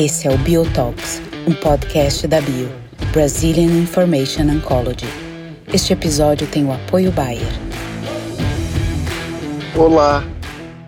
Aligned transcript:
Esse 0.00 0.28
é 0.28 0.30
o 0.32 0.38
Biotalks, 0.38 1.20
um 1.44 1.52
podcast 1.52 2.24
da 2.28 2.40
Bio, 2.40 2.68
Brazilian 3.12 3.82
Information 3.82 4.44
Oncology. 4.44 5.08
Este 5.74 5.92
episódio 5.92 6.46
tem 6.46 6.64
o 6.64 6.72
apoio 6.72 7.10
Bayer. 7.10 7.42
Olá, 9.76 10.22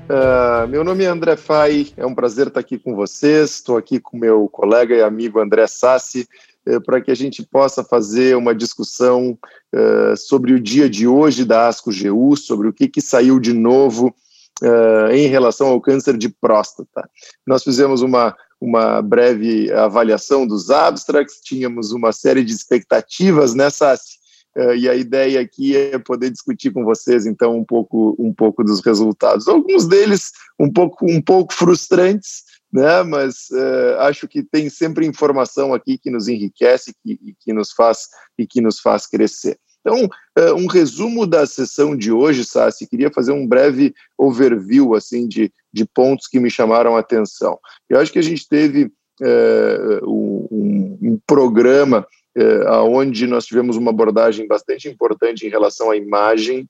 uh, 0.08 0.68
meu 0.68 0.84
nome 0.84 1.02
é 1.02 1.08
André 1.08 1.36
Fai, 1.36 1.88
é 1.96 2.06
um 2.06 2.14
prazer 2.14 2.46
estar 2.46 2.60
aqui 2.60 2.78
com 2.78 2.94
vocês. 2.94 3.50
Estou 3.50 3.76
aqui 3.76 3.98
com 3.98 4.16
meu 4.16 4.48
colega 4.48 4.94
e 4.94 5.02
amigo 5.02 5.40
André 5.40 5.66
Sassi 5.66 6.28
uh, 6.68 6.80
para 6.80 7.00
que 7.00 7.10
a 7.10 7.16
gente 7.16 7.42
possa 7.42 7.82
fazer 7.82 8.36
uma 8.36 8.54
discussão 8.54 9.36
uh, 9.74 10.16
sobre 10.16 10.52
o 10.52 10.60
dia 10.60 10.88
de 10.88 11.08
hoje 11.08 11.44
da 11.44 11.66
ASCO-GU, 11.66 12.36
sobre 12.36 12.68
o 12.68 12.72
que, 12.72 12.86
que 12.86 13.00
saiu 13.00 13.40
de 13.40 13.52
novo 13.52 14.14
uh, 14.62 15.10
em 15.10 15.26
relação 15.26 15.66
ao 15.66 15.80
câncer 15.80 16.16
de 16.16 16.28
próstata. 16.28 17.10
Nós 17.44 17.64
fizemos 17.64 18.02
uma, 18.02 18.36
uma 18.60 19.00
breve 19.00 19.72
avaliação 19.72 20.46
dos 20.46 20.70
abstracts, 20.70 21.40
tínhamos 21.42 21.92
uma 21.92 22.12
série 22.12 22.44
de 22.44 22.52
expectativas 22.52 23.54
nessa 23.54 23.94
uh, 23.94 24.74
e 24.74 24.88
a 24.88 24.94
ideia 24.94 25.40
aqui 25.40 25.74
é 25.74 25.98
poder 25.98 26.30
discutir 26.30 26.70
com 26.70 26.84
vocês 26.84 27.24
então 27.24 27.56
um 27.56 27.64
pouco 27.64 28.14
um 28.18 28.32
pouco 28.34 28.62
dos 28.62 28.84
resultados. 28.84 29.48
Alguns 29.48 29.88
deles 29.88 30.32
um 30.58 30.70
pouco 30.70 31.10
um 31.10 31.22
pouco 31.22 31.54
frustrantes, 31.54 32.42
né? 32.70 33.02
Mas 33.02 33.48
uh, 33.50 34.00
acho 34.00 34.28
que 34.28 34.42
tem 34.42 34.68
sempre 34.68 35.06
informação 35.06 35.72
aqui 35.72 35.96
que 35.96 36.10
nos 36.10 36.28
enriquece 36.28 36.92
e 37.04 37.16
que, 37.16 37.36
que 37.40 37.52
nos 37.54 37.72
faz 37.72 38.08
e 38.38 38.46
que 38.46 38.60
nos 38.60 38.78
faz 38.78 39.06
crescer. 39.06 39.58
Então, 39.80 40.04
uh, 40.04 40.54
um 40.54 40.66
resumo 40.66 41.26
da 41.26 41.46
sessão 41.46 41.96
de 41.96 42.12
hoje, 42.12 42.44
Sassi, 42.44 42.86
queria 42.86 43.10
fazer 43.10 43.32
um 43.32 43.46
breve 43.46 43.94
overview 44.16 44.94
assim 44.94 45.26
de, 45.26 45.52
de 45.72 45.84
pontos 45.86 46.26
que 46.26 46.38
me 46.38 46.50
chamaram 46.50 46.96
a 46.96 47.00
atenção. 47.00 47.58
Eu 47.88 47.98
acho 47.98 48.12
que 48.12 48.18
a 48.18 48.22
gente 48.22 48.46
teve 48.46 48.84
uh, 48.84 50.06
um, 50.06 50.98
um, 51.00 51.20
programa 51.26 52.06
uh, 52.36 52.84
onde 52.84 53.26
nós 53.26 53.46
tivemos 53.46 53.76
uma 53.76 53.90
abordagem 53.90 54.46
bastante 54.46 54.88
importante 54.88 55.46
em 55.46 55.50
relação 55.50 55.90
à 55.90 55.96
imagem, 55.96 56.68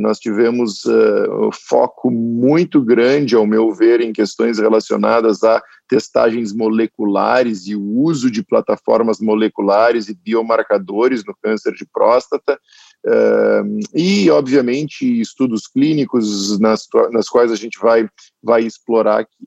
nós 0.00 0.18
tivemos 0.18 0.84
uh, 0.86 1.50
foco 1.52 2.10
muito 2.10 2.80
grande, 2.80 3.36
ao 3.36 3.46
meu 3.46 3.74
ver, 3.74 4.00
em 4.00 4.12
questões 4.12 4.58
relacionadas 4.58 5.42
a 5.44 5.62
testagens 5.86 6.54
moleculares 6.54 7.66
e 7.66 7.76
o 7.76 7.82
uso 7.82 8.30
de 8.30 8.42
plataformas 8.42 9.20
moleculares 9.20 10.08
e 10.08 10.14
biomarcadores 10.14 11.24
no 11.26 11.36
câncer 11.42 11.74
de 11.74 11.84
próstata, 11.84 12.58
uh, 13.06 13.78
e, 13.94 14.30
obviamente, 14.30 15.20
estudos 15.20 15.66
clínicos 15.66 16.58
nas, 16.58 16.86
nas 17.10 17.28
quais 17.28 17.52
a 17.52 17.56
gente 17.56 17.78
vai, 17.78 18.08
vai 18.42 18.62
explorar 18.62 19.20
aqui. 19.20 19.46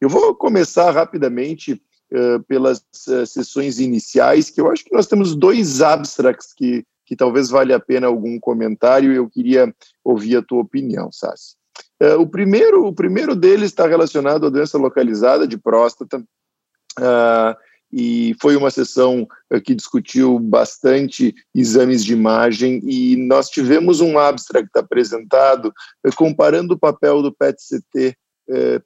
Eu 0.00 0.08
vou 0.08 0.34
começar 0.34 0.90
rapidamente 0.92 1.74
uh, 1.74 2.42
pelas 2.44 2.82
sessões 3.26 3.80
iniciais, 3.80 4.48
que 4.48 4.62
eu 4.62 4.70
acho 4.70 4.82
que 4.82 4.94
nós 4.94 5.06
temos 5.06 5.36
dois 5.36 5.82
abstracts 5.82 6.54
que 6.56 6.86
que 7.08 7.16
talvez 7.16 7.48
valha 7.48 7.76
a 7.76 7.80
pena 7.80 8.06
algum 8.06 8.38
comentário 8.38 9.10
e 9.10 9.16
eu 9.16 9.30
queria 9.30 9.74
ouvir 10.04 10.36
a 10.36 10.42
tua 10.42 10.60
opinião, 10.60 11.10
Sassi. 11.10 11.56
Uh, 12.00 12.20
o, 12.20 12.28
primeiro, 12.28 12.86
o 12.86 12.94
primeiro 12.94 13.34
deles 13.34 13.70
está 13.70 13.86
relacionado 13.86 14.46
à 14.46 14.50
doença 14.50 14.76
localizada 14.76 15.48
de 15.48 15.56
próstata, 15.56 16.18
uh, 16.18 17.56
e 17.90 18.36
foi 18.42 18.56
uma 18.56 18.70
sessão 18.70 19.26
uh, 19.50 19.60
que 19.60 19.74
discutiu 19.74 20.38
bastante 20.38 21.34
exames 21.54 22.04
de 22.04 22.12
imagem, 22.12 22.82
e 22.84 23.16
nós 23.16 23.48
tivemos 23.48 24.02
um 24.02 24.18
abstract 24.18 24.70
apresentado 24.76 25.72
comparando 26.14 26.74
o 26.74 26.78
papel 26.78 27.22
do 27.22 27.32
PET-CT 27.32 28.14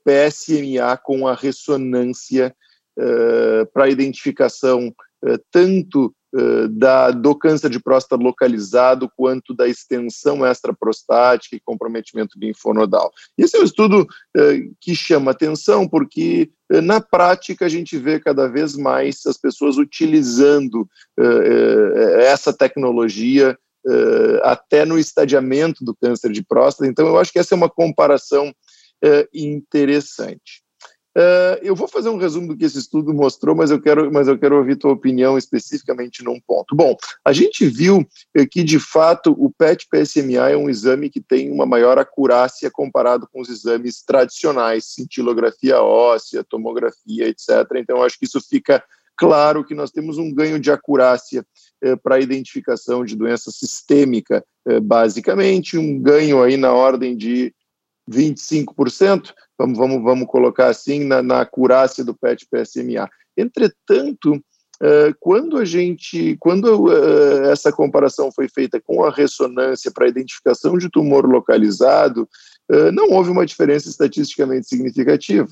PSMA 0.05 0.97
com 0.97 1.27
a 1.27 1.35
ressonância 1.35 2.53
para 3.73 3.89
identificação 3.89 4.93
tanto 5.53 6.13
eh, 6.35 6.69
da, 6.69 7.11
do 7.11 7.35
câncer 7.35 7.69
de 7.69 7.79
próstata 7.79 8.23
localizado 8.23 9.07
quanto 9.15 9.53
da 9.53 9.69
extensão 9.69 10.47
extraprostática 10.47 11.55
e 11.55 11.61
comprometimento 11.61 12.39
linfonodal. 12.39 13.13
Esse 13.37 13.59
é 13.59 13.61
um 13.61 13.65
estudo 13.65 14.07
eh, 14.35 14.63
que 14.81 14.95
chama 14.95 15.33
atenção 15.33 15.87
porque 15.87 16.51
eh, 16.71 16.81
na 16.81 17.03
prática 17.03 17.67
a 17.67 17.69
gente 17.69 17.99
vê 17.99 18.19
cada 18.19 18.49
vez 18.49 18.75
mais 18.75 19.27
as 19.27 19.37
pessoas 19.37 19.77
utilizando 19.77 20.89
essa 22.19 22.53
tecnologia 22.53 23.57
até 24.43 24.87
no 24.87 24.99
estadiamento 24.99 25.85
do 25.85 25.95
câncer 25.95 26.33
de 26.33 26.43
próstata. 26.43 26.91
Então 26.91 27.07
eu 27.07 27.19
acho 27.19 27.31
que 27.31 27.39
essa 27.39 27.55
é 27.55 27.57
uma 27.57 27.69
comparação 27.69 28.55
interessante. 29.35 30.62
Uh, 31.17 31.61
eu 31.61 31.77
vou 31.77 31.87
fazer 31.87 32.09
um 32.09 32.17
resumo 32.17 32.49
do 32.49 32.57
que 32.57 32.65
esse 32.65 32.79
estudo 32.79 33.13
mostrou, 33.13 33.55
mas 33.55 33.71
eu 33.71 33.81
quero, 33.81 34.11
mas 34.11 34.29
eu 34.29 34.39
quero 34.39 34.57
ouvir 34.57 34.77
tua 34.77 34.93
opinião 34.93 35.37
especificamente 35.37 36.25
num 36.25 36.41
ponto. 36.41 36.75
Bom, 36.75 36.97
a 37.25 37.33
gente 37.33 37.67
viu 37.67 38.07
que 38.51 38.65
de 38.65 38.79
fato 38.79 39.33
o 39.39 39.51
PET-PSMA 39.51 40.51
é 40.51 40.57
um 40.57 40.71
exame 40.71 41.11
que 41.11 41.21
tem 41.21 41.51
uma 41.51 41.67
maior 41.67 41.99
acurácia 41.99 42.71
comparado 42.71 43.29
com 43.31 43.43
os 43.43 43.51
exames 43.51 44.03
tradicionais, 44.03 44.87
cintilografia 44.87 45.83
óssea, 45.83 46.43
tomografia, 46.43 47.29
etc. 47.29 47.49
Então, 47.77 48.03
acho 48.03 48.19
que 48.19 48.25
isso 48.25 48.41
fica 48.41 48.83
claro 49.17 49.65
que 49.65 49.75
nós 49.75 49.91
temos 49.91 50.19
um 50.19 50.33
ganho 50.33 50.59
de 50.59 50.71
acurácia 50.71 51.47
eh, 51.83 51.97
para 51.97 52.17
a 52.17 52.21
identificação 52.21 53.05
de 53.05 53.15
doença 53.15 53.51
sistêmica, 53.51 54.45
eh, 54.67 54.81
basicamente, 54.81 55.77
um 55.77 56.01
ganho 56.01 56.43
aí 56.43 56.57
na 56.57 56.73
ordem 56.73 57.17
de 57.17 57.55
25%, 58.11 59.33
vamos, 59.59 59.79
vamos, 59.79 60.03
vamos 60.03 60.27
colocar 60.27 60.69
assim, 60.69 61.05
na, 61.05 61.23
na 61.23 61.41
acurácia 61.41 62.05
do 62.05 62.15
PET-PSMA. 62.15 63.09
Entretanto, 63.37 64.35
uh, 64.35 65.15
quando 65.21 65.59
a 65.59 65.65
gente, 65.65 66.37
quando 66.41 66.87
uh, 66.87 67.45
essa 67.51 67.73
comparação 67.73 68.31
foi 68.33 68.49
feita 68.49 68.81
com 68.81 69.05
a 69.05 69.11
ressonância 69.11 69.91
para 69.91 70.09
identificação 70.09 70.77
de 70.77 70.91
tumor 70.91 71.27
localizado, 71.27 72.29
uh, 72.71 72.93
não 72.93 73.11
houve 73.11 73.31
uma 73.31 73.47
diferença 73.47 73.89
estatisticamente 73.89 74.69
significativa. 74.69 75.49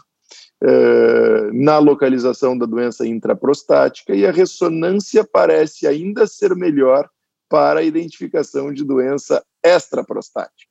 na 1.54 1.78
localização 1.78 2.56
da 2.56 2.66
doença 2.66 3.06
intraprostática 3.06 4.14
e 4.14 4.26
a 4.26 4.30
ressonância 4.30 5.24
parece 5.24 5.86
ainda 5.86 6.26
ser 6.26 6.54
melhor 6.54 7.08
para 7.48 7.80
a 7.80 7.82
identificação 7.82 8.72
de 8.72 8.84
doença 8.84 9.42
extraprostática. 9.64 10.69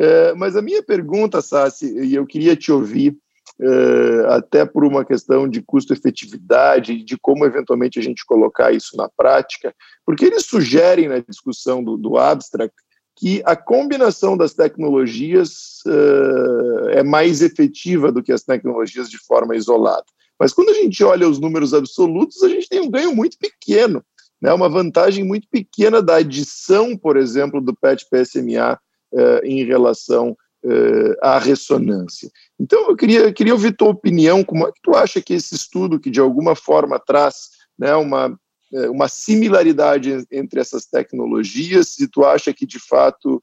É, 0.00 0.32
mas 0.32 0.56
a 0.56 0.62
minha 0.62 0.82
pergunta, 0.82 1.42
Sassi, 1.42 1.94
e 1.98 2.14
eu 2.14 2.26
queria 2.26 2.56
te 2.56 2.72
ouvir, 2.72 3.14
é, 3.60 4.26
até 4.28 4.64
por 4.64 4.82
uma 4.82 5.04
questão 5.04 5.46
de 5.46 5.60
custo-efetividade, 5.60 7.04
de 7.04 7.18
como 7.18 7.44
eventualmente 7.44 7.98
a 7.98 8.02
gente 8.02 8.24
colocar 8.24 8.72
isso 8.72 8.96
na 8.96 9.10
prática, 9.10 9.74
porque 10.06 10.24
eles 10.24 10.46
sugerem 10.46 11.06
na 11.06 11.18
discussão 11.18 11.84
do, 11.84 11.98
do 11.98 12.16
abstract 12.16 12.74
que 13.14 13.42
a 13.44 13.54
combinação 13.54 14.38
das 14.38 14.54
tecnologias 14.54 15.80
é, 15.86 17.00
é 17.00 17.02
mais 17.02 17.42
efetiva 17.42 18.10
do 18.10 18.22
que 18.22 18.32
as 18.32 18.42
tecnologias 18.42 19.10
de 19.10 19.18
forma 19.18 19.54
isolada. 19.54 20.06
Mas 20.38 20.54
quando 20.54 20.70
a 20.70 20.74
gente 20.74 21.04
olha 21.04 21.28
os 21.28 21.38
números 21.38 21.74
absolutos, 21.74 22.42
a 22.42 22.48
gente 22.48 22.70
tem 22.70 22.80
um 22.80 22.90
ganho 22.90 23.14
muito 23.14 23.36
pequeno, 23.36 24.02
né? 24.40 24.50
uma 24.54 24.70
vantagem 24.70 25.22
muito 25.22 25.46
pequena 25.50 26.00
da 26.00 26.16
adição, 26.16 26.96
por 26.96 27.18
exemplo, 27.18 27.60
do 27.60 27.76
PET-PSMA 27.76 28.80
uh, 29.12 29.44
em 29.44 29.64
relação 29.64 30.36
uh, 30.64 31.14
à 31.22 31.38
ressonância. 31.38 32.30
Então, 32.58 32.88
eu 32.88 32.96
queria, 32.96 33.32
queria 33.32 33.52
ouvir 33.52 33.76
tua 33.76 33.88
opinião, 33.88 34.44
como 34.44 34.66
é 34.66 34.72
que 34.72 34.80
tu 34.82 34.94
acha 34.94 35.20
que 35.20 35.34
esse 35.34 35.54
estudo, 35.54 36.00
que 36.00 36.10
de 36.10 36.20
alguma 36.20 36.54
forma 36.54 36.98
traz 36.98 37.50
né, 37.78 37.94
uma, 37.94 38.38
eh, 38.74 38.90
uma 38.90 39.08
similaridade 39.08 40.26
entre 40.30 40.60
essas 40.60 40.84
tecnologias, 40.84 41.88
se 41.88 42.06
tu 42.06 42.24
acha 42.24 42.52
que 42.52 42.66
de 42.66 42.78
fato 42.78 43.42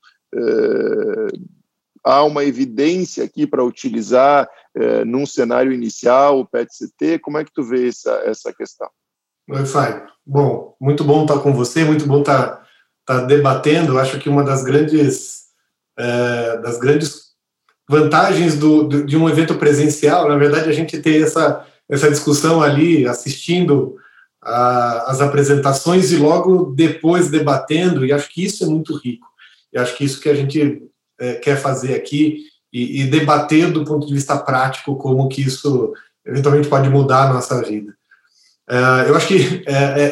há 2.04 2.24
uma 2.24 2.44
evidência 2.44 3.24
aqui 3.24 3.48
para 3.48 3.64
utilizar 3.64 4.48
num 5.08 5.26
cenário 5.26 5.72
inicial 5.72 6.40
o 6.40 6.46
PET-CT, 6.46 7.18
como 7.20 7.40
é 7.40 7.44
que 7.44 7.52
tu 7.52 7.64
vê 7.64 7.88
essa, 7.88 8.12
essa 8.26 8.54
questão? 8.54 8.88
Oi, 9.50 9.66
Fábio. 9.66 10.06
Bom, 10.26 10.76
muito 10.80 11.06
bom 11.06 11.22
estar 11.22 11.40
com 11.40 11.54
você, 11.54 11.86
muito 11.86 12.06
bom 12.06 12.20
estar, 12.20 12.68
estar 13.00 13.26
debatendo. 13.26 13.98
Acho 13.98 14.20
que 14.20 14.28
uma 14.28 14.44
das 14.44 14.62
grandes 14.62 15.47
é, 15.98 16.58
das 16.58 16.78
grandes 16.78 17.28
vantagens 17.90 18.56
do, 18.56 18.84
do, 18.84 19.06
de 19.06 19.18
um 19.18 19.30
evento 19.30 19.56
presencial, 19.56 20.28
na 20.28 20.38
verdade, 20.38 20.70
a 20.70 20.74
gente 20.74 21.00
ter 21.00 21.22
essa, 21.22 21.66
essa 21.90 22.10
discussão 22.10 22.62
ali, 22.62 23.08
assistindo 23.08 23.96
a, 24.44 25.12
as 25.12 25.22
apresentações 25.22 26.12
e 26.12 26.18
logo 26.18 26.74
depois 26.76 27.30
debatendo, 27.30 28.06
e 28.06 28.12
acho 28.12 28.30
que 28.30 28.44
isso 28.44 28.64
é 28.64 28.68
muito 28.68 28.96
rico. 28.96 29.28
E 29.74 29.78
acho 29.78 29.96
que 29.96 30.04
isso 30.04 30.20
que 30.20 30.30
a 30.30 30.36
gente 30.36 30.84
é, 31.20 31.34
quer 31.36 31.58
fazer 31.58 31.96
aqui 31.96 32.44
e, 32.72 33.02
e, 33.02 33.08
debater 33.08 33.72
do 33.72 33.84
ponto 33.86 34.06
de 34.06 34.14
vista 34.14 34.38
prático 34.38 34.98
como 34.98 35.28
que 35.30 35.42
isso 35.42 35.94
eventualmente 36.26 36.68
pode 36.68 36.90
mudar 36.90 37.30
a 37.30 37.34
nossa 37.34 37.62
vida. 37.64 37.96
É, 38.70 39.10
eu 39.10 39.16
acho 39.16 39.28
que 39.28 39.64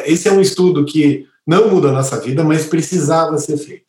esse 0.06 0.28
é 0.28 0.32
um 0.32 0.40
estudo 0.40 0.84
que 0.84 1.26
não 1.46 1.68
muda 1.68 1.88
a 1.88 1.92
nossa 1.92 2.18
vida, 2.18 2.42
mas 2.42 2.66
precisava 2.66 3.36
ser 3.38 3.58
feito 3.58 3.85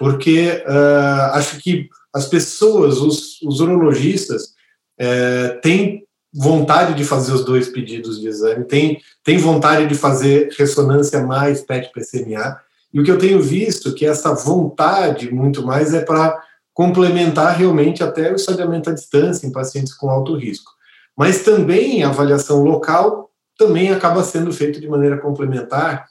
porque 0.00 0.64
uh, 0.66 1.34
acho 1.34 1.58
que 1.58 1.90
as 2.10 2.24
pessoas, 2.24 2.96
os, 2.96 3.38
os 3.42 3.60
urologistas, 3.60 4.54
uh, 4.98 5.60
têm 5.60 6.06
vontade 6.32 6.94
de 6.94 7.04
fazer 7.04 7.34
os 7.34 7.44
dois 7.44 7.68
pedidos 7.68 8.18
de 8.18 8.26
exame, 8.26 8.64
tem, 8.64 8.98
tem 9.22 9.36
vontade 9.36 9.86
de 9.86 9.94
fazer 9.94 10.48
ressonância 10.56 11.22
mais 11.26 11.60
PET-PCMA, 11.60 12.58
e 12.94 12.98
o 12.98 13.04
que 13.04 13.10
eu 13.10 13.18
tenho 13.18 13.42
visto 13.42 13.90
é 13.90 13.92
que 13.92 14.06
essa 14.06 14.34
vontade, 14.34 15.30
muito 15.30 15.66
mais, 15.66 15.92
é 15.92 16.00
para 16.00 16.42
complementar 16.72 17.58
realmente 17.58 18.02
até 18.02 18.32
o 18.32 18.36
estadiamento 18.36 18.88
à 18.88 18.94
distância 18.94 19.46
em 19.46 19.52
pacientes 19.52 19.92
com 19.92 20.08
alto 20.08 20.34
risco. 20.34 20.72
Mas 21.14 21.42
também 21.42 22.02
a 22.02 22.08
avaliação 22.08 22.62
local 22.62 23.30
também 23.58 23.92
acaba 23.92 24.24
sendo 24.24 24.50
feita 24.50 24.80
de 24.80 24.88
maneira 24.88 25.18
complementar 25.18 26.06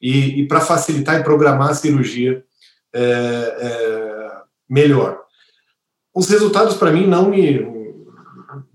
e, 0.00 0.40
e 0.40 0.48
para 0.48 0.62
facilitar 0.62 1.20
e 1.20 1.24
programar 1.24 1.68
a 1.68 1.74
cirurgia 1.74 2.42
é, 2.94 3.56
é, 3.60 4.32
melhor. 4.68 5.20
Os 6.14 6.28
resultados, 6.28 6.76
para 6.76 6.92
mim, 6.92 7.06
não 7.06 7.28
me, 7.28 7.60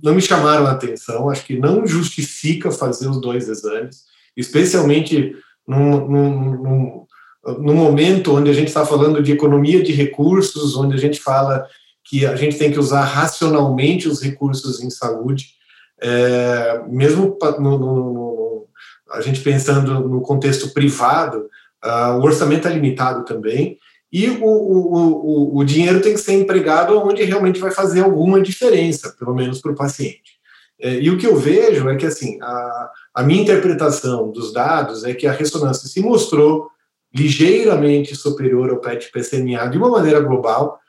não 0.01 0.13
me 0.13 0.21
chamaram 0.21 0.67
a 0.67 0.71
atenção, 0.71 1.29
acho 1.29 1.45
que 1.45 1.57
não 1.57 1.87
justifica 1.87 2.69
fazer 2.69 3.07
os 3.07 3.21
dois 3.21 3.47
exames, 3.47 4.03
especialmente 4.35 5.35
num, 5.65 6.07
num, 6.07 6.51
num, 6.51 7.05
num 7.59 7.75
momento 7.75 8.35
onde 8.35 8.49
a 8.49 8.53
gente 8.53 8.67
está 8.67 8.85
falando 8.85 9.23
de 9.23 9.31
economia 9.31 9.81
de 9.81 9.93
recursos, 9.93 10.75
onde 10.75 10.95
a 10.95 10.99
gente 10.99 11.21
fala 11.21 11.65
que 12.03 12.25
a 12.25 12.35
gente 12.35 12.57
tem 12.57 12.71
que 12.71 12.79
usar 12.79 13.03
racionalmente 13.03 14.07
os 14.07 14.21
recursos 14.21 14.81
em 14.81 14.89
saúde, 14.89 15.59
é, 16.01 16.81
mesmo 16.87 17.37
no, 17.59 17.77
no, 17.77 18.67
a 19.11 19.21
gente 19.21 19.41
pensando 19.41 20.07
no 20.07 20.21
contexto 20.21 20.73
privado, 20.73 21.49
uh, 21.83 22.17
o 22.17 22.23
orçamento 22.23 22.67
é 22.67 22.73
limitado 22.73 23.25
também, 23.25 23.77
e 24.11 24.27
o, 24.29 24.43
o, 24.43 25.55
o, 25.55 25.57
o 25.57 25.63
dinheiro 25.63 26.01
tem 26.01 26.13
que 26.13 26.19
ser 26.19 26.33
empregado 26.33 26.97
onde 26.97 27.23
realmente 27.23 27.59
vai 27.59 27.71
fazer 27.71 28.01
alguma 28.01 28.41
diferença, 28.41 29.15
pelo 29.17 29.35
menos 29.35 29.61
para 29.61 29.71
o 29.71 29.75
paciente. 29.75 30.39
É, 30.81 30.95
e 30.95 31.11
o 31.11 31.17
que 31.17 31.27
eu 31.27 31.35
vejo 31.35 31.89
é 31.89 31.95
que, 31.95 32.05
assim, 32.05 32.39
a, 32.41 32.91
a 33.15 33.23
minha 33.23 33.41
interpretação 33.41 34.31
dos 34.31 34.51
dados 34.51 35.03
é 35.03 35.13
que 35.13 35.27
a 35.27 35.31
ressonância 35.31 35.87
se 35.87 36.01
mostrou 36.01 36.69
ligeiramente 37.13 38.15
superior 38.15 38.69
ao 38.69 38.79
PET-PCMA 38.79 39.67
de 39.67 39.77
uma 39.77 39.89
maneira 39.89 40.19
global, 40.19 40.79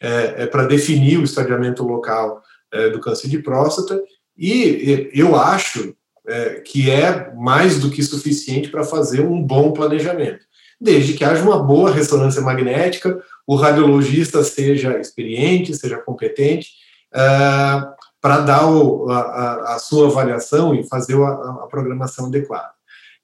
é, 0.00 0.44
é 0.44 0.46
para 0.46 0.66
definir 0.66 1.18
o 1.18 1.24
estadiamento 1.24 1.82
local 1.82 2.42
é, 2.72 2.88
do 2.90 3.00
câncer 3.00 3.28
de 3.28 3.38
próstata, 3.40 4.00
e 4.38 5.10
eu 5.12 5.36
acho 5.36 5.94
é, 6.26 6.60
que 6.60 6.90
é 6.90 7.34
mais 7.34 7.78
do 7.78 7.90
que 7.90 8.02
suficiente 8.02 8.70
para 8.70 8.84
fazer 8.84 9.20
um 9.20 9.42
bom 9.42 9.72
planejamento 9.72 10.49
desde 10.80 11.12
que 11.12 11.24
haja 11.24 11.42
uma 11.42 11.62
boa 11.62 11.90
ressonância 11.90 12.40
magnética, 12.40 13.20
o 13.46 13.54
radiologista 13.54 14.42
seja 14.42 14.98
experiente, 14.98 15.76
seja 15.76 15.98
competente, 15.98 16.70
uh, 17.12 17.86
para 18.20 18.40
dar 18.40 18.66
o, 18.66 19.10
a, 19.10 19.74
a, 19.74 19.78
sua 19.78 20.08
avaliação 20.08 20.74
e 20.74 20.86
fazer 20.88 21.16
a, 21.16 21.28
a, 21.28 21.66
programação 21.70 22.26
adequada. 22.26 22.70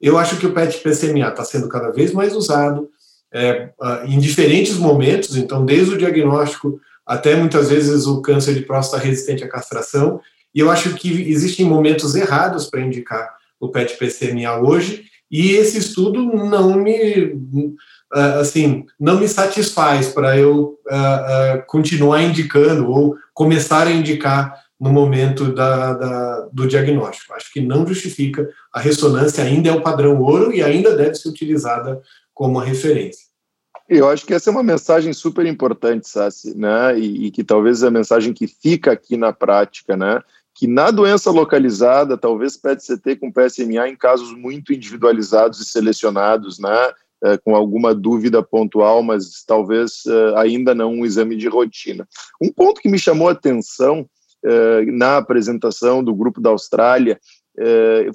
Eu 0.00 0.18
acho 0.18 0.36
que 0.36 0.46
o 0.46 0.52
PET-PCMA 0.52 1.28
está 1.28 1.44
sendo 1.44 1.68
cada 1.68 1.90
vez 1.90 2.12
mais 2.12 2.34
usado 2.34 2.88
é, 3.32 3.70
uh, 3.80 4.06
em 4.06 4.18
diferentes 4.18 4.76
momentos, 4.76 5.36
então, 5.36 5.64
desde 5.64 5.94
o 5.94 5.98
diagnóstico 5.98 6.78
até 7.06 7.36
muitas 7.36 7.70
vezes 7.70 8.06
o 8.06 8.20
câncer 8.20 8.54
de 8.54 8.62
próstata 8.62 9.02
resistente 9.02 9.44
à 9.44 9.48
castração, 9.48 10.20
e 10.54 10.60
eu 10.60 10.70
acho 10.70 10.94
que 10.94 11.30
existem 11.30 11.64
momentos 11.64 12.14
errados 12.14 12.66
para 12.66 12.80
indicar 12.80 13.36
o 13.60 13.68
PET-PCMA 13.68 14.56
hoje, 14.58 15.04
e 15.30 15.52
esse 15.52 15.78
estudo 15.78 16.24
não 16.24 16.76
me 16.76 17.34
ah, 18.12 18.40
assim 18.40 18.84
não 18.98 19.18
me 19.18 19.26
satisfaz 19.26 20.08
para 20.08 20.36
eu 20.38 20.78
uh, 20.86 21.58
uh, 21.58 21.66
continuar 21.66 22.22
indicando 22.22 22.88
ou 22.90 23.16
começar 23.34 23.86
a 23.86 23.92
indicar 23.92 24.54
no 24.78 24.92
momento 24.92 25.52
da, 25.52 25.94
da, 25.94 26.48
do 26.52 26.66
diagnóstico. 26.66 27.32
Acho 27.34 27.52
que 27.52 27.60
não 27.60 27.86
justifica. 27.86 28.48
A 28.72 28.78
ressonância 28.78 29.42
ainda 29.42 29.70
é 29.70 29.72
o 29.72 29.82
padrão 29.82 30.20
ouro 30.20 30.52
e 30.52 30.62
ainda 30.62 30.94
deve 30.94 31.14
ser 31.14 31.28
utilizada 31.28 32.00
como 32.34 32.58
referência. 32.58 33.26
Eu 33.88 34.08
acho 34.08 34.26
que 34.26 34.34
essa 34.34 34.50
é 34.50 34.52
uma 34.52 34.62
mensagem 34.62 35.12
super 35.12 35.46
importante, 35.46 36.08
Sassi, 36.08 36.56
né? 36.56 36.98
E, 36.98 37.26
e, 37.26 37.30
que 37.30 37.44
talvez 37.44 37.82
é 37.82 37.86
a 37.86 37.90
mensagem 37.90 38.32
que 38.32 38.46
fica 38.46 38.92
aqui 38.92 39.16
na 39.16 39.32
prática, 39.32 39.96
né? 39.96 40.20
Que 40.56 40.66
na 40.66 40.90
doença 40.90 41.30
localizada, 41.30 42.16
talvez 42.16 42.56
PET-CT 42.56 43.16
com 43.16 43.30
PSMA 43.30 43.88
em 43.88 43.94
casos 43.94 44.32
muito 44.32 44.72
individualizados 44.72 45.60
e 45.60 45.66
selecionados, 45.66 46.58
né, 46.58 46.92
é, 47.24 47.36
com 47.36 47.54
alguma 47.54 47.94
dúvida 47.94 48.42
pontual, 48.42 49.02
mas 49.02 49.44
talvez 49.46 50.04
é, 50.06 50.38
ainda 50.38 50.74
não 50.74 50.92
um 50.92 51.04
exame 51.04 51.36
de 51.36 51.46
rotina. 51.46 52.08
Um 52.40 52.50
ponto 52.50 52.80
que 52.80 52.88
me 52.88 52.98
chamou 52.98 53.28
a 53.28 53.32
atenção 53.32 54.08
é, 54.44 54.84
na 54.86 55.18
apresentação 55.18 56.02
do 56.02 56.14
grupo 56.14 56.40
da 56.40 56.50
Austrália 56.50 57.20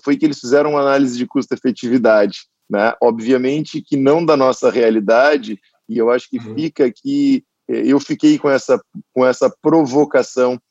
foi 0.04 0.16
que 0.18 0.24
eles 0.24 0.40
fizeram 0.40 0.72
uma 0.72 0.82
análise 0.82 1.18
de 1.18 1.26
custo-efetividade. 1.26 2.42
Né? 2.70 2.94
Obviamente 3.02 3.82
que 3.82 3.98
não 3.98 4.24
da 4.24 4.38
nossa 4.38 4.70
realidade, 4.70 5.60
e 5.90 5.98
eu 5.98 6.12
acho 6.12 6.30
que 6.30 6.38
uhum. 6.38 6.54
fica 6.54 6.86
aqui, 6.86 7.44
eu 7.68 8.00
fiquei 8.00 8.38
com 8.38 8.48
essa, 8.48 8.80
com 9.12 9.26
essa 9.26 9.52
provocação 9.60 10.62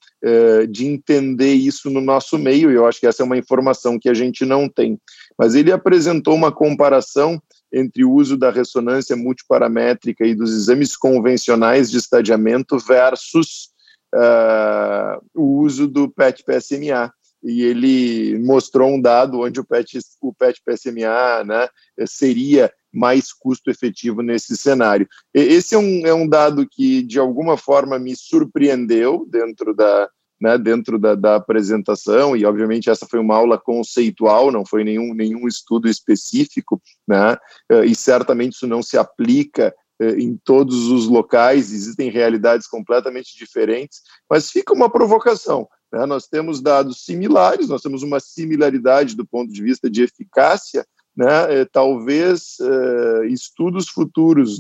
de 0.69 0.87
entender 0.87 1.55
isso 1.55 1.89
no 1.89 2.01
nosso 2.01 2.39
meio, 2.39 2.71
e 2.71 2.75
eu 2.75 2.87
acho 2.87 3.01
que 3.01 3.07
essa 3.07 3.23
é 3.23 3.27
uma 3.27 3.39
informação 3.39 3.99
que 3.99 4.09
a 4.09 4.15
gente 4.15 4.45
não 4.45 4.69
tem. 4.69 4.99
Mas 5.39 5.55
ele 5.55 5.73
apresentou 5.73 6.35
uma 6.35 6.53
comparação 6.53 7.41
entre 7.73 8.05
o 8.05 8.13
uso 8.13 8.37
da 8.37 8.51
ressonância 8.51 9.17
multiparamétrica 9.17 10.27
e 10.27 10.35
dos 10.35 10.53
exames 10.53 10.97
convencionais 10.97 11.91
de 11.91 11.99
estadiamento 11.99 12.79
versus 12.79 13.71
uh, 14.15 15.23
o 15.35 15.61
uso 15.61 15.87
do 15.87 16.11
PET-PSMA. 16.11 17.13
E 17.43 17.63
ele 17.63 18.39
mostrou 18.39 18.91
um 18.91 19.01
dado 19.01 19.41
onde 19.41 19.61
o 19.61 19.65
PET, 19.65 19.99
o 20.21 20.35
PET-PSMA 20.35 21.45
né, 21.45 21.69
seria 22.07 22.71
mais 22.93 23.33
custo 23.33 23.71
efetivo 23.71 24.23
nesse 24.23 24.57
cenário. 24.57 25.09
Esse 25.33 25.75
é 25.75 25.79
um, 25.79 26.07
é 26.07 26.15
um 26.15 26.29
dado 26.29 26.67
que, 26.69 27.03
de 27.03 27.19
alguma 27.19 27.57
forma, 27.57 27.99
me 27.99 28.15
surpreendeu 28.17 29.27
dentro 29.29 29.75
da, 29.75 30.09
né, 30.41 30.57
dentro 30.57 30.99
da, 30.99 31.15
da, 31.15 31.37
apresentação, 31.37 32.37
e 32.37 32.45
obviamente 32.45 32.89
essa 32.89 33.07
foi 33.07 33.21
uma 33.21 33.37
aula 33.37 33.59
conceitual, 33.59 34.51
não 34.51 34.65
foi 34.65 34.83
nenhum, 34.83 35.13
nenhum 35.13 35.47
estudo 35.47 35.89
específico, 35.89 36.81
né, 37.07 37.37
e 37.85 37.95
certamente 37.95 38.55
isso 38.55 38.67
não 38.67 38.83
se 38.83 38.97
aplica 38.97 39.75
eh, 40.01 40.19
em 40.19 40.37
todos 40.43 40.89
os 40.89 41.07
locais, 41.07 41.73
existem 41.73 42.11
realidades 42.11 42.67
completamente 42.67 43.37
diferentes, 43.37 44.01
mas 44.29 44.51
fica 44.51 44.73
uma 44.73 44.91
provocação. 44.91 45.69
Né, 45.93 46.07
nós 46.07 46.27
temos 46.27 46.63
dados 46.63 47.05
similares, 47.05 47.69
nós 47.69 47.83
temos 47.83 48.03
uma 48.03 48.19
similaridade 48.19 49.15
do 49.15 49.27
ponto 49.27 49.53
de 49.53 49.63
vista 49.63 49.91
de 49.91 50.03
eficácia, 50.03 50.87
né, 51.17 51.61
é, 51.61 51.65
talvez 51.65 52.57
uh, 52.61 53.25
estudos 53.25 53.89
futuros, 53.89 54.59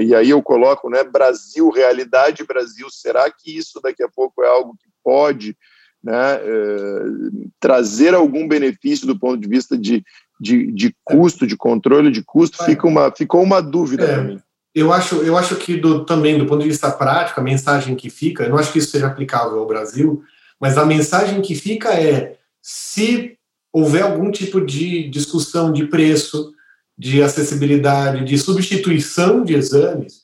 e 0.00 0.14
aí 0.14 0.30
eu 0.30 0.42
coloco 0.42 0.88
né, 0.88 1.04
Brasil, 1.04 1.70
realidade 1.70 2.44
Brasil, 2.44 2.88
será 2.90 3.30
que 3.30 3.56
isso 3.56 3.80
daqui 3.82 4.02
a 4.02 4.08
pouco 4.08 4.42
é 4.42 4.48
algo 4.48 4.76
que 4.78 4.88
pode 5.04 5.56
né, 6.02 6.36
uh, 6.36 7.50
trazer 7.60 8.14
algum 8.14 8.48
benefício 8.48 9.06
do 9.06 9.18
ponto 9.18 9.40
de 9.40 9.48
vista 9.48 9.78
de, 9.78 10.02
de, 10.40 10.72
de 10.72 10.94
custo, 11.04 11.46
de 11.46 11.56
controle 11.56 12.10
de 12.10 12.24
custo? 12.24 12.64
Fica 12.64 12.86
uma, 12.86 13.12
ficou 13.12 13.42
uma 13.42 13.60
dúvida 13.60 14.04
é, 14.04 14.14
para 14.14 14.22
mim. 14.22 14.40
Eu 14.74 14.92
acho, 14.92 15.16
eu 15.16 15.36
acho 15.36 15.56
que 15.56 15.76
do, 15.76 16.04
também, 16.04 16.38
do 16.38 16.46
ponto 16.46 16.62
de 16.62 16.68
vista 16.68 16.90
prático, 16.90 17.38
a 17.38 17.44
mensagem 17.44 17.94
que 17.94 18.08
fica, 18.08 18.44
eu 18.44 18.50
não 18.50 18.58
acho 18.58 18.72
que 18.72 18.78
isso 18.78 18.90
seja 18.90 19.06
aplicável 19.06 19.58
ao 19.58 19.66
Brasil, 19.66 20.22
mas 20.58 20.78
a 20.78 20.86
mensagem 20.86 21.42
que 21.42 21.54
fica 21.54 21.92
é 21.92 22.36
se 22.60 23.36
houver 23.72 24.02
algum 24.02 24.30
tipo 24.30 24.60
de 24.64 25.08
discussão 25.08 25.72
de 25.72 25.86
preço, 25.86 26.52
de 26.98 27.22
acessibilidade, 27.22 28.24
de 28.24 28.36
substituição 28.38 29.42
de 29.42 29.54
exames, 29.54 30.22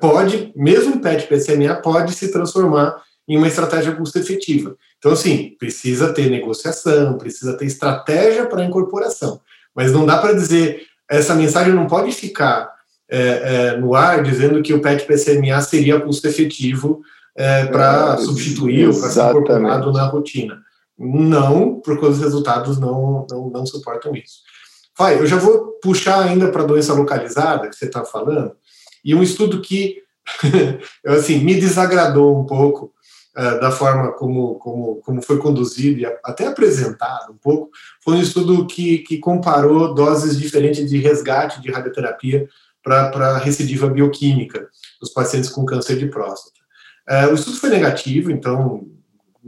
pode, 0.00 0.52
mesmo 0.56 0.96
o 0.96 1.00
PET-PCMA 1.00 1.76
pode 1.76 2.12
se 2.12 2.30
transformar 2.30 2.96
em 3.26 3.36
uma 3.36 3.46
estratégia 3.46 3.94
custo-efetiva. 3.94 4.76
Então, 4.98 5.12
assim, 5.12 5.54
precisa 5.58 6.12
ter 6.12 6.30
negociação, 6.30 7.18
precisa 7.18 7.56
ter 7.56 7.66
estratégia 7.66 8.46
para 8.46 8.64
incorporação. 8.64 9.40
Mas 9.74 9.92
não 9.92 10.04
dá 10.04 10.18
para 10.18 10.32
dizer, 10.32 10.86
essa 11.08 11.34
mensagem 11.34 11.72
não 11.72 11.86
pode 11.86 12.10
ficar 12.12 12.70
é, 13.08 13.18
é, 13.18 13.76
no 13.76 13.94
ar 13.94 14.22
dizendo 14.22 14.62
que 14.62 14.74
o 14.74 14.82
PET-PCMA 14.82 15.60
seria 15.62 16.00
custo-efetivo 16.00 17.00
é, 17.36 17.66
para 17.66 18.14
é, 18.14 18.24
substituir 18.24 18.88
ou 18.88 18.98
para 18.98 19.10
ser 19.10 19.20
incorporado 19.20 19.92
na 19.92 20.06
rotina. 20.06 20.60
Não, 20.98 21.80
porque 21.80 22.04
os 22.04 22.18
resultados 22.18 22.78
não, 22.78 23.26
não, 23.30 23.50
não 23.50 23.66
suportam 23.66 24.14
isso. 24.16 24.40
Vai, 24.98 25.16
eu 25.16 25.26
já 25.26 25.36
vou 25.36 25.78
puxar 25.80 26.24
ainda 26.24 26.50
para 26.50 26.62
a 26.62 26.66
doença 26.66 26.92
localizada 26.92 27.68
que 27.68 27.76
você 27.76 27.84
está 27.84 28.04
falando, 28.04 28.52
e 29.04 29.14
um 29.14 29.22
estudo 29.22 29.60
que 29.60 30.02
assim, 31.06 31.38
me 31.38 31.54
desagradou 31.54 32.38
um 32.38 32.44
pouco 32.44 32.92
uh, 33.36 33.60
da 33.60 33.70
forma 33.70 34.12
como, 34.12 34.56
como, 34.56 34.96
como 34.96 35.22
foi 35.22 35.38
conduzido 35.38 36.00
e 36.00 36.06
até 36.24 36.46
apresentado 36.46 37.32
um 37.32 37.36
pouco, 37.36 37.70
foi 38.02 38.14
um 38.14 38.20
estudo 38.20 38.66
que, 38.66 38.98
que 38.98 39.18
comparou 39.18 39.94
doses 39.94 40.38
diferentes 40.38 40.90
de 40.90 40.98
resgate 40.98 41.62
de 41.62 41.70
radioterapia 41.70 42.48
para 42.82 43.38
recidiva 43.38 43.88
bioquímica 43.88 44.68
dos 45.00 45.10
pacientes 45.10 45.50
com 45.50 45.64
câncer 45.64 45.96
de 45.96 46.06
próstata. 46.06 46.58
Uh, 47.08 47.30
o 47.30 47.34
estudo 47.34 47.56
foi 47.56 47.70
negativo, 47.70 48.30
então 48.30 48.86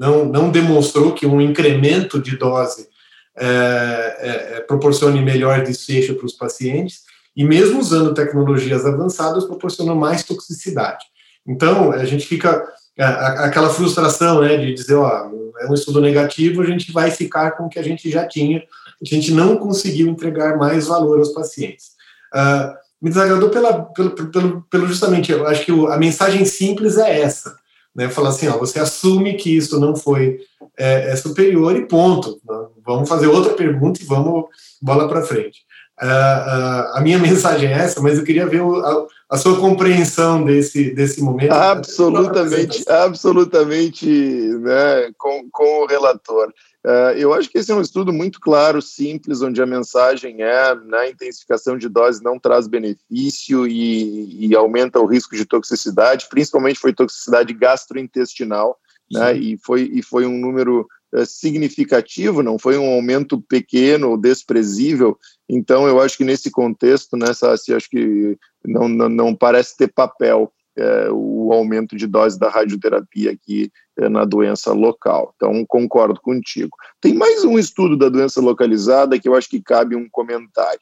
não, 0.01 0.25
não 0.25 0.51
demonstrou 0.51 1.13
que 1.13 1.27
um 1.27 1.43
incremento 1.43 2.19
de 2.19 2.35
dose 2.35 2.89
é, 3.37 3.47
é, 3.47 4.57
é 4.57 4.61
proporcione 4.63 5.21
melhor 5.21 5.63
desfecho 5.63 6.15
para 6.15 6.25
os 6.25 6.33
pacientes, 6.33 7.03
e 7.37 7.45
mesmo 7.45 7.79
usando 7.79 8.15
tecnologias 8.15 8.87
avançadas, 8.87 9.45
proporcionam 9.45 9.95
mais 9.95 10.25
toxicidade. 10.25 11.05
Então, 11.47 11.93
a 11.93 12.07
gente 12.07 12.27
fica 12.27 12.67
aquela 12.97 13.69
frustração 13.69 14.41
né, 14.41 14.57
de 14.57 14.73
dizer, 14.73 14.95
ó, 14.95 15.31
é 15.61 15.71
um 15.71 15.75
estudo 15.75 16.01
negativo, 16.01 16.63
a 16.63 16.67
gente 16.67 16.91
vai 16.93 17.11
ficar 17.11 17.51
com 17.53 17.67
o 17.67 17.69
que 17.69 17.79
a 17.79 17.83
gente 17.83 18.11
já 18.11 18.27
tinha, 18.27 18.59
a 18.59 19.05
gente 19.05 19.33
não 19.33 19.59
conseguiu 19.59 20.09
entregar 20.09 20.57
mais 20.57 20.87
valor 20.87 21.19
aos 21.19 21.31
pacientes. 21.31 21.91
Uh, 22.35 22.75
me 23.03 23.11
desagradou 23.11 23.51
pela, 23.51 23.83
pelo, 23.83 24.11
pelo, 24.11 24.63
pelo, 24.63 24.87
justamente, 24.87 25.31
eu 25.31 25.47
acho 25.47 25.65
que 25.65 25.73
a 25.89 25.97
mensagem 25.99 26.45
simples 26.47 26.97
é 26.97 27.21
essa, 27.21 27.60
né, 27.95 28.09
falar 28.09 28.31
assim, 28.31 28.49
ó, 28.49 28.57
você 28.57 28.79
assume 28.79 29.35
que 29.35 29.57
isso 29.57 29.79
não 29.81 29.97
foi 29.97 30.39
é, 30.79 31.11
é 31.11 31.17
superior 31.17 31.77
e 31.77 31.87
ponto, 31.87 32.41
vamos 32.85 33.09
fazer 33.09 33.27
outra 33.27 33.55
pergunta 33.55 34.01
e 34.03 34.07
vamos 34.07 34.45
bola 34.81 35.09
para 35.09 35.23
frente. 35.23 35.61
Uh, 36.01 36.07
uh, 36.07 36.97
a 36.97 37.01
minha 37.03 37.19
mensagem 37.21 37.69
é 37.69 37.73
essa, 37.73 38.01
mas 38.01 38.19
eu 38.19 38.25
queria 38.25 38.47
ver 38.47 38.63
o, 38.63 38.77
a, 38.77 39.07
a, 39.31 39.37
sua 39.37 39.59
compreensão 39.59 40.45
desse, 40.45 40.91
desse 40.91 41.23
momento. 41.23 41.53
Absolutamente, 41.53 42.85
absolutamente 42.89 44.07
né, 44.07 45.13
com, 45.17 45.49
com 45.51 45.83
o 45.83 45.87
relator. 45.87 46.53
Uh, 46.83 47.13
eu 47.17 47.35
acho 47.35 47.51
que 47.51 47.59
esse 47.59 47.71
é 47.71 47.75
um 47.75 47.81
estudo 47.83 48.11
muito 48.11 48.41
claro, 48.41 48.81
simples, 48.81 49.43
onde 49.43 49.61
a 49.61 49.67
mensagem 49.67 50.43
é 50.43 50.75
na 50.75 51.03
né, 51.03 51.11
intensificação 51.11 51.77
de 51.77 51.91
dose 51.91 52.25
não 52.25 52.39
traz 52.39 52.67
benefício 52.67 53.67
e, 53.67 54.47
e, 54.47 54.57
aumenta 54.57 54.99
o 54.99 55.05
risco 55.05 55.37
de 55.37 55.45
toxicidade, 55.45 56.27
principalmente 56.31 56.81
foi 56.81 56.95
toxicidade 56.95 57.53
gastrointestinal, 57.53 58.79
né, 59.13 59.37
e, 59.37 59.59
foi, 59.59 59.91
e 59.93 60.03
foi 60.03 60.25
um 60.25 60.39
número 60.39 60.89
uh, 61.13 61.27
significativo, 61.27 62.43
não 62.43 62.59
foi 62.59 62.79
um 62.79 62.95
aumento 62.95 63.39
pequeno 63.43 64.11
ou 64.13 64.17
desprezível, 64.17 65.19
então 65.47 65.87
eu 65.87 66.01
acho 66.01 66.17
que 66.17 66.25
nesse 66.25 66.51
contexto, 66.51 67.15
nessa, 67.15 67.53
assim, 67.53 67.75
acho 67.75 67.91
que 67.91 68.39
não, 68.65 68.89
não, 68.89 69.09
não 69.09 69.35
parece 69.35 69.77
ter 69.77 69.89
papel 69.89 70.53
é, 70.77 71.09
o 71.11 71.53
aumento 71.53 71.97
de 71.97 72.07
dose 72.07 72.39
da 72.39 72.49
radioterapia 72.49 73.33
aqui 73.33 73.71
é, 73.99 74.09
na 74.09 74.25
doença 74.25 74.73
local. 74.73 75.35
Então, 75.37 75.65
concordo 75.67 76.21
contigo. 76.21 76.77
Tem 77.01 77.15
mais 77.15 77.45
um 77.45 77.59
estudo 77.59 77.97
da 77.97 78.09
doença 78.09 78.41
localizada 78.41 79.19
que 79.19 79.29
eu 79.29 79.35
acho 79.35 79.49
que 79.49 79.61
cabe 79.61 79.97
um 79.97 80.09
comentário. 80.09 80.81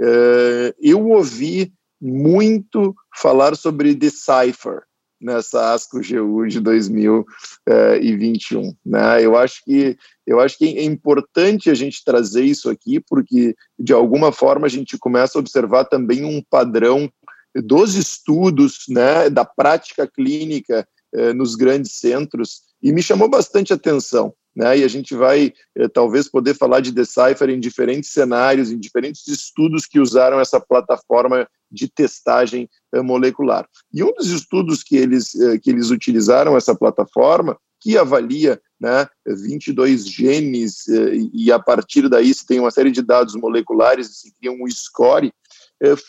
É, 0.00 0.74
eu 0.80 1.08
ouvi 1.08 1.72
muito 2.00 2.94
falar 3.14 3.56
sobre 3.56 3.94
Decipher 3.94 4.82
nessa 5.24 5.72
ASCO-GU 5.72 6.46
de 6.46 6.60
2021. 6.60 8.76
Né? 8.84 9.24
Eu 9.24 9.36
acho 9.36 9.64
que 9.64 9.96
eu 10.26 10.40
acho 10.40 10.56
que 10.56 10.78
é 10.78 10.84
importante 10.84 11.70
a 11.70 11.74
gente 11.74 12.04
trazer 12.04 12.44
isso 12.44 12.70
aqui, 12.70 13.00
porque 13.00 13.54
de 13.78 13.92
alguma 13.92 14.32
forma 14.32 14.66
a 14.66 14.70
gente 14.70 14.98
começa 14.98 15.36
a 15.36 15.40
observar 15.40 15.84
também 15.84 16.24
um 16.24 16.42
padrão 16.42 17.10
dos 17.54 17.94
estudos, 17.94 18.84
né, 18.88 19.30
da 19.30 19.44
prática 19.44 20.06
clínica 20.06 20.86
eh, 21.14 21.32
nos 21.34 21.54
grandes 21.54 21.92
centros, 21.92 22.62
e 22.82 22.92
me 22.92 23.02
chamou 23.02 23.28
bastante 23.28 23.72
atenção. 23.72 24.34
Né, 24.56 24.78
e 24.78 24.84
a 24.84 24.88
gente 24.88 25.16
vai 25.16 25.52
eh, 25.76 25.88
talvez 25.88 26.28
poder 26.28 26.54
falar 26.54 26.78
de 26.78 26.92
Decipher 26.92 27.50
em 27.50 27.58
diferentes 27.58 28.10
cenários, 28.10 28.70
em 28.70 28.78
diferentes 28.78 29.26
estudos 29.26 29.84
que 29.84 29.98
usaram 29.98 30.38
essa 30.38 30.60
plataforma 30.60 31.48
de 31.68 31.88
testagem 31.88 32.70
eh, 32.94 33.02
molecular. 33.02 33.68
E 33.92 34.04
um 34.04 34.12
dos 34.12 34.30
estudos 34.30 34.84
que 34.84 34.96
eles, 34.96 35.34
eh, 35.34 35.58
que 35.58 35.70
eles 35.70 35.90
utilizaram 35.90 36.56
essa 36.56 36.72
plataforma, 36.72 37.58
que 37.80 37.98
avalia 37.98 38.62
né, 38.80 39.08
22 39.26 40.08
genes, 40.08 40.86
e 41.34 41.50
a 41.50 41.58
partir 41.58 42.08
daí 42.08 42.32
se 42.32 42.46
tem 42.46 42.60
uma 42.60 42.70
série 42.70 42.90
de 42.90 43.02
dados 43.02 43.34
moleculares 43.34 44.20
se 44.20 44.32
cria 44.36 44.52
um 44.52 44.66
score, 44.70 45.30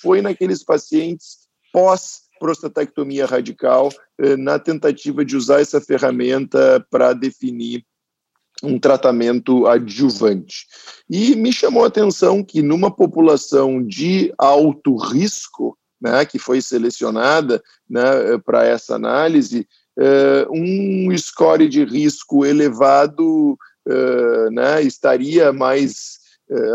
foi 0.01 0.21
naqueles 0.21 0.63
pacientes 0.63 1.39
pós 1.73 2.21
prostatectomia 2.39 3.25
radical, 3.25 3.91
na 4.37 4.57
tentativa 4.57 5.25
de 5.25 5.35
usar 5.35 5.59
essa 5.59 5.81
ferramenta 5.81 6.85
para 6.89 7.11
definir 7.11 7.83
um 8.63 8.79
tratamento 8.79 9.67
adjuvante. 9.67 10.65
E 11.09 11.35
me 11.35 11.51
chamou 11.51 11.83
a 11.83 11.87
atenção 11.87 12.43
que 12.43 12.61
numa 12.61 12.89
população 12.89 13.83
de 13.83 14.33
alto 14.37 14.95
risco, 14.95 15.77
né, 16.01 16.25
que 16.25 16.39
foi 16.39 16.61
selecionada 16.61 17.61
né, 17.89 18.37
para 18.45 18.65
essa 18.65 18.95
análise, 18.95 19.67
uh, 19.97 20.51
um 20.51 21.15
score 21.17 21.67
de 21.67 21.83
risco 21.83 22.45
elevado 22.45 23.57
uh, 23.87 24.51
né, 24.51 24.81
estaria 24.81 25.51
mais 25.51 26.24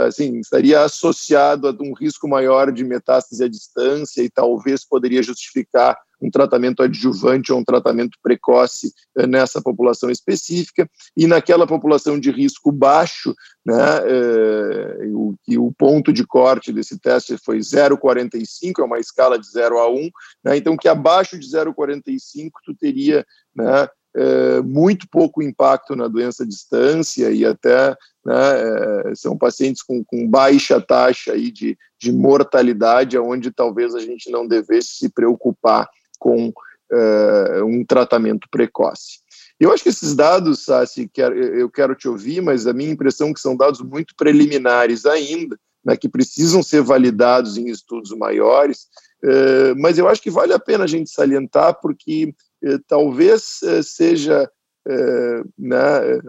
assim, 0.06 0.40
estaria 0.40 0.82
associado 0.82 1.68
a 1.68 1.76
um 1.80 1.92
risco 1.92 2.28
maior 2.28 2.72
de 2.72 2.84
metástase 2.84 3.44
à 3.44 3.48
distância 3.48 4.22
e 4.22 4.30
talvez 4.30 4.84
poderia 4.84 5.22
justificar 5.22 5.96
um 6.20 6.30
tratamento 6.30 6.82
adjuvante 6.82 7.52
ou 7.52 7.58
um 7.58 7.64
tratamento 7.64 8.18
precoce 8.22 8.92
eh, 9.16 9.26
nessa 9.26 9.62
população 9.62 10.10
específica. 10.10 10.88
E 11.16 11.26
naquela 11.26 11.66
população 11.66 12.20
de 12.20 12.30
risco 12.30 12.70
baixo, 12.70 13.34
né, 13.64 13.74
eh, 14.04 15.06
o, 15.14 15.34
e 15.48 15.56
o 15.56 15.72
ponto 15.72 16.12
de 16.12 16.26
corte 16.26 16.72
desse 16.72 16.98
teste 16.98 17.38
foi 17.38 17.58
0,45, 17.58 18.80
é 18.80 18.84
uma 18.84 18.98
escala 18.98 19.38
de 19.38 19.50
0 19.50 19.78
a 19.78 19.90
1, 19.90 20.10
né, 20.44 20.56
então 20.56 20.76
que 20.76 20.88
abaixo 20.88 21.38
de 21.38 21.46
0,45 21.46 22.50
tu 22.64 22.74
teria 22.74 23.24
né, 23.54 23.88
é, 24.16 24.60
muito 24.60 25.08
pouco 25.08 25.42
impacto 25.42 25.94
na 25.94 26.08
doença 26.08 26.42
à 26.42 26.46
distância 26.46 27.30
e 27.30 27.44
até 27.44 27.96
né, 28.24 28.34
é, 28.34 29.14
são 29.14 29.38
pacientes 29.38 29.82
com, 29.82 30.04
com, 30.04 30.28
baixa 30.28 30.80
taxa 30.80 31.32
aí 31.32 31.50
de, 31.50 31.78
de 31.98 32.12
mortalidade, 32.12 33.16
onde 33.18 33.52
talvez 33.52 33.94
a 33.94 34.00
gente 34.00 34.28
não 34.30 34.46
devesse 34.46 34.96
se 34.96 35.08
preocupar 35.08 35.88
com 36.18 36.52
é, 36.90 37.62
um 37.62 37.84
tratamento 37.84 38.48
precoce. 38.50 39.20
Eu 39.60 39.72
acho 39.72 39.82
que 39.82 39.90
esses 39.90 40.14
dados, 40.16 40.64
Sassi, 40.64 41.08
eu 41.54 41.70
quero 41.70 41.94
te 41.94 42.08
ouvir, 42.08 42.40
mas 42.40 42.66
a 42.66 42.72
minha 42.72 42.90
impressão 42.90 43.28
é 43.28 43.34
que 43.34 43.40
são 43.40 43.56
dados 43.56 43.80
muito 43.80 44.14
preliminares 44.16 45.06
ainda, 45.06 45.56
né, 45.84 45.96
que 45.96 46.08
precisam 46.08 46.62
ser 46.62 46.82
validados 46.82 47.56
em 47.58 47.68
estudos 47.68 48.10
maiores, 48.10 48.88
mas 49.76 49.98
eu 49.98 50.08
acho 50.08 50.22
que 50.22 50.30
vale 50.30 50.54
a 50.54 50.58
pena 50.58 50.84
a 50.84 50.86
gente 50.86 51.10
salientar, 51.10 51.78
porque 51.78 52.34
talvez 52.86 53.60
eh, 53.62 53.82
seja 53.82 54.50
é, 54.88 55.42
né, 55.58 55.78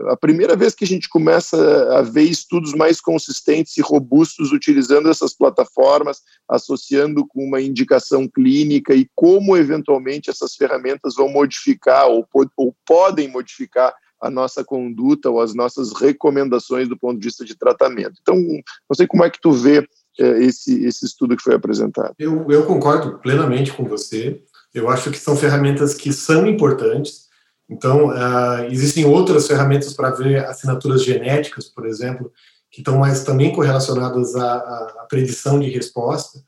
a 0.09 0.17
primeira 0.17 0.57
vez 0.57 0.75
que 0.75 0.83
a 0.83 0.87
gente 0.87 1.07
começa 1.07 1.57
a 1.97 2.01
ver 2.01 2.23
estudos 2.23 2.73
mais 2.73 2.99
consistentes 2.99 3.77
e 3.77 3.81
robustos 3.81 4.51
utilizando 4.51 5.09
essas 5.09 5.33
plataformas, 5.33 6.21
associando 6.49 7.25
com 7.25 7.45
uma 7.45 7.61
indicação 7.61 8.27
clínica 8.27 8.93
e 8.93 9.07
como 9.15 9.55
eventualmente 9.55 10.29
essas 10.29 10.55
ferramentas 10.55 11.15
vão 11.15 11.29
modificar 11.29 12.07
ou, 12.07 12.27
ou 12.57 12.75
podem 12.85 13.29
modificar 13.29 13.93
a 14.21 14.29
nossa 14.29 14.63
conduta 14.63 15.29
ou 15.29 15.39
as 15.39 15.55
nossas 15.55 15.93
recomendações 15.93 16.89
do 16.89 16.97
ponto 16.97 17.19
de 17.19 17.27
vista 17.27 17.45
de 17.45 17.57
tratamento. 17.57 18.19
Então, 18.21 18.35
não 18.35 18.95
sei 18.95 19.07
como 19.07 19.23
é 19.23 19.29
que 19.29 19.41
tu 19.41 19.51
vê 19.51 19.87
esse, 20.19 20.85
esse 20.85 21.05
estudo 21.05 21.35
que 21.35 21.43
foi 21.43 21.55
apresentado. 21.55 22.13
Eu, 22.19 22.45
eu 22.51 22.65
concordo 22.65 23.17
plenamente 23.19 23.73
com 23.73 23.85
você. 23.85 24.43
Eu 24.73 24.89
acho 24.89 25.11
que 25.11 25.17
são 25.17 25.35
ferramentas 25.35 25.93
que 25.93 26.13
são 26.13 26.47
importantes. 26.47 27.29
Então, 27.69 28.09
uh, 28.09 28.65
existem 28.69 29.05
outras 29.05 29.47
ferramentas 29.47 29.93
para 29.93 30.11
ver 30.11 30.45
assinaturas 30.45 31.03
genéticas, 31.03 31.65
por 31.65 31.85
exemplo, 31.85 32.31
que 32.69 32.81
estão 32.81 32.97
mais 32.97 33.23
também 33.23 33.53
correlacionadas 33.53 34.35
à, 34.35 34.55
à 34.55 35.05
predição 35.09 35.59
de 35.59 35.69
resposta. 35.69 36.39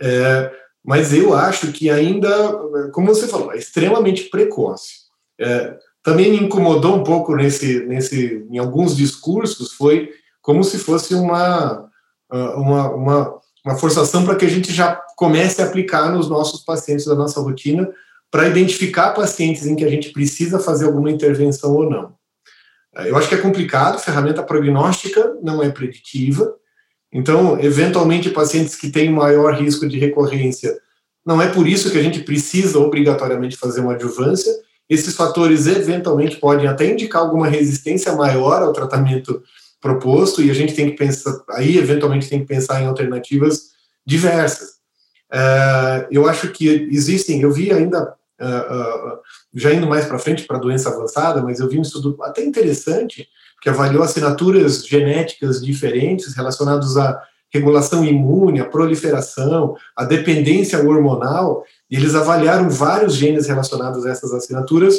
É, 0.00 0.50
mas 0.84 1.12
eu 1.12 1.34
acho 1.34 1.72
que 1.72 1.90
ainda, 1.90 2.30
como 2.92 3.08
você 3.08 3.28
falou, 3.28 3.52
é 3.52 3.58
extremamente 3.58 4.24
precoce. 4.30 5.08
É, 5.38 5.76
também 6.02 6.30
me 6.30 6.38
incomodou 6.38 6.96
um 6.96 7.04
pouco 7.04 7.36
nesse, 7.36 7.84
nesse, 7.84 8.46
em 8.50 8.58
alguns 8.58 8.96
discursos, 8.96 9.72
foi 9.72 10.10
como 10.40 10.64
se 10.64 10.78
fosse 10.78 11.14
uma, 11.14 11.90
ah, 12.30 12.56
uma, 12.56 12.90
uma, 12.94 13.40
uma 13.64 13.76
forçação 13.76 14.24
para 14.24 14.36
que 14.36 14.46
a 14.46 14.48
gente 14.48 14.72
já 14.72 14.98
comece 15.18 15.60
a 15.60 15.64
aplicar 15.64 16.12
nos 16.12 16.28
nossos 16.28 16.60
pacientes 16.60 17.04
da 17.04 17.16
nossa 17.16 17.40
rotina 17.40 17.90
para 18.30 18.46
identificar 18.46 19.10
pacientes 19.10 19.66
em 19.66 19.74
que 19.74 19.84
a 19.84 19.90
gente 19.90 20.12
precisa 20.12 20.60
fazer 20.60 20.84
alguma 20.84 21.10
intervenção 21.10 21.74
ou 21.74 21.90
não. 21.90 22.14
Eu 23.04 23.16
acho 23.16 23.28
que 23.28 23.34
é 23.34 23.38
complicado, 23.38 23.98
ferramenta 23.98 24.44
prognóstica 24.44 25.34
não 25.42 25.60
é 25.60 25.70
preditiva, 25.70 26.54
então, 27.12 27.58
eventualmente, 27.58 28.30
pacientes 28.30 28.76
que 28.76 28.90
têm 28.90 29.10
maior 29.10 29.54
risco 29.54 29.88
de 29.88 29.98
recorrência, 29.98 30.78
não 31.26 31.42
é 31.42 31.48
por 31.48 31.66
isso 31.66 31.90
que 31.90 31.98
a 31.98 32.02
gente 32.02 32.20
precisa 32.20 32.78
obrigatoriamente 32.78 33.56
fazer 33.56 33.80
uma 33.80 33.94
adjuvância. 33.94 34.52
Esses 34.88 35.16
fatores, 35.16 35.66
eventualmente, 35.66 36.36
podem 36.36 36.68
até 36.68 36.92
indicar 36.92 37.22
alguma 37.22 37.48
resistência 37.48 38.14
maior 38.14 38.62
ao 38.62 38.72
tratamento 38.72 39.42
proposto, 39.80 40.42
e 40.42 40.50
a 40.50 40.54
gente 40.54 40.74
tem 40.74 40.90
que 40.90 40.96
pensar, 40.96 41.42
aí, 41.50 41.76
eventualmente, 41.76 42.28
tem 42.28 42.38
que 42.38 42.46
pensar 42.46 42.80
em 42.80 42.86
alternativas 42.86 43.70
diversas. 44.06 44.77
Uh, 45.32 46.08
eu 46.10 46.26
acho 46.26 46.48
que 46.48 46.88
existem, 46.90 47.42
eu 47.42 47.50
vi 47.50 47.70
ainda 47.70 48.14
uh, 48.40 48.44
uh, 48.44 49.18
já 49.54 49.72
indo 49.72 49.86
mais 49.86 50.06
para 50.06 50.18
frente 50.18 50.44
para 50.44 50.58
doença 50.58 50.88
avançada, 50.88 51.42
mas 51.42 51.60
eu 51.60 51.68
vi 51.68 51.78
um 51.78 51.82
estudo 51.82 52.16
até 52.22 52.42
interessante 52.42 53.28
que 53.60 53.68
avaliou 53.68 54.02
assinaturas 54.02 54.86
genéticas 54.86 55.60
diferentes 55.60 56.34
relacionadas 56.34 56.96
à 56.96 57.20
regulação 57.52 58.04
imune, 58.04 58.60
à 58.60 58.64
proliferação, 58.64 59.74
à 59.96 60.04
dependência 60.04 60.78
hormonal, 60.78 61.64
e 61.90 61.96
eles 61.96 62.14
avaliaram 62.14 62.70
vários 62.70 63.14
genes 63.14 63.46
relacionados 63.46 64.04
a 64.06 64.10
essas 64.10 64.32
assinaturas, 64.32 64.96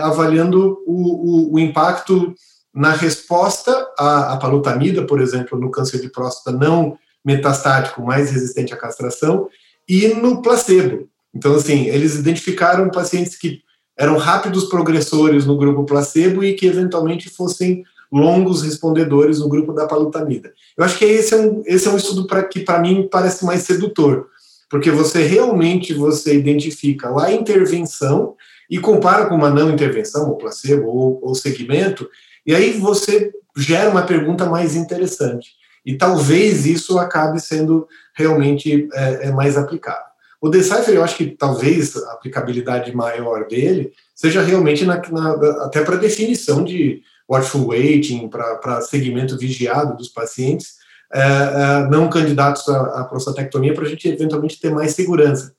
avaliando 0.00 0.78
o, 0.86 1.50
o, 1.50 1.54
o, 1.54 1.58
impacto 1.58 2.34
na 2.74 2.92
resposta 2.92 3.86
à, 3.98 4.32
à 4.32 4.36
palutamida, 4.38 5.06
por 5.06 5.20
exemplo, 5.20 5.58
no 5.58 5.70
câncer 5.70 6.00
de 6.00 6.08
próstata 6.08 6.56
não 6.56 6.96
metastático 7.26 8.00
mais 8.00 8.30
resistente 8.30 8.72
à 8.72 8.76
castração, 8.76 9.48
e 9.88 10.08
no 10.08 10.40
placebo. 10.40 11.08
Então, 11.34 11.54
assim, 11.56 11.86
eles 11.86 12.14
identificaram 12.14 12.88
pacientes 12.88 13.36
que 13.36 13.60
eram 13.98 14.16
rápidos 14.16 14.66
progressores 14.66 15.44
no 15.44 15.58
grupo 15.58 15.84
placebo 15.84 16.44
e 16.44 16.54
que 16.54 16.66
eventualmente 16.66 17.28
fossem 17.28 17.82
longos 18.12 18.62
respondedores 18.62 19.40
no 19.40 19.48
grupo 19.48 19.72
da 19.72 19.86
palutamida. 19.86 20.52
Eu 20.76 20.84
acho 20.84 20.96
que 20.96 21.04
esse 21.04 21.34
é 21.34 21.36
um, 21.36 21.62
esse 21.66 21.88
é 21.88 21.90
um 21.90 21.96
estudo 21.96 22.26
pra, 22.26 22.44
que, 22.44 22.60
para 22.60 22.78
mim, 22.78 23.08
parece 23.10 23.44
mais 23.44 23.62
sedutor, 23.62 24.28
porque 24.70 24.90
você 24.90 25.24
realmente 25.24 25.92
você 25.92 26.36
identifica 26.36 27.12
a 27.20 27.32
intervenção 27.32 28.36
e 28.70 28.78
compara 28.78 29.26
com 29.26 29.34
uma 29.34 29.50
não 29.50 29.70
intervenção, 29.70 30.28
ou 30.28 30.36
placebo, 30.36 30.86
ou, 30.86 31.20
ou 31.22 31.34
segmento, 31.34 32.08
e 32.46 32.54
aí 32.54 32.78
você 32.78 33.32
gera 33.56 33.90
uma 33.90 34.02
pergunta 34.02 34.46
mais 34.46 34.76
interessante. 34.76 35.50
E 35.86 35.96
talvez 35.96 36.66
isso 36.66 36.98
acabe 36.98 37.40
sendo 37.40 37.86
realmente 38.12 38.88
é, 38.92 39.28
é 39.28 39.30
mais 39.30 39.56
aplicável. 39.56 40.04
O 40.40 40.48
Decipher, 40.48 40.94
eu 40.94 41.04
acho 41.04 41.16
que 41.16 41.26
talvez 41.26 41.96
a 41.96 42.12
aplicabilidade 42.14 42.94
maior 42.94 43.46
dele 43.46 43.92
seja 44.14 44.42
realmente 44.42 44.84
na, 44.84 45.00
na, 45.10 45.30
até 45.64 45.82
para 45.82 45.96
definição 45.96 46.64
de 46.64 47.02
watchful 47.30 47.68
waiting, 47.68 48.28
para 48.28 48.80
segmento 48.80 49.38
vigiado 49.38 49.96
dos 49.96 50.08
pacientes, 50.08 50.74
é, 51.12 51.20
é, 51.20 51.88
não 51.88 52.10
candidatos 52.10 52.68
à, 52.68 53.00
à 53.00 53.04
prostatectomia, 53.04 53.72
para 53.72 53.84
a 53.84 53.88
gente 53.88 54.08
eventualmente 54.08 54.60
ter 54.60 54.70
mais 54.70 54.92
segurança. 54.92 55.54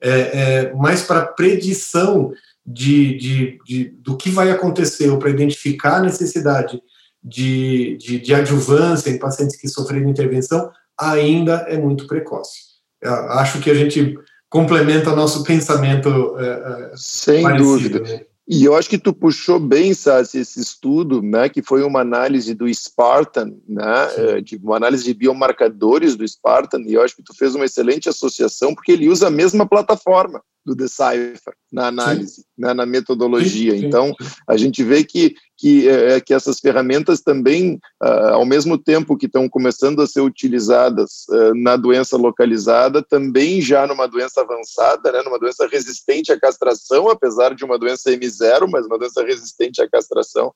É, 0.00 0.10
é 0.10 0.74
mas 0.74 1.02
para 1.02 1.26
predição 1.26 2.32
de, 2.66 3.16
de, 3.16 3.58
de, 3.66 3.84
do 3.98 4.16
que 4.16 4.30
vai 4.30 4.50
acontecer, 4.50 5.08
ou 5.08 5.18
para 5.18 5.30
identificar 5.30 5.96
a 5.96 6.02
necessidade 6.02 6.80
de, 7.22 7.96
de, 7.98 8.18
de 8.20 8.34
adjuvância 8.34 9.10
em 9.10 9.18
pacientes 9.18 9.56
que 9.56 9.68
sofreram 9.68 10.08
intervenção, 10.08 10.70
ainda 10.98 11.66
é 11.68 11.78
muito 11.78 12.06
precoce. 12.06 12.70
Eu 13.00 13.12
acho 13.32 13.60
que 13.60 13.70
a 13.70 13.74
gente 13.74 14.18
complementa 14.48 15.14
nosso 15.14 15.42
pensamento. 15.42 16.36
É, 16.38 16.92
Sem 16.96 17.56
dúvida. 17.56 18.00
Né? 18.00 18.20
E 18.52 18.64
eu 18.64 18.74
acho 18.74 18.90
que 18.90 18.98
tu 18.98 19.12
puxou 19.12 19.60
bem, 19.60 19.94
Sassi, 19.94 20.38
esse 20.38 20.58
estudo, 20.58 21.22
né, 21.22 21.48
que 21.48 21.62
foi 21.62 21.84
uma 21.84 22.00
análise 22.00 22.52
do 22.52 22.66
Spartan, 22.74 23.54
né, 23.68 24.08
eh, 24.16 24.40
de 24.40 24.56
uma 24.56 24.76
análise 24.76 25.04
de 25.04 25.14
biomarcadores 25.14 26.16
do 26.16 26.26
Spartan, 26.26 26.80
e 26.80 26.94
eu 26.94 27.02
acho 27.02 27.14
que 27.14 27.22
tu 27.22 27.32
fez 27.32 27.54
uma 27.54 27.66
excelente 27.66 28.08
associação, 28.08 28.74
porque 28.74 28.90
ele 28.90 29.08
usa 29.08 29.28
a 29.28 29.30
mesma 29.30 29.68
plataforma 29.68 30.42
do 30.66 30.74
Decipher 30.74 31.54
na 31.72 31.86
análise, 31.86 32.44
né, 32.58 32.74
na 32.74 32.84
metodologia. 32.84 33.70
Sim, 33.70 33.78
sim, 33.82 33.86
então, 33.86 34.12
a 34.48 34.56
gente 34.56 34.82
vê 34.82 35.04
que, 35.04 35.36
que, 35.60 35.86
é, 35.86 36.18
que 36.22 36.32
essas 36.32 36.58
ferramentas 36.58 37.20
também, 37.20 37.78
uh, 38.02 38.32
ao 38.32 38.46
mesmo 38.46 38.78
tempo 38.78 39.16
que 39.16 39.26
estão 39.26 39.46
começando 39.46 40.00
a 40.00 40.06
ser 40.06 40.22
utilizadas 40.22 41.26
uh, 41.28 41.54
na 41.54 41.76
doença 41.76 42.16
localizada, 42.16 43.02
também 43.02 43.60
já 43.60 43.86
numa 43.86 44.08
doença 44.08 44.40
avançada, 44.40 45.12
né, 45.12 45.22
numa 45.22 45.38
doença 45.38 45.68
resistente 45.70 46.32
à 46.32 46.40
castração, 46.40 47.10
apesar 47.10 47.54
de 47.54 47.62
uma 47.62 47.78
doença 47.78 48.10
M0, 48.10 48.70
mas 48.70 48.86
uma 48.86 48.98
doença 48.98 49.22
resistente 49.22 49.82
à 49.82 49.88
castração, 49.88 50.50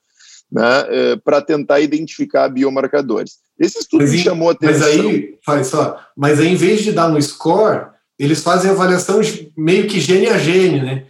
né, 0.50 0.82
uh, 1.12 1.20
para 1.22 1.42
tentar 1.42 1.80
identificar 1.80 2.48
biomarcadores. 2.48 3.34
Esse 3.60 3.80
estudo 3.80 4.00
mas, 4.00 4.10
me 4.10 4.18
chamou 4.18 4.48
a 4.48 4.52
atenção. 4.52 4.88
Mas 4.88 5.00
aí, 5.00 5.38
faz 5.44 5.66
só, 5.66 6.00
mas 6.16 6.40
aí, 6.40 6.48
em 6.48 6.56
vez 6.56 6.80
de 6.82 6.92
dar 6.92 7.12
um 7.12 7.20
score, 7.20 7.88
eles 8.18 8.42
fazem 8.42 8.70
avaliação 8.70 9.20
meio 9.54 9.86
que 9.86 10.00
gene 10.00 10.28
a 10.28 10.38
gene, 10.38 10.80
né? 10.80 11.06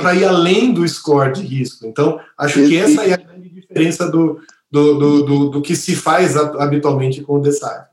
Para 0.00 0.14
ir 0.14 0.24
além 0.24 0.72
do 0.72 0.86
score 0.88 1.32
de 1.32 1.42
risco. 1.42 1.86
Então, 1.86 2.20
acho 2.36 2.66
que 2.66 2.76
essa 2.76 3.04
é 3.04 3.14
a 3.14 3.16
grande 3.16 3.48
diferença 3.48 4.10
do, 4.10 4.40
do, 4.70 4.98
do, 4.98 5.22
do, 5.22 5.50
do 5.50 5.62
que 5.62 5.76
se 5.76 5.94
faz 5.94 6.36
habitualmente 6.36 7.22
com 7.22 7.34
o 7.34 7.40
DSAR. 7.40 7.88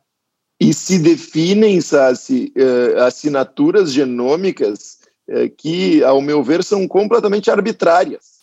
E 0.59 0.73
se 0.73 0.97
definem, 0.97 1.79
Sassi, 1.79 2.51
uh, 2.57 3.03
assinaturas 3.03 3.93
genômicas 3.93 4.97
uh, 5.29 5.49
que, 5.55 6.03
ao 6.03 6.19
meu 6.19 6.43
ver, 6.43 6.63
são 6.63 6.87
completamente 6.87 7.51
arbitrárias. 7.51 8.37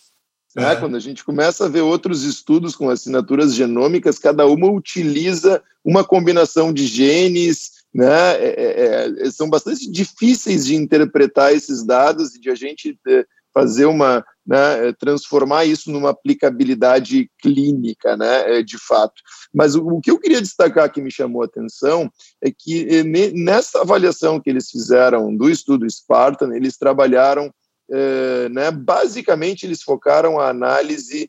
Né? 0.55 0.73
É. 0.73 0.77
Quando 0.77 0.97
a 0.97 1.01
gente 1.01 1.25
começa 1.25 1.65
a 1.65 1.69
ver 1.69 1.81
outros 1.81 2.23
estudos 2.23 2.77
com 2.77 2.89
assinaturas 2.89 3.55
genômicas, 3.55 4.19
cada 4.19 4.47
uma 4.47 4.71
utiliza 4.71 5.61
uma 5.85 6.05
combinação 6.05 6.73
de 6.73 6.87
genes, 6.87 7.84
né, 7.95 8.33
é, 8.39 8.49
é, 8.49 9.27
é, 9.27 9.31
são 9.31 9.49
bastante 9.49 9.89
difíceis 9.89 10.67
de 10.67 10.75
interpretar 10.75 11.55
esses 11.55 11.85
dados 11.85 12.35
e 12.35 12.41
de 12.41 12.51
a 12.51 12.55
gente 12.55 12.99
é, 13.07 13.25
fazer 13.53 13.87
uma, 13.87 14.25
né, 14.45 14.89
é, 14.89 14.93
transformar 14.93 15.65
isso 15.65 15.93
numa 15.93 16.11
aplicabilidade 16.11 17.31
clínica, 17.41 18.17
né, 18.17 18.63
de 18.63 18.77
fato. 18.79 19.23
Mas 19.55 19.77
o, 19.77 19.87
o, 19.87 20.01
que 20.01 20.11
eu 20.11 20.19
queria 20.19 20.43
destacar 20.43 20.91
que 20.91 21.01
me 21.01 21.13
chamou 21.13 21.43
a 21.43 21.47
atenção 21.47 22.11
é 22.43 22.51
que 22.51 23.05
nessa 23.33 23.83
avaliação 23.83 24.41
que 24.41 24.51
eles 24.51 24.69
fizeram 24.69 25.35
do 25.35 25.49
estudo 25.49 25.89
Spartan, 25.89 26.53
eles 26.53 26.77
trabalharam 26.77 27.55
né, 28.51 28.71
basicamente 28.71 29.67
eles 29.67 29.83
focaram 29.83 30.41
a 30.41 30.49
análise 30.49 31.29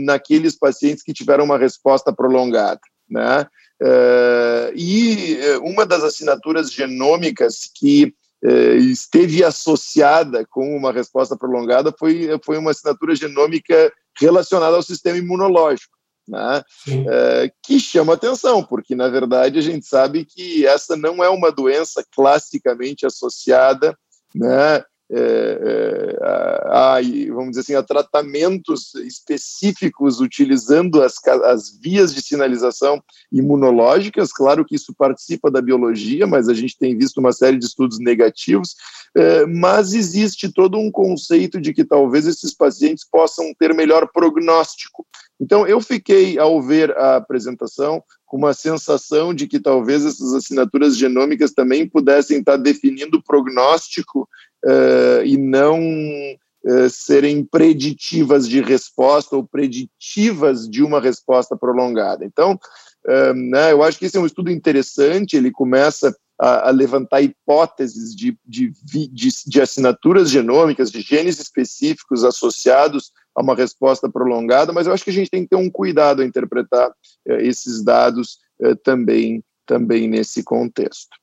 naqueles 0.00 0.58
pacientes 0.58 1.02
que 1.02 1.12
tiveram 1.12 1.44
uma 1.44 1.56
resposta 1.56 2.12
prolongada, 2.12 2.80
né? 3.08 3.46
Uh, 3.82 4.72
e 4.74 5.38
eh, 5.38 5.58
uma 5.58 5.84
das 5.84 6.02
assinaturas 6.02 6.72
genômicas 6.72 7.70
que 7.74 8.14
uh, 8.42 8.76
esteve 8.76 9.44
associada 9.44 10.46
com 10.46 10.74
uma 10.74 10.90
resposta 10.90 11.36
prolongada 11.36 11.94
foi, 11.98 12.30
foi 12.42 12.56
uma 12.56 12.70
assinatura 12.70 13.14
genômica 13.14 13.92
relacionada 14.18 14.76
ao 14.76 14.82
sistema 14.82 15.18
imunológico. 15.18 15.94
Né? 16.26 16.62
Uh, 16.88 17.52
que 17.62 17.78
chama 17.78 18.14
atenção, 18.14 18.64
porque 18.64 18.94
na 18.94 19.08
verdade 19.08 19.58
a 19.58 19.62
gente 19.62 19.86
sabe 19.86 20.24
que 20.24 20.66
essa 20.66 20.96
não 20.96 21.22
é 21.22 21.28
uma 21.28 21.52
doença 21.52 22.04
classicamente 22.10 23.06
associada 23.06 23.96
né, 24.34 24.82
é, 25.10 25.18
é, 25.20 26.24
a, 26.24 26.96
a, 26.96 27.00
vamos 27.28 27.50
dizer 27.50 27.60
assim, 27.60 27.74
a 27.74 27.82
tratamentos 27.82 28.94
específicos 28.96 30.20
utilizando 30.20 31.00
as, 31.00 31.14
as 31.44 31.78
vias 31.80 32.12
de 32.12 32.20
sinalização 32.20 33.02
imunológicas. 33.30 34.32
Claro 34.32 34.64
que 34.64 34.74
isso 34.74 34.94
participa 34.94 35.50
da 35.50 35.62
biologia, 35.62 36.26
mas 36.26 36.48
a 36.48 36.54
gente 36.54 36.76
tem 36.76 36.96
visto 36.96 37.18
uma 37.18 37.32
série 37.32 37.58
de 37.58 37.66
estudos 37.66 37.98
negativos. 38.00 38.74
É, 39.16 39.46
mas 39.46 39.94
existe 39.94 40.52
todo 40.52 40.76
um 40.76 40.90
conceito 40.90 41.60
de 41.60 41.72
que 41.72 41.84
talvez 41.84 42.26
esses 42.26 42.52
pacientes 42.52 43.06
possam 43.08 43.54
ter 43.58 43.72
melhor 43.74 44.08
prognóstico. 44.12 45.06
Então, 45.38 45.66
eu 45.66 45.80
fiquei, 45.80 46.38
ao 46.38 46.62
ver 46.62 46.96
a 46.96 47.16
apresentação, 47.16 48.02
com 48.26 48.36
uma 48.36 48.52
sensação 48.52 49.32
de 49.32 49.46
que 49.46 49.60
talvez 49.60 50.04
essas 50.04 50.32
assinaturas 50.34 50.96
genômicas 50.96 51.52
também 51.52 51.88
pudessem 51.88 52.40
estar 52.40 52.56
definindo 52.56 53.18
o 53.18 53.22
prognóstico 53.22 54.28
uh, 54.66 55.24
e 55.24 55.36
não 55.36 55.80
uh, 55.80 56.90
serem 56.90 57.44
preditivas 57.44 58.48
de 58.48 58.60
resposta 58.60 59.36
ou 59.36 59.46
preditivas 59.46 60.68
de 60.68 60.82
uma 60.82 61.00
resposta 61.00 61.56
prolongada. 61.56 62.24
Então, 62.24 62.58
uh, 63.06 63.34
né, 63.34 63.72
eu 63.72 63.82
acho 63.82 63.98
que 63.98 64.06
esse 64.06 64.16
é 64.16 64.20
um 64.20 64.26
estudo 64.26 64.50
interessante, 64.50 65.36
ele 65.36 65.52
começa 65.52 66.14
a, 66.38 66.68
a 66.68 66.70
levantar 66.70 67.22
hipóteses 67.22 68.14
de, 68.14 68.36
de, 68.44 68.72
de, 68.82 69.28
de 69.46 69.60
assinaturas 69.60 70.28
genômicas, 70.28 70.90
de 70.90 71.00
genes 71.00 71.38
específicos 71.38 72.24
associados 72.24 73.12
a 73.34 73.42
uma 73.42 73.54
resposta 73.54 74.10
prolongada, 74.10 74.72
mas 74.72 74.86
eu 74.86 74.92
acho 74.92 75.04
que 75.04 75.10
a 75.10 75.14
gente 75.14 75.30
tem 75.30 75.44
que 75.44 75.50
ter 75.50 75.56
um 75.56 75.70
cuidado 75.70 76.20
a 76.20 76.24
interpretar 76.24 76.90
esses 77.26 77.82
dados 77.82 78.38
também, 78.82 79.42
também 79.66 80.08
nesse 80.08 80.42
contexto. 80.42 81.16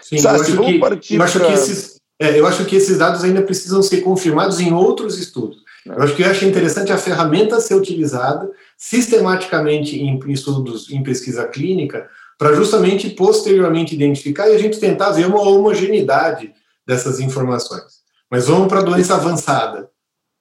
Sim, 0.00 0.18
Sassi, 0.18 0.52
eu 0.52 0.62
acho, 0.62 0.98
que, 1.00 1.14
eu 1.16 1.22
acho 1.22 1.38
pra... 1.38 1.48
que 1.48 1.52
esses, 1.54 2.00
é, 2.24 2.38
eu 2.38 2.46
acho 2.46 2.64
que 2.64 2.76
esses 2.76 2.98
dados 2.98 3.22
ainda 3.22 3.42
precisam 3.42 3.82
ser 3.82 4.00
confirmados 4.00 4.60
em 4.60 4.72
outros 4.72 5.18
estudos. 5.18 5.62
Eu 5.84 6.00
acho 6.02 6.16
que 6.16 6.22
eu 6.22 6.30
acho 6.30 6.46
interessante 6.46 6.90
a 6.90 6.96
ferramenta 6.96 7.60
ser 7.60 7.74
utilizada 7.74 8.50
sistematicamente 8.76 10.00
em 10.00 10.18
estudos, 10.30 10.90
em 10.90 11.02
pesquisa 11.02 11.46
clínica, 11.46 12.08
para 12.38 12.54
justamente 12.54 13.10
posteriormente 13.10 13.94
identificar 13.94 14.48
e 14.48 14.54
a 14.54 14.58
gente 14.58 14.80
tentar 14.80 15.10
ver 15.10 15.26
uma 15.26 15.42
homogeneidade 15.42 16.52
dessas 16.86 17.20
informações. 17.20 18.02
Mas 18.30 18.46
vamos 18.46 18.68
para 18.68 18.80
a 18.80 18.82
doença 18.82 19.14
avançada. 19.14 19.90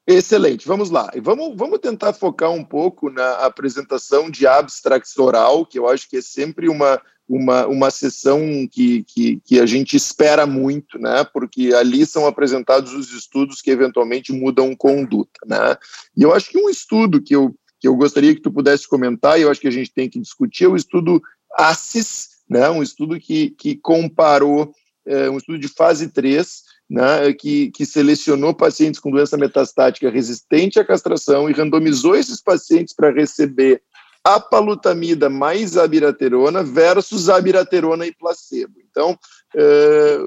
Excelente, 0.07 0.67
vamos 0.67 0.89
lá. 0.89 1.09
E 1.13 1.19
vamos, 1.19 1.55
vamos 1.55 1.79
tentar 1.79 2.13
focar 2.13 2.51
um 2.51 2.63
pouco 2.63 3.09
na 3.09 3.45
apresentação 3.45 4.29
de 4.29 4.45
abstract 4.47 5.19
oral, 5.19 5.65
que 5.65 5.79
eu 5.79 5.87
acho 5.87 6.09
que 6.09 6.17
é 6.17 6.21
sempre 6.21 6.67
uma, 6.67 7.01
uma, 7.27 7.65
uma 7.67 7.89
sessão 7.89 8.39
que, 8.69 9.03
que, 9.03 9.39
que, 9.45 9.59
a 9.59 9.65
gente 9.65 9.95
espera 9.95 10.45
muito, 10.45 10.99
né? 10.99 11.23
Porque 11.23 11.73
ali 11.73 12.05
são 12.05 12.27
apresentados 12.27 12.93
os 12.93 13.11
estudos 13.13 13.61
que 13.61 13.71
eventualmente 13.71 14.33
mudam 14.33 14.75
conduta, 14.75 15.39
né? 15.45 15.77
E 16.15 16.23
eu 16.23 16.33
acho 16.33 16.49
que 16.49 16.57
um 16.57 16.69
estudo 16.69 17.21
que 17.21 17.35
eu, 17.35 17.55
que 17.79 17.87
eu 17.87 17.95
gostaria 17.95 18.35
que 18.35 18.41
tu 18.41 18.51
pudesse 18.51 18.87
comentar, 18.87 19.39
e 19.39 19.43
eu 19.43 19.51
acho 19.51 19.61
que 19.61 19.67
a 19.67 19.71
gente 19.71 19.93
tem 19.93 20.09
que 20.09 20.19
discutir, 20.19 20.65
é 20.65 20.67
o 20.67 20.75
estudo 20.75 21.21
ACIS, 21.57 22.29
né? 22.49 22.69
Um 22.69 22.83
estudo 22.83 23.19
que, 23.19 23.51
que 23.51 23.75
comparou, 23.75 24.73
é, 25.05 25.29
um 25.29 25.37
estudo 25.37 25.57
de 25.57 25.67
fase 25.67 26.09
3, 26.09 26.63
né, 26.89 27.33
que, 27.33 27.71
que, 27.71 27.85
selecionou 27.85 28.53
pacientes 28.53 28.99
com 28.99 29.09
doença 29.09 29.37
metastática 29.37 30.11
resistente 30.11 30.79
à 30.79 30.85
castração 30.85 31.49
e 31.49 31.53
randomizou 31.53 32.15
esses 32.15 32.41
pacientes 32.41 32.93
para 32.93 33.11
receber 33.11 33.81
apalutamida 34.23 35.29
mais 35.29 35.77
abiraterona 35.77 36.63
versus 36.63 37.29
abiraterona 37.29 38.05
e 38.07 38.15
placebo. 38.15 38.75
Então, 38.89 39.17
é, 39.55 40.17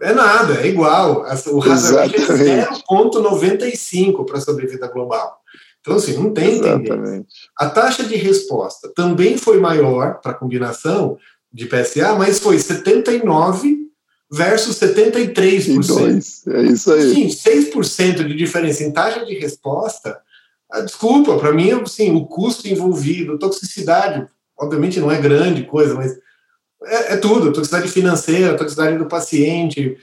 é 0.00 0.12
nada, 0.12 0.62
é 0.62 0.68
igual. 0.68 1.26
O 1.48 1.58
razão 1.58 1.98
é 1.98 2.08
0,95 2.08 4.24
para 4.24 4.38
a 4.38 4.40
sobrevida 4.40 4.86
global. 4.88 5.38
Então, 5.80 5.96
assim, 5.96 6.14
não 6.14 6.32
tem 6.32 6.60
tendência. 6.60 7.24
A 7.56 7.70
taxa 7.70 8.04
de 8.04 8.16
resposta 8.16 8.92
também 8.94 9.36
foi 9.36 9.58
maior 9.60 10.20
para 10.20 10.32
a 10.32 10.34
combinação 10.34 11.18
de 11.52 11.66
PSA, 11.66 12.14
mas 12.14 12.38
foi 12.38 12.58
79 12.58 13.88
versus 14.30 14.78
73%. 14.78 15.86
Dois, 15.86 16.46
é 16.46 16.62
isso 16.62 16.92
aí. 16.92 17.14
Sim, 17.14 17.26
6% 17.28 18.26
de 18.26 18.34
diferença 18.34 18.84
em 18.84 18.92
taxa 18.92 19.24
de 19.24 19.34
resposta. 19.38 20.20
Ah, 20.70 20.82
desculpa, 20.82 21.38
para 21.38 21.52
mim, 21.52 21.70
assim, 21.70 22.14
o 22.14 22.26
custo 22.26 22.68
envolvido, 22.68 23.38
toxicidade, 23.38 24.26
obviamente 24.58 25.00
não 25.00 25.10
é 25.10 25.18
grande 25.18 25.64
coisa, 25.64 25.94
mas 25.94 26.12
é, 26.84 27.14
é 27.14 27.16
tudo, 27.16 27.52
toxicidade 27.52 27.88
financeira, 27.88 28.56
toxicidade 28.56 28.98
do 28.98 29.06
paciente. 29.06 29.96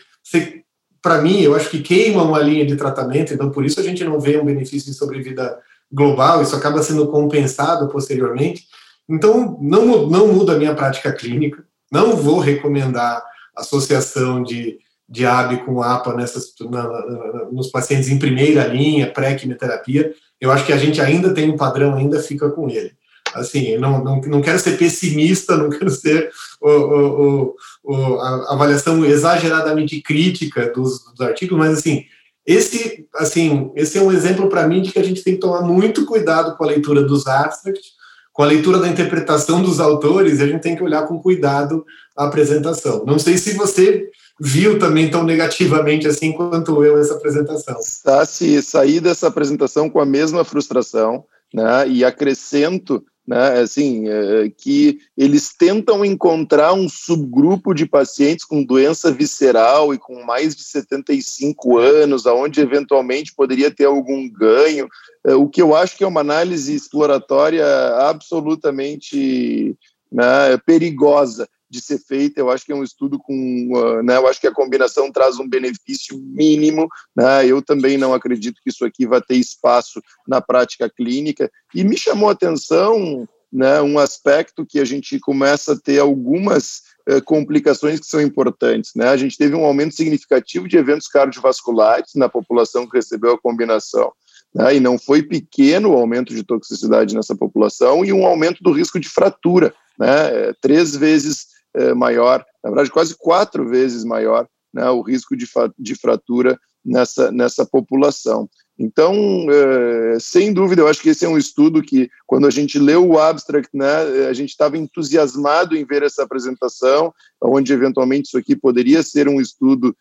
Para 1.05 1.21
mim, 1.21 1.39
eu 1.39 1.55
acho 1.55 1.69
que 1.69 1.83
queima 1.83 2.23
uma 2.23 2.39
linha 2.39 2.65
de 2.65 2.75
tratamento, 2.75 3.31
então 3.31 3.51
por 3.51 3.63
isso 3.63 3.79
a 3.79 3.83
gente 3.83 4.03
não 4.03 4.19
vê 4.19 4.39
um 4.39 4.45
benefício 4.45 4.91
de 4.91 4.97
sobrevida 4.97 5.55
global, 5.93 6.41
isso 6.41 6.55
acaba 6.55 6.81
sendo 6.81 7.05
compensado 7.09 7.87
posteriormente. 7.89 8.63
Então, 9.07 9.55
não, 9.61 10.07
não 10.07 10.33
muda 10.33 10.53
a 10.53 10.57
minha 10.57 10.73
prática 10.73 11.13
clínica, 11.13 11.63
não 11.91 12.15
vou 12.15 12.39
recomendar 12.39 13.23
associação 13.55 14.41
de, 14.41 14.79
de 15.07 15.27
AB 15.27 15.57
com 15.57 15.79
APA 15.79 16.15
nessas, 16.15 16.51
na, 16.59 16.81
na, 16.89 17.45
nos 17.51 17.67
pacientes 17.67 18.09
em 18.09 18.17
primeira 18.17 18.65
linha, 18.65 19.05
pré-quimioterapia. 19.05 20.11
Eu 20.41 20.51
acho 20.51 20.65
que 20.65 20.73
a 20.73 20.77
gente 20.77 20.99
ainda 20.99 21.31
tem 21.35 21.51
um 21.51 21.55
padrão, 21.55 21.93
ainda 21.93 22.19
fica 22.19 22.49
com 22.49 22.67
ele. 22.67 22.93
Assim, 23.35 23.77
não, 23.77 24.03
não, 24.03 24.21
não 24.21 24.41
quero 24.41 24.57
ser 24.57 24.77
pessimista, 24.77 25.57
não 25.57 25.69
quero 25.69 25.89
ser 25.89 26.31
o, 26.61 26.69
o, 26.69 27.55
o, 27.83 28.19
a 28.19 28.53
avaliação 28.53 29.03
exageradamente 29.05 30.01
crítica 30.01 30.71
dos, 30.71 31.03
dos 31.11 31.21
artigos, 31.21 31.57
mas 31.57 31.77
assim, 31.77 32.05
esse, 32.45 33.05
assim, 33.15 33.71
esse 33.75 33.97
é 33.97 34.01
um 34.01 34.11
exemplo 34.11 34.47
para 34.47 34.67
mim 34.67 34.81
de 34.81 34.91
que 34.91 34.99
a 34.99 35.03
gente 35.03 35.21
tem 35.21 35.33
que 35.33 35.41
tomar 35.41 35.61
muito 35.61 36.05
cuidado 36.05 36.55
com 36.55 36.63
a 36.63 36.67
leitura 36.67 37.03
dos 37.03 37.27
abstracts, 37.27 37.95
com 38.31 38.43
a 38.43 38.47
leitura 38.47 38.79
da 38.79 38.87
interpretação 38.87 39.61
dos 39.61 39.79
autores, 39.79 40.39
e 40.39 40.43
a 40.43 40.47
gente 40.47 40.61
tem 40.61 40.75
que 40.75 40.83
olhar 40.83 41.07
com 41.07 41.21
cuidado 41.21 41.85
a 42.15 42.25
apresentação. 42.25 43.03
Não 43.05 43.19
sei 43.19 43.37
se 43.37 43.53
você 43.53 44.09
viu 44.39 44.77
também 44.77 45.09
tão 45.09 45.23
negativamente 45.23 46.07
assim 46.07 46.31
quanto 46.31 46.83
eu 46.83 46.97
essa 46.97 47.15
apresentação. 47.15 47.77
Se 48.25 48.61
sair 48.61 48.99
dessa 48.99 49.27
apresentação 49.27 49.89
com 49.89 49.99
a 49.99 50.05
mesma 50.05 50.43
frustração, 50.43 51.25
né, 51.53 51.87
e 51.87 52.03
acrescento 52.03 53.03
né, 53.27 53.59
assim, 53.59 54.07
é, 54.07 54.51
que 54.55 54.99
eles 55.17 55.53
tentam 55.53 56.05
encontrar 56.05 56.73
um 56.73 56.87
subgrupo 56.87 57.73
de 57.73 57.85
pacientes 57.85 58.45
com 58.45 58.63
doença 58.63 59.11
visceral 59.11 59.93
e 59.93 59.97
com 59.97 60.23
mais 60.23 60.55
de 60.55 60.63
75 60.63 61.77
anos, 61.77 62.27
aonde 62.27 62.61
eventualmente 62.61 63.33
poderia 63.33 63.71
ter 63.71 63.85
algum 63.85 64.29
ganho, 64.29 64.87
é, 65.25 65.33
o 65.33 65.47
que 65.47 65.61
eu 65.61 65.75
acho 65.75 65.97
que 65.97 66.03
é 66.03 66.07
uma 66.07 66.21
análise 66.21 66.73
exploratória 66.75 67.65
absolutamente 67.97 69.75
né, 70.11 70.57
perigosa 70.65 71.47
de 71.69 71.81
ser 71.81 71.99
feita. 71.99 72.39
Eu 72.39 72.49
acho 72.49 72.65
que 72.65 72.71
é 72.71 72.75
um 72.75 72.83
estudo 72.83 73.17
com, 73.19 73.69
uh, 73.73 74.03
né, 74.03 74.17
eu 74.17 74.27
acho 74.27 74.39
que 74.39 74.47
a 74.47 74.53
combinação 74.53 75.11
traz 75.11 75.39
um 75.39 75.47
benefício 75.47 76.17
mínimo. 76.17 76.87
Né, 77.15 77.47
eu 77.47 77.61
também 77.61 77.97
não 77.97 78.13
acredito 78.13 78.61
que 78.63 78.69
isso 78.69 78.85
aqui 78.85 79.05
vai 79.05 79.21
ter 79.21 79.35
espaço 79.35 80.01
na 80.27 80.41
prática 80.41 80.89
clínica. 80.89 81.51
E 81.73 81.83
me 81.83 81.97
chamou 81.97 82.29
a 82.29 82.33
atenção 82.33 83.27
né, 83.55 83.81
um 83.81 83.97
aspecto 83.97 84.65
que 84.65 84.79
a 84.79 84.85
gente 84.85 85.19
começa 85.19 85.73
a 85.73 85.79
ter 85.79 85.99
algumas 85.99 86.81
uh, 87.09 87.21
complicações 87.23 87.99
que 87.99 88.05
são 88.05 88.21
importantes. 88.21 88.91
Né? 88.95 89.07
A 89.07 89.17
gente 89.17 89.37
teve 89.37 89.55
um 89.55 89.65
aumento 89.65 89.95
significativo 89.95 90.67
de 90.67 90.77
eventos 90.77 91.07
cardiovasculares 91.07 92.11
na 92.15 92.27
população 92.27 92.87
que 92.87 92.97
recebeu 92.97 93.31
a 93.31 93.39
combinação. 93.39 94.11
Né, 94.53 94.75
e 94.75 94.79
não 94.79 94.97
foi 94.97 95.23
pequeno 95.23 95.91
o 95.91 95.97
aumento 95.97 96.33
de 96.33 96.43
toxicidade 96.43 97.15
nessa 97.15 97.35
população 97.35 98.05
e 98.05 98.13
um 98.13 98.25
aumento 98.25 98.63
do 98.63 98.71
risco 98.71 98.99
de 98.99 99.09
fratura, 99.09 99.73
né, 99.99 100.53
três 100.61 100.95
vezes 100.95 101.54
é, 101.75 101.93
maior, 101.93 102.43
na 102.63 102.69
verdade, 102.69 102.91
quase 102.91 103.15
quatro 103.17 103.67
vezes 103.67 104.03
maior 104.03 104.47
né, 104.73 104.89
o 104.89 105.01
risco 105.01 105.35
de, 105.35 105.47
de 105.77 105.95
fratura 105.95 106.59
nessa, 106.83 107.31
nessa 107.31 107.65
população. 107.65 108.49
Então, 108.77 109.13
é, 109.49 110.17
sem 110.19 110.51
dúvida, 110.51 110.81
eu 110.81 110.87
acho 110.87 111.01
que 111.01 111.09
esse 111.09 111.23
é 111.23 111.29
um 111.29 111.37
estudo 111.37 111.81
que, 111.81 112.09
quando 112.27 112.45
a 112.45 112.49
gente 112.49 112.77
leu 112.77 113.07
o 113.07 113.17
abstract, 113.17 113.69
né, 113.73 114.27
a 114.27 114.33
gente 114.33 114.49
estava 114.49 114.77
entusiasmado 114.77 115.77
em 115.77 115.85
ver 115.85 116.03
essa 116.03 116.23
apresentação, 116.23 117.13
onde 117.41 117.71
eventualmente 117.71 118.27
isso 118.27 118.37
aqui 118.37 118.55
poderia 118.55 119.01
ser 119.01 119.29
um 119.29 119.39
estudo 119.39 119.95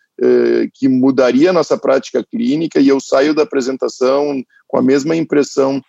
que 0.75 0.89
mudaria 0.89 1.51
a 1.51 1.53
nossa 1.53 1.77
prática 1.77 2.25
clínica, 2.25 2.79
e 2.79 2.87
eu 2.87 3.01
saio 3.01 3.35
da 3.35 3.43
apresentação 3.43 4.43
com 4.69 4.79
a 4.79 4.83
mesma 4.83 5.17
impressão 5.17 5.83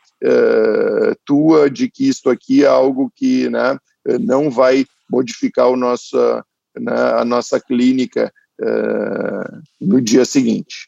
tua 1.25 1.69
de 1.69 1.89
que 1.89 2.07
isso 2.07 2.27
aqui 2.29 2.63
é 2.63 2.67
algo 2.67 3.11
que 3.15 3.47
né, 3.49 3.77
não 4.19 4.49
vai 4.49 4.85
modificar 5.09 5.67
o 5.69 5.75
nosso, 5.75 6.17
né, 6.77 6.93
a 7.17 7.25
nossa 7.25 7.59
clínica 7.59 8.31
uh, 8.61 9.61
no 9.79 10.01
dia 10.01 10.25
seguinte. 10.25 10.85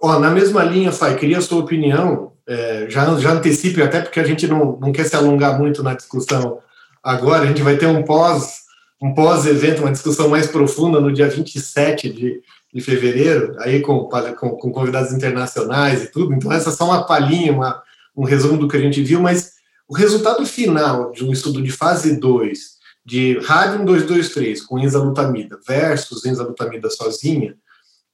Oh, 0.00 0.18
na 0.18 0.30
mesma 0.30 0.62
linha, 0.62 0.92
Fai, 0.92 1.16
queria 1.16 1.38
a 1.38 1.42
sua 1.42 1.58
opinião, 1.58 2.32
é, 2.46 2.86
já, 2.88 3.18
já 3.18 3.32
antecipe, 3.32 3.82
até 3.82 4.00
porque 4.00 4.20
a 4.20 4.24
gente 4.24 4.46
não, 4.46 4.78
não 4.80 4.92
quer 4.92 5.04
se 5.04 5.16
alongar 5.16 5.58
muito 5.58 5.82
na 5.82 5.94
discussão 5.94 6.60
agora, 7.02 7.42
a 7.42 7.46
gente 7.46 7.62
vai 7.62 7.76
ter 7.76 7.86
um 7.86 8.04
pós 8.04 8.68
um 9.00 9.14
pós-evento, 9.14 9.82
uma 9.82 9.92
discussão 9.92 10.28
mais 10.28 10.48
profunda 10.48 11.00
no 11.00 11.12
dia 11.12 11.28
27 11.28 12.12
de, 12.12 12.42
de 12.74 12.80
fevereiro, 12.80 13.54
aí 13.60 13.80
com, 13.80 14.08
com, 14.08 14.50
com, 14.50 14.72
convidados 14.72 15.12
internacionais 15.12 16.02
e 16.02 16.10
tudo, 16.10 16.34
então 16.34 16.52
essa 16.52 16.70
é 16.70 16.72
só 16.72 16.84
uma 16.84 17.06
palhinha, 17.06 17.52
uma, 17.52 17.82
um 18.16 18.24
resumo 18.24 18.58
do 18.58 18.66
que 18.66 18.76
a 18.76 18.80
gente 18.80 19.02
viu, 19.02 19.20
mas 19.20 19.52
o 19.88 19.94
resultado 19.94 20.44
final 20.44 21.12
de 21.12 21.24
um 21.24 21.32
estudo 21.32 21.62
de 21.62 21.70
fase 21.70 22.18
2 22.18 22.77
de 23.08 23.38
Radium 23.38 23.86
223 23.86 24.60
com 24.66 24.78
enzalutamida 24.78 25.58
versus 25.66 26.26
enzalutamida 26.26 26.90
sozinha, 26.90 27.56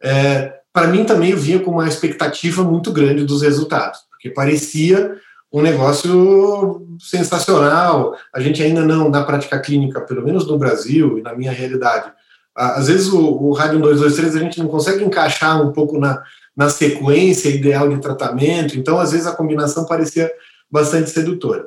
é, 0.00 0.60
para 0.72 0.86
mim 0.86 1.04
também 1.04 1.32
eu 1.32 1.36
vinha 1.36 1.58
com 1.58 1.72
uma 1.72 1.88
expectativa 1.88 2.62
muito 2.62 2.92
grande 2.92 3.24
dos 3.24 3.42
resultados, 3.42 4.02
porque 4.08 4.30
parecia 4.30 5.16
um 5.52 5.60
negócio 5.60 6.86
sensacional. 7.00 8.16
A 8.32 8.38
gente 8.38 8.62
ainda 8.62 8.82
não, 8.82 9.08
na 9.08 9.24
prática 9.24 9.58
clínica, 9.58 10.00
pelo 10.00 10.22
menos 10.22 10.46
no 10.46 10.56
Brasil 10.56 11.18
e 11.18 11.22
na 11.22 11.34
minha 11.34 11.50
realidade, 11.50 12.12
às 12.54 12.86
vezes 12.86 13.08
o, 13.08 13.18
o 13.20 13.52
Rádio 13.52 13.80
223 13.80 14.36
a 14.36 14.38
gente 14.38 14.60
não 14.60 14.68
consegue 14.68 15.02
encaixar 15.02 15.60
um 15.60 15.72
pouco 15.72 15.98
na, 15.98 16.22
na 16.56 16.70
sequência 16.70 17.48
ideal 17.48 17.88
de 17.88 18.00
tratamento, 18.00 18.78
então 18.78 19.00
às 19.00 19.10
vezes 19.10 19.26
a 19.26 19.34
combinação 19.34 19.86
parecia 19.86 20.30
bastante 20.70 21.10
sedutora. 21.10 21.64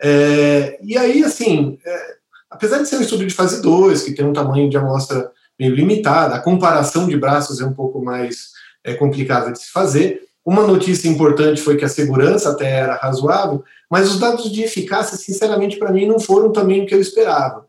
É, 0.00 0.78
e 0.80 0.96
aí, 0.96 1.24
assim, 1.24 1.76
é, 1.84 2.17
apesar 2.50 2.78
de 2.78 2.88
ser 2.88 2.96
um 2.96 3.02
estudo 3.02 3.26
de 3.26 3.34
fase 3.34 3.62
2, 3.62 4.02
que 4.02 4.12
tem 4.12 4.24
um 4.24 4.32
tamanho 4.32 4.68
de 4.68 4.76
amostra 4.76 5.30
meio 5.58 5.74
limitado, 5.74 6.34
a 6.34 6.40
comparação 6.40 7.08
de 7.08 7.16
braços 7.16 7.60
é 7.60 7.64
um 7.64 7.72
pouco 7.72 8.02
mais 8.02 8.50
é, 8.84 8.94
complicada 8.94 9.52
de 9.52 9.58
se 9.58 9.70
fazer, 9.70 10.28
uma 10.44 10.66
notícia 10.66 11.08
importante 11.08 11.60
foi 11.60 11.76
que 11.76 11.84
a 11.84 11.88
segurança 11.88 12.50
até 12.50 12.70
era 12.70 12.96
razoável, 12.96 13.62
mas 13.90 14.10
os 14.10 14.18
dados 14.18 14.50
de 14.50 14.62
eficácia, 14.62 15.16
sinceramente, 15.18 15.76
para 15.76 15.92
mim, 15.92 16.06
não 16.06 16.18
foram 16.18 16.50
também 16.52 16.82
o 16.82 16.86
que 16.86 16.94
eu 16.94 17.00
esperava. 17.00 17.66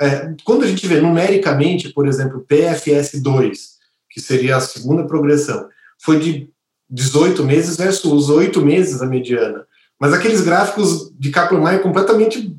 É, 0.00 0.32
quando 0.42 0.64
a 0.64 0.66
gente 0.66 0.86
vê 0.86 0.98
numericamente, 0.98 1.90
por 1.90 2.08
exemplo, 2.08 2.44
PFS2, 2.48 3.72
que 4.08 4.18
seria 4.18 4.56
a 4.56 4.60
segunda 4.60 5.06
progressão, 5.06 5.68
foi 5.98 6.18
de 6.18 6.50
18 6.88 7.44
meses 7.44 7.76
versus 7.76 8.30
8 8.30 8.60
meses 8.62 9.02
a 9.02 9.06
mediana. 9.06 9.66
Mas 10.00 10.14
aqueles 10.14 10.40
gráficos 10.40 11.12
de 11.18 11.30
Kaplan-Meier 11.30 11.82
completamente 11.82 12.56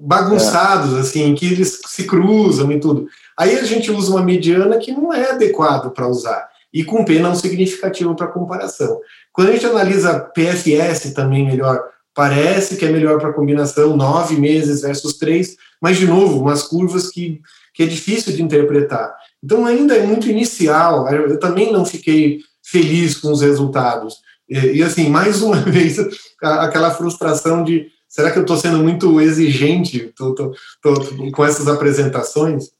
bagunçados, 0.00 0.96
é. 0.96 1.00
assim, 1.00 1.34
que 1.34 1.46
eles 1.46 1.80
se 1.86 2.04
cruzam 2.04 2.70
e 2.72 2.80
tudo. 2.80 3.06
Aí 3.36 3.58
a 3.58 3.64
gente 3.64 3.90
usa 3.90 4.10
uma 4.10 4.22
mediana 4.22 4.78
que 4.78 4.92
não 4.92 5.12
é 5.12 5.30
adequado 5.30 5.90
para 5.90 6.08
usar 6.08 6.48
e 6.72 6.84
com 6.84 7.04
P 7.04 7.18
não 7.18 7.34
significativo 7.34 8.14
para 8.14 8.26
comparação. 8.26 9.00
Quando 9.32 9.48
a 9.48 9.52
gente 9.52 9.66
analisa 9.66 10.20
PFS 10.20 11.12
também 11.14 11.46
melhor, 11.46 11.82
parece 12.14 12.76
que 12.76 12.84
é 12.84 12.90
melhor 12.90 13.18
para 13.18 13.32
combinação, 13.32 13.96
nove 13.96 14.36
meses 14.36 14.82
versus 14.82 15.14
três, 15.16 15.56
mas, 15.80 15.96
de 15.96 16.06
novo, 16.06 16.40
umas 16.40 16.62
curvas 16.62 17.08
que, 17.08 17.40
que 17.72 17.84
é 17.84 17.86
difícil 17.86 18.34
de 18.34 18.42
interpretar. 18.42 19.14
Então, 19.42 19.64
ainda 19.64 19.94
é 19.94 20.02
muito 20.02 20.28
inicial, 20.28 21.08
eu 21.08 21.38
também 21.38 21.72
não 21.72 21.84
fiquei 21.84 22.40
feliz 22.62 23.16
com 23.16 23.30
os 23.30 23.40
resultados. 23.40 24.16
E, 24.48 24.78
e 24.78 24.82
assim, 24.82 25.08
mais 25.08 25.40
uma 25.40 25.56
vez, 25.62 25.96
aquela 26.42 26.90
frustração 26.90 27.62
de 27.62 27.86
será 28.08 28.30
que 28.30 28.38
eu 28.38 28.42
estou 28.42 28.56
sendo 28.56 28.78
muito 28.78 29.20
exigente 29.20 30.12
tô, 30.16 30.34
tô, 30.34 30.52
tô, 30.82 31.30
com 31.32 31.44
essas 31.44 31.68
apresentações? 31.68 32.70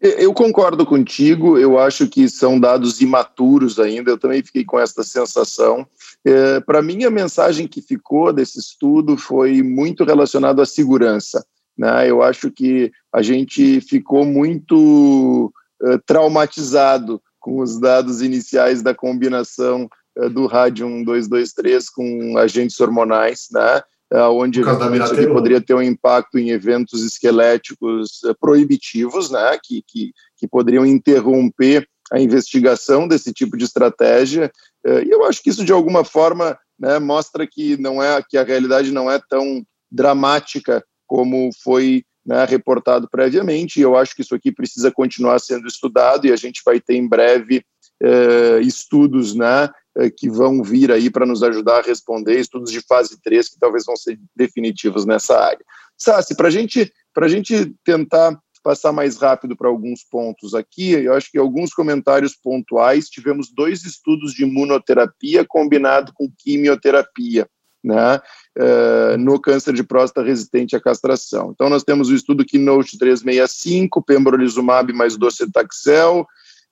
Eu 0.00 0.34
concordo 0.34 0.84
contigo, 0.84 1.56
eu 1.56 1.78
acho 1.78 2.06
que 2.06 2.28
são 2.28 2.60
dados 2.60 3.00
imaturos 3.00 3.80
ainda, 3.80 4.10
eu 4.10 4.18
também 4.18 4.42
fiquei 4.42 4.62
com 4.62 4.78
essa 4.78 5.02
sensação. 5.02 5.86
É, 6.22 6.60
Para 6.60 6.82
mim, 6.82 7.04
a 7.04 7.10
mensagem 7.10 7.66
que 7.66 7.80
ficou 7.80 8.30
desse 8.30 8.58
estudo 8.58 9.16
foi 9.16 9.62
muito 9.62 10.04
relacionada 10.04 10.62
à 10.62 10.66
segurança. 10.66 11.42
Né? 11.76 12.10
Eu 12.10 12.22
acho 12.22 12.50
que 12.50 12.92
a 13.12 13.22
gente 13.22 13.80
ficou 13.80 14.24
muito 14.24 15.52
uh, 15.82 15.98
traumatizado 16.06 17.20
com 17.40 17.60
os 17.60 17.80
dados 17.80 18.20
iniciais 18.20 18.82
da 18.82 18.94
combinação 18.94 19.88
uh, 20.18 20.28
do 20.28 20.46
Radium 20.46 21.02
223 21.02 21.88
com 21.88 22.36
agentes 22.36 22.78
hormonais, 22.78 23.48
né? 23.50 23.82
É, 24.12 24.20
onde 24.22 24.60
isso 24.60 25.32
poderia 25.32 25.60
ter 25.60 25.74
um 25.74 25.82
impacto 25.82 26.38
em 26.38 26.50
eventos 26.50 27.02
esqueléticos 27.02 28.22
eh, 28.24 28.34
proibitivos, 28.38 29.30
né, 29.30 29.58
que, 29.62 29.82
que, 29.86 30.12
que 30.36 30.46
poderiam 30.46 30.84
interromper 30.84 31.88
a 32.12 32.20
investigação 32.20 33.08
desse 33.08 33.32
tipo 33.32 33.56
de 33.56 33.64
estratégia. 33.64 34.52
Eh, 34.86 35.04
e 35.06 35.10
eu 35.10 35.24
acho 35.24 35.42
que 35.42 35.50
isso 35.50 35.64
de 35.64 35.72
alguma 35.72 36.04
forma 36.04 36.56
né, 36.78 36.98
mostra 36.98 37.46
que 37.46 37.76
não 37.78 38.02
é 38.02 38.22
que 38.22 38.36
a 38.36 38.44
realidade 38.44 38.92
não 38.92 39.10
é 39.10 39.18
tão 39.28 39.64
dramática 39.90 40.84
como 41.06 41.50
foi 41.62 42.04
né, 42.24 42.44
reportado 42.44 43.08
previamente. 43.10 43.78
E 43.78 43.82
eu 43.82 43.96
acho 43.96 44.14
que 44.14 44.22
isso 44.22 44.34
aqui 44.34 44.52
precisa 44.52 44.90
continuar 44.90 45.38
sendo 45.38 45.66
estudado 45.66 46.26
e 46.26 46.32
a 46.32 46.36
gente 46.36 46.62
vai 46.64 46.80
ter 46.80 46.94
em 46.94 47.08
breve 47.08 47.64
eh, 48.02 48.60
estudos, 48.60 49.34
né, 49.34 49.68
que 50.16 50.28
vão 50.28 50.62
vir 50.62 50.90
aí 50.90 51.08
para 51.10 51.26
nos 51.26 51.42
ajudar 51.42 51.78
a 51.78 51.82
responder, 51.82 52.38
estudos 52.38 52.70
de 52.72 52.80
fase 52.80 53.20
3 53.22 53.48
que 53.48 53.58
talvez 53.58 53.84
vão 53.84 53.96
ser 53.96 54.18
definitivos 54.34 55.04
nessa 55.04 55.38
área. 55.38 55.64
Sassi, 55.96 56.36
para 56.36 56.50
gente, 56.50 56.92
a 57.16 57.28
gente 57.28 57.74
tentar 57.84 58.38
passar 58.64 58.92
mais 58.92 59.18
rápido 59.18 59.54
para 59.54 59.68
alguns 59.68 60.02
pontos 60.02 60.54
aqui, 60.54 60.92
eu 60.92 61.12
acho 61.12 61.30
que 61.30 61.38
alguns 61.38 61.74
comentários 61.74 62.34
pontuais, 62.34 63.10
tivemos 63.10 63.52
dois 63.52 63.84
estudos 63.84 64.32
de 64.32 64.42
imunoterapia 64.42 65.44
combinado 65.46 66.12
com 66.14 66.32
quimioterapia, 66.38 67.46
né, 67.84 68.16
uh, 68.58 69.18
no 69.18 69.38
câncer 69.38 69.74
de 69.74 69.84
próstata 69.84 70.26
resistente 70.26 70.74
à 70.74 70.80
castração. 70.80 71.50
Então, 71.54 71.68
nós 71.68 71.84
temos 71.84 72.08
o 72.08 72.14
estudo 72.14 72.44
Keynote 72.44 72.96
365, 72.96 74.02
pembrolizumab 74.02 74.90
mais 74.94 75.18
docetaxel, 75.18 76.26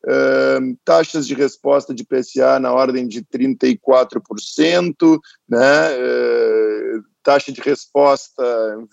Uh, 0.04 0.76
taxas 0.84 1.26
de 1.26 1.34
resposta 1.34 1.94
de 1.94 2.04
PSA 2.04 2.58
na 2.58 2.72
ordem 2.72 3.06
de 3.06 3.22
34%, 3.22 5.18
né? 5.48 5.90
Uh, 5.96 7.02
taxa 7.22 7.52
de 7.52 7.60
resposta 7.60 8.42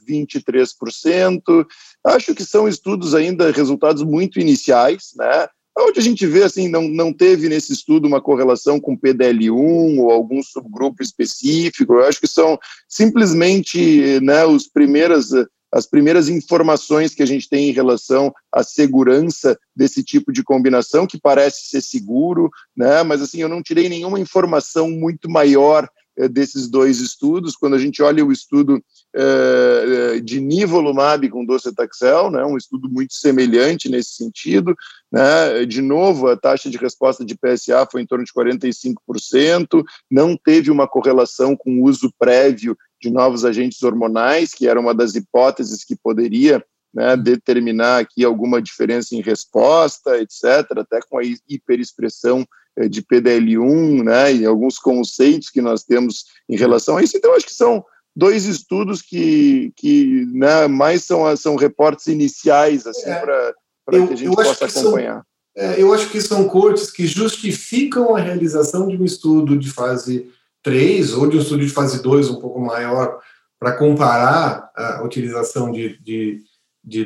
23%. 0.08 1.66
Acho 2.06 2.36
que 2.36 2.46
são 2.46 2.68
estudos 2.68 3.16
ainda, 3.16 3.52
resultados 3.52 4.04
muito 4.04 4.40
iniciais, 4.40 5.14
né? 5.18 5.48
Onde 5.78 6.00
a 6.00 6.04
gente 6.04 6.26
vê, 6.28 6.44
assim, 6.44 6.68
não, 6.68 6.88
não 6.88 7.14
teve 7.14 7.48
nesse 7.48 7.72
estudo 7.72 8.08
uma 8.08 8.22
correlação 8.22 8.80
com 8.80 8.98
PDL1 8.98 10.00
ou 10.00 10.12
algum 10.12 10.44
subgrupo 10.44 11.02
específico. 11.02 11.94
Eu 11.94 12.06
acho 12.06 12.20
que 12.20 12.28
são 12.28 12.60
simplesmente 12.88 14.20
né, 14.22 14.46
os 14.46 14.68
primeiras 14.68 15.30
as 15.72 15.86
primeiras 15.86 16.30
informações 16.30 17.14
que 17.14 17.24
a 17.24 17.26
gente 17.26 17.48
tem 17.48 17.70
em 17.70 17.74
relação 17.74 18.34
à 18.52 18.64
segurança 18.64 19.58
desse 19.76 20.04
tipo 20.04 20.32
de 20.32 20.44
combinação, 20.44 21.06
que 21.06 21.20
parece 21.20 21.70
ser 21.70 21.82
seguro, 21.82 22.50
né? 22.76 23.04
mas 23.04 23.22
assim, 23.22 23.40
eu 23.42 23.50
não 23.50 23.62
tirei 23.62 23.88
nenhuma 23.88 24.20
informação 24.20 24.90
muito 24.90 25.30
maior 25.30 25.88
eh, 26.18 26.28
desses 26.28 26.68
dois 26.68 27.00
estudos. 27.00 27.56
Quando 27.56 27.76
a 27.76 27.80
gente 27.80 28.02
olha 28.02 28.26
o 28.26 28.32
estudo 28.32 28.84
eh, 29.16 30.20
de 30.24 30.42
nivolumab 30.42 31.30
com 31.30 31.46
docetaxel, 31.46 32.32
né? 32.32 32.44
um 32.44 32.58
estudo 32.58 32.90
muito 32.90 33.14
semelhante 33.14 33.90
nesse 33.90 34.16
sentido, 34.16 34.76
né? 35.12 35.66
de 35.66 35.82
novo, 35.82 36.28
a 36.28 36.36
taxa 36.36 36.70
de 36.70 36.78
resposta 36.78 37.24
de 37.24 37.38
PSA 37.38 37.88
foi 37.92 38.02
em 38.02 38.08
torno 38.08 38.26
de 38.26 38.34
45%, 38.34 39.84
não 40.10 40.36
teve 40.36 40.72
uma 40.72 40.88
correlação 40.88 41.56
com 41.56 41.80
o 41.80 41.84
uso 41.84 42.12
prévio 42.18 42.76
de 43.02 43.10
novos 43.10 43.46
agentes 43.46 43.82
hormonais, 43.84 44.54
que 44.54 44.68
era 44.68 44.80
uma 44.80 44.94
das 44.94 45.16
hipóteses 45.16 45.84
que 45.84 45.96
poderia 45.96 46.64
né, 46.94 47.16
determinar 47.16 48.00
aqui 48.00 48.24
alguma 48.24 48.62
diferença 48.62 49.16
em 49.16 49.22
resposta, 49.22 50.18
etc., 50.18 50.78
até 50.78 51.00
com 51.08 51.18
a 51.18 51.22
hiperexpressão 51.48 52.46
eh, 52.76 52.88
de 52.88 53.02
PDL1, 53.02 54.04
né, 54.04 54.34
e 54.34 54.46
alguns 54.46 54.78
conceitos 54.78 55.50
que 55.50 55.62
nós 55.62 55.84
temos 55.84 56.26
em 56.50 56.58
relação 56.58 56.98
a 56.98 57.04
isso. 57.04 57.16
Então, 57.16 57.36
acho 57.36 57.46
que 57.46 57.54
são 57.54 57.84
dois 58.16 58.46
estudos 58.46 59.02
que, 59.02 59.72
que 59.76 60.26
né, 60.34 60.68
mais 60.68 61.04
são, 61.04 61.36
são 61.38 61.56
reportes 61.56 62.08
iniciais, 62.08 62.86
assim, 62.86 63.10
é, 63.10 63.20
para 63.20 63.54
que 63.92 64.14
a 64.14 64.16
gente 64.16 64.36
possa 64.36 64.66
acompanhar. 64.66 65.16
São, 65.16 65.30
é, 65.56 65.82
eu 65.82 65.94
acho 65.94 66.10
que 66.10 66.22
são 66.22 66.48
cortes 66.48 66.92
que 66.92 67.06
justificam 67.06 68.16
a 68.16 68.20
realização 68.20 68.88
de 68.88 68.98
um 68.98 69.06
estudo 69.06 69.58
de 69.58 69.70
fase 69.72 70.32
3 70.64 71.14
ou 71.14 71.28
de 71.28 71.38
um 71.38 71.42
estudo 71.42 71.66
de 71.66 71.72
fase 71.72 72.02
2 72.02 72.30
um 72.30 72.40
pouco 72.40 72.60
maior 72.60 73.20
para 73.60 73.74
comparar 73.74 74.70
a 74.76 75.04
utilização 75.04 75.72
de, 75.72 76.00
de, 76.02 76.40
de 76.84 77.06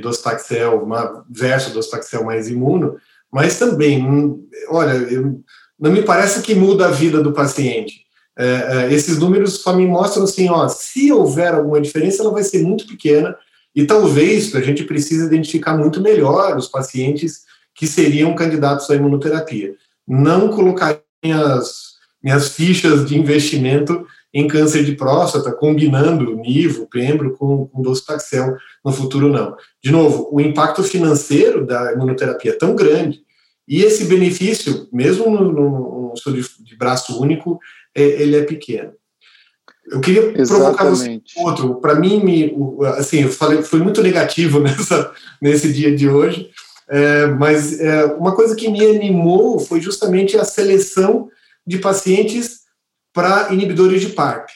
versus 1.30 1.74
docetaxel 1.74 2.24
mais 2.24 2.48
imuno, 2.48 2.98
mas 3.32 3.58
também, 3.58 4.04
hum, 4.04 4.48
olha, 4.70 4.92
eu, 4.92 5.42
não 5.80 5.92
me 5.92 6.04
parece 6.04 6.42
que 6.42 6.54
muda 6.54 6.86
a 6.86 6.92
vida 6.92 7.22
do 7.22 7.34
paciente. 7.34 8.04
É, 8.38 8.46
é, 8.46 8.94
esses 8.94 9.18
números 9.18 9.62
só 9.62 9.74
me 9.74 9.86
mostram 9.86 10.24
assim, 10.24 10.50
ó, 10.50 10.68
se 10.68 11.12
houver 11.12 11.54
alguma 11.54 11.82
diferença, 11.82 12.22
ela 12.22 12.32
vai 12.32 12.44
ser 12.44 12.64
muito 12.64 12.88
pequena 12.88 13.36
e 13.76 13.86
talvez 13.86 14.54
a 14.56 14.62
gente 14.62 14.84
precise 14.84 15.26
identificar 15.26 15.76
muito 15.76 16.02
melhor 16.02 16.56
os 16.56 16.68
pacientes 16.68 17.42
que 17.74 17.88
seriam 17.88 18.36
candidatos 18.36 18.90
à 18.90 18.96
imunoterapia. 18.96 19.76
Não 20.08 20.50
colocar 20.50 21.00
as 21.24 21.93
minhas 22.24 22.50
fichas 22.50 23.06
de 23.06 23.18
investimento 23.18 24.06
em 24.34 24.48
câncer 24.48 24.84
de 24.84 24.94
próstata, 24.94 25.52
combinando 25.52 26.36
nivo, 26.36 26.88
pembro 26.90 27.36
com, 27.38 27.68
com 27.68 27.82
docetaxel 27.82 28.56
no 28.84 28.92
futuro 28.92 29.30
não. 29.30 29.56
De 29.84 29.92
novo, 29.92 30.30
o 30.32 30.42
impacto 30.42 30.82
financeiro 30.82 31.66
da 31.66 31.94
imunoterapia 31.94 32.52
é 32.52 32.56
tão 32.56 32.76
grande 32.76 33.22
e 33.68 33.82
esse 33.82 34.06
benefício, 34.06 34.88
mesmo 34.92 35.30
no, 35.30 35.52
no, 35.52 36.14
no 36.26 36.34
de, 36.34 36.46
de, 36.64 36.76
braço 36.76 37.20
único, 37.20 37.60
é, 37.96 38.04
ele 38.04 38.36
é 38.36 38.44
pequeno. 38.44 38.92
Eu 39.90 40.00
queria 40.00 40.34
Exatamente. 40.38 40.48
provocar 40.48 40.90
você 40.90 41.22
outro. 41.38 41.76
Para 41.76 41.96
mim, 41.96 42.24
me, 42.24 42.56
assim, 42.98 43.22
eu 43.24 43.30
falei, 43.30 43.62
foi 43.64 43.80
muito 43.80 44.02
negativo 44.02 44.60
nessa, 44.62 45.12
nesse 45.42 45.72
dia 45.72 45.96
de 45.96 46.10
hoje, 46.10 46.50
É, 46.90 47.28
mas 47.28 47.80
é, 47.80 48.04
uma 48.06 48.36
coisa 48.36 48.56
que 48.56 48.68
me 48.68 48.86
animou 48.86 49.58
foi 49.58 49.80
justamente 49.80 50.38
a 50.38 50.44
seleção 50.44 51.30
de 51.66 51.78
pacientes 51.80 52.62
para 53.14 53.54
inibidores 53.54 54.02
de 54.02 54.10
PARP. 54.10 54.50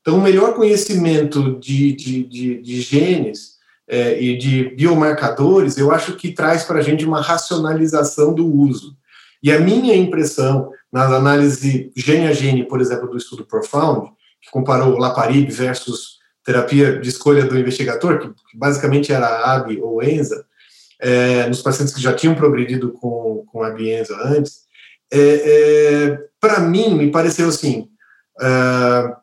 Então, 0.00 0.18
o 0.18 0.22
melhor 0.22 0.54
conhecimento 0.54 1.58
de, 1.58 1.92
de, 1.92 2.24
de, 2.24 2.62
de 2.62 2.80
genes 2.80 3.58
é, 3.86 4.20
e 4.20 4.36
de 4.36 4.74
biomarcadores, 4.74 5.76
eu 5.76 5.90
acho 5.90 6.16
que 6.16 6.32
traz 6.32 6.64
para 6.64 6.78
a 6.78 6.82
gente 6.82 7.04
uma 7.04 7.20
racionalização 7.20 8.34
do 8.34 8.46
uso. 8.46 8.96
E 9.42 9.52
a 9.52 9.60
minha 9.60 9.94
impressão, 9.94 10.70
nas 10.92 11.12
análises 11.12 11.90
gene 11.96 12.26
a 12.26 12.32
gene, 12.32 12.64
por 12.64 12.80
exemplo, 12.80 13.08
do 13.08 13.16
estudo 13.16 13.44
Profound, 13.44 14.10
que 14.40 14.50
comparou 14.50 14.98
Laparib 14.98 15.50
versus 15.50 16.18
terapia 16.44 16.98
de 16.98 17.08
escolha 17.08 17.44
do 17.44 17.58
investigador, 17.58 18.18
que 18.18 18.56
basicamente 18.56 19.12
era 19.12 19.54
AB 19.54 19.80
ou 19.82 20.02
ENZA, 20.02 20.44
é, 21.00 21.46
nos 21.46 21.62
pacientes 21.62 21.94
que 21.94 22.00
já 22.00 22.12
tinham 22.12 22.34
progredido 22.34 22.92
com, 22.92 23.44
com 23.46 23.62
a 23.62 23.70
Bienza 23.70 24.16
antes, 24.24 24.67
é, 25.12 25.18
é, 25.20 26.18
para 26.40 26.60
mim, 26.60 26.94
me 26.94 27.10
pareceu 27.10 27.48
assim, 27.48 27.88
é, 28.40 29.16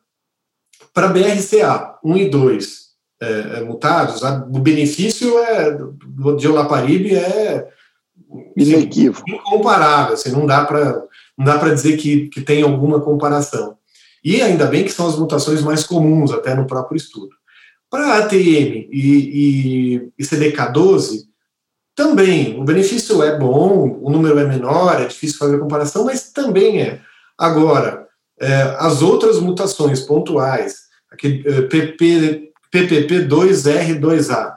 para 0.94 1.08
BRCA 1.08 1.98
1 2.04 2.18
e 2.18 2.30
2 2.30 2.86
é, 3.22 3.62
mutados, 3.62 4.24
a, 4.24 4.44
o 4.44 4.60
benefício 4.60 5.38
é, 5.40 5.72
do, 5.72 6.36
de 6.36 6.48
Olaparib 6.48 7.14
é 7.16 7.68
inequívoco. 8.58 9.30
incomparável, 9.30 10.14
assim, 10.14 10.32
não 10.32 10.46
dá 10.46 10.66
para 10.66 11.04
não 11.38 11.46
dá 11.46 11.60
para 11.60 11.74
dizer 11.74 11.98
que, 11.98 12.30
que 12.30 12.40
tem 12.40 12.64
alguma 12.64 13.02
comparação. 13.02 13.78
E 14.24 14.42
ainda 14.42 14.68
bem 14.68 14.86
que 14.86 14.92
são 14.92 15.06
as 15.06 15.18
mutações 15.18 15.62
mais 15.62 15.84
comuns, 15.84 16.32
até 16.32 16.56
no 16.56 16.66
próprio 16.66 16.96
estudo. 16.96 17.36
Para 17.90 18.20
ATM 18.20 18.88
e, 18.90 18.90
e, 18.92 20.12
e 20.18 20.24
CDK12, 20.24 21.26
também, 21.96 22.60
o 22.60 22.64
benefício 22.66 23.24
é 23.24 23.40
bom, 23.40 24.00
o 24.02 24.10
número 24.10 24.38
é 24.38 24.44
menor, 24.44 25.02
é 25.02 25.06
difícil 25.06 25.38
fazer 25.38 25.56
a 25.56 25.60
comparação, 25.60 26.04
mas 26.04 26.30
também 26.32 26.82
é. 26.82 27.00
Agora, 27.38 28.06
é, 28.40 28.76
as 28.80 29.02
outras 29.02 29.40
mutações 29.40 30.02
pontuais, 30.02 30.82
é, 31.14 31.62
PP, 31.62 32.52
PPP2R2A, 32.74 34.56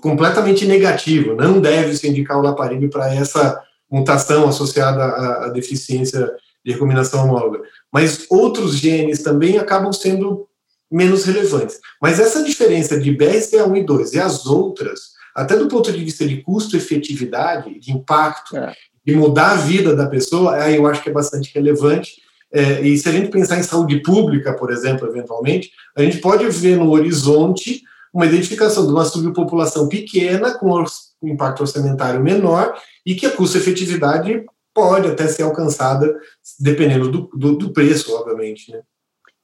completamente 0.00 0.66
negativo, 0.66 1.36
não 1.36 1.60
deve 1.60 1.96
se 1.96 2.08
indicar 2.08 2.38
o 2.38 2.42
laparib 2.42 2.90
para 2.90 3.14
essa 3.14 3.62
mutação 3.88 4.48
associada 4.48 5.04
à, 5.04 5.46
à 5.46 5.48
deficiência 5.50 6.28
de 6.64 6.72
recombinação 6.72 7.24
homóloga. 7.24 7.60
Mas 7.92 8.26
outros 8.28 8.76
genes 8.76 9.22
também 9.22 9.56
acabam 9.56 9.92
sendo 9.92 10.48
menos 10.90 11.24
relevantes. 11.24 11.78
Mas 12.02 12.18
essa 12.18 12.42
diferença 12.42 12.98
de 12.98 13.16
BRCA1 13.16 13.76
e 13.76 13.82
2 13.84 14.12
e 14.14 14.18
as 14.18 14.46
outras 14.46 15.15
até 15.36 15.54
do 15.54 15.68
ponto 15.68 15.92
de 15.92 16.02
vista 16.02 16.26
de 16.26 16.40
custo-efetividade, 16.40 17.78
de 17.78 17.92
impacto, 17.92 18.56
é. 18.56 18.74
de 19.04 19.14
mudar 19.14 19.50
a 19.50 19.56
vida 19.56 19.94
da 19.94 20.06
pessoa, 20.06 20.56
aí 20.56 20.76
eu 20.76 20.86
acho 20.86 21.02
que 21.02 21.10
é 21.10 21.12
bastante 21.12 21.52
relevante. 21.54 22.22
É, 22.50 22.80
e 22.80 22.96
se 22.96 23.06
a 23.06 23.12
gente 23.12 23.28
pensar 23.28 23.58
em 23.58 23.62
saúde 23.62 24.00
pública, 24.00 24.54
por 24.54 24.70
exemplo, 24.72 25.06
eventualmente, 25.06 25.70
a 25.94 26.00
gente 26.00 26.18
pode 26.18 26.48
ver 26.48 26.78
no 26.78 26.90
horizonte 26.90 27.82
uma 28.14 28.24
identificação 28.24 28.86
de 28.86 28.92
uma 28.92 29.04
subpopulação 29.04 29.90
pequena, 29.90 30.58
com 30.58 30.72
um 31.22 31.28
impacto 31.28 31.60
orçamentário 31.60 32.22
menor, 32.22 32.74
e 33.04 33.14
que 33.14 33.26
a 33.26 33.30
custo-efetividade 33.30 34.42
pode 34.72 35.06
até 35.06 35.26
ser 35.28 35.42
alcançada, 35.42 36.18
dependendo 36.58 37.10
do, 37.10 37.30
do, 37.34 37.56
do 37.56 37.72
preço, 37.74 38.14
obviamente. 38.14 38.72
Né? 38.72 38.80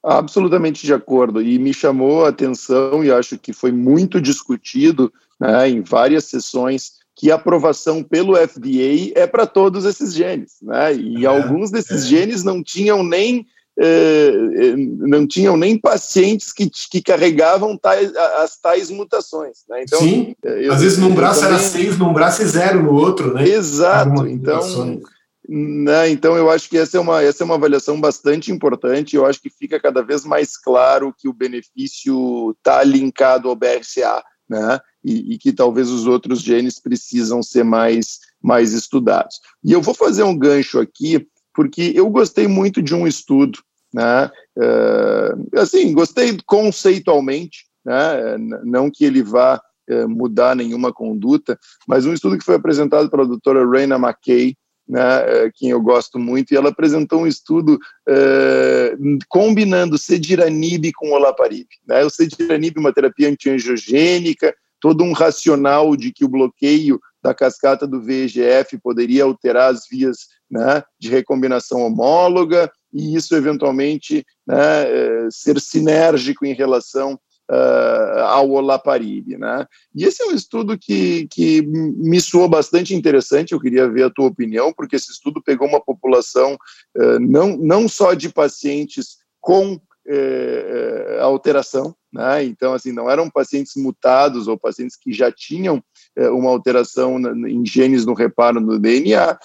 Absolutamente 0.03 0.87
de 0.87 0.93
acordo. 0.93 1.39
E 1.39 1.59
me 1.59 1.71
chamou 1.71 2.25
a 2.25 2.29
atenção, 2.29 3.03
e 3.03 3.11
acho 3.11 3.37
que 3.37 3.53
foi 3.53 3.71
muito 3.71 4.19
discutido 4.19 5.13
né, 5.39 5.69
em 5.69 5.81
várias 5.81 6.25
sessões, 6.25 7.03
que 7.15 7.31
a 7.31 7.35
aprovação 7.35 8.03
pelo 8.03 8.35
FDA 8.35 9.11
é 9.15 9.27
para 9.27 9.45
todos 9.45 9.85
esses 9.85 10.13
genes. 10.13 10.53
Né? 10.61 10.95
E 10.95 11.25
é, 11.25 11.27
alguns 11.27 11.71
desses 11.71 12.03
é. 12.05 12.07
genes 12.07 12.43
não 12.43 12.63
tinham 12.63 13.03
nem. 13.03 13.45
Eh, 13.75 14.31
eh, 14.55 14.75
não 14.77 15.25
tinham 15.25 15.57
nem 15.57 15.75
pacientes 15.75 16.53
que, 16.53 16.69
que 16.69 17.01
carregavam 17.01 17.75
tais, 17.75 18.15
as 18.15 18.55
tais 18.55 18.91
mutações. 18.91 19.63
Né? 19.67 19.81
Então, 19.81 19.99
Sim, 19.99 20.35
eu, 20.43 20.71
às 20.71 20.81
vezes 20.81 20.99
num 20.99 21.15
braço 21.15 21.39
também... 21.39 21.55
era 21.55 21.63
seis, 21.63 21.97
num 21.97 22.13
braço 22.13 22.43
é 22.43 22.45
zero 22.45 22.83
no 22.83 22.93
outro, 22.93 23.33
né? 23.33 23.47
Exato. 23.49 24.27
Então, 24.27 25.01
né? 25.47 26.09
Então, 26.09 26.37
eu 26.37 26.49
acho 26.49 26.69
que 26.69 26.77
essa 26.77 26.97
é, 26.97 26.99
uma, 26.99 27.21
essa 27.21 27.43
é 27.43 27.45
uma 27.45 27.55
avaliação 27.55 27.99
bastante 27.99 28.51
importante. 28.51 29.15
Eu 29.15 29.25
acho 29.25 29.41
que 29.41 29.49
fica 29.49 29.79
cada 29.79 30.01
vez 30.01 30.23
mais 30.23 30.55
claro 30.55 31.13
que 31.17 31.27
o 31.27 31.33
benefício 31.33 32.51
está 32.51 32.83
linkado 32.83 33.49
ao 33.49 33.55
BRCA, 33.55 34.23
né? 34.49 34.79
E, 35.03 35.33
e, 35.33 35.37
que 35.37 35.51
talvez 35.51 35.89
os 35.89 36.05
outros 36.05 36.41
genes 36.41 36.79
precisam 36.79 37.41
ser 37.41 37.63
mais, 37.63 38.19
mais 38.41 38.73
estudados. 38.73 39.39
E 39.63 39.71
eu 39.71 39.81
vou 39.81 39.93
fazer 39.93 40.23
um 40.23 40.37
gancho 40.37 40.79
aqui, 40.79 41.27
porque 41.53 41.91
eu 41.95 42.09
gostei 42.09 42.47
muito 42.47 42.81
de 42.81 42.95
um 42.95 43.05
estudo, 43.05 43.59
né? 43.93 44.31
Uh, 44.57 45.59
assim, 45.59 45.93
gostei 45.93 46.37
conceitualmente, 46.45 47.65
né? 47.85 48.37
Não 48.63 48.89
que 48.89 49.05
ele 49.05 49.21
vá 49.21 49.61
uh, 49.89 50.09
mudar 50.09 50.55
nenhuma 50.55 50.93
conduta, 50.93 51.59
mas 51.87 52.05
um 52.05 52.13
estudo 52.13 52.37
que 52.37 52.45
foi 52.45 52.55
apresentado 52.55 53.09
pela 53.09 53.25
doutora 53.25 53.67
Raina 53.67 53.95
McKay, 53.95 54.55
né, 54.93 55.01
é, 55.25 55.51
quem 55.51 55.71
eu 55.71 55.81
gosto 55.81 56.19
muito, 56.19 56.51
e 56.51 56.55
ela 56.55 56.69
apresentou 56.69 57.21
um 57.21 57.27
estudo 57.27 57.79
uh, 58.07 59.17
combinando 59.27 59.97
cediranib 59.97 60.91
com 60.95 61.13
olaparib. 61.13 61.65
Né? 61.87 62.05
O 62.05 62.11
cediranib 62.11 62.77
é 62.77 62.79
uma 62.79 62.93
terapia 62.93 63.27
antiangiogênica, 63.27 64.53
todo 64.79 65.03
um 65.03 65.11
racional 65.11 65.95
de 65.95 66.13
que 66.13 66.23
o 66.23 66.29
bloqueio 66.29 66.99
da 67.23 67.33
cascata 67.33 67.87
do 67.87 68.03
VEGF 68.03 68.77
poderia 68.83 69.23
alterar 69.23 69.73
as 69.73 69.87
vias 69.89 70.27
né, 70.51 70.83
de 70.99 71.09
recombinação 71.09 71.81
homóloga, 71.81 72.71
e 72.93 73.15
isso 73.15 73.35
eventualmente 73.35 74.23
né, 74.45 74.55
é, 74.55 75.27
ser 75.31 75.59
sinérgico 75.59 76.45
em 76.45 76.53
relação 76.53 77.19
uh, 77.49 78.19
ao 78.21 78.49
olaparib, 78.49 79.37
né? 79.37 79.65
E 79.95 80.03
esse 80.03 80.21
é 80.23 80.27
um 80.27 80.31
estudo 80.31 80.77
que, 80.77 81.27
que 81.27 81.61
me 81.61 82.19
soou 82.21 82.47
bastante 82.47 82.95
interessante, 82.95 83.53
eu 83.53 83.59
queria 83.59 83.89
ver 83.89 84.03
a 84.03 84.09
tua 84.09 84.27
opinião, 84.27 84.73
porque 84.73 84.95
esse 84.95 85.11
estudo 85.11 85.41
pegou 85.41 85.67
uma 85.67 85.83
população 85.83 86.57
uh, 86.97 87.19
não, 87.19 87.57
não 87.57 87.87
só 87.87 88.13
de 88.13 88.29
pacientes 88.29 89.17
com 89.41 89.73
uh, 89.73 91.21
alteração, 91.21 91.95
né? 92.11 92.43
Então, 92.43 92.73
assim, 92.73 92.91
não 92.91 93.09
eram 93.09 93.29
pacientes 93.29 93.75
mutados 93.75 94.47
ou 94.47 94.57
pacientes 94.57 94.95
que 94.95 95.11
já 95.11 95.31
tinham 95.31 95.83
uma 96.15 96.49
alteração 96.49 97.19
em 97.47 97.65
genes 97.65 98.05
no 98.05 98.13
reparo 98.13 98.59
no 98.59 98.77
DNA, 98.79 99.37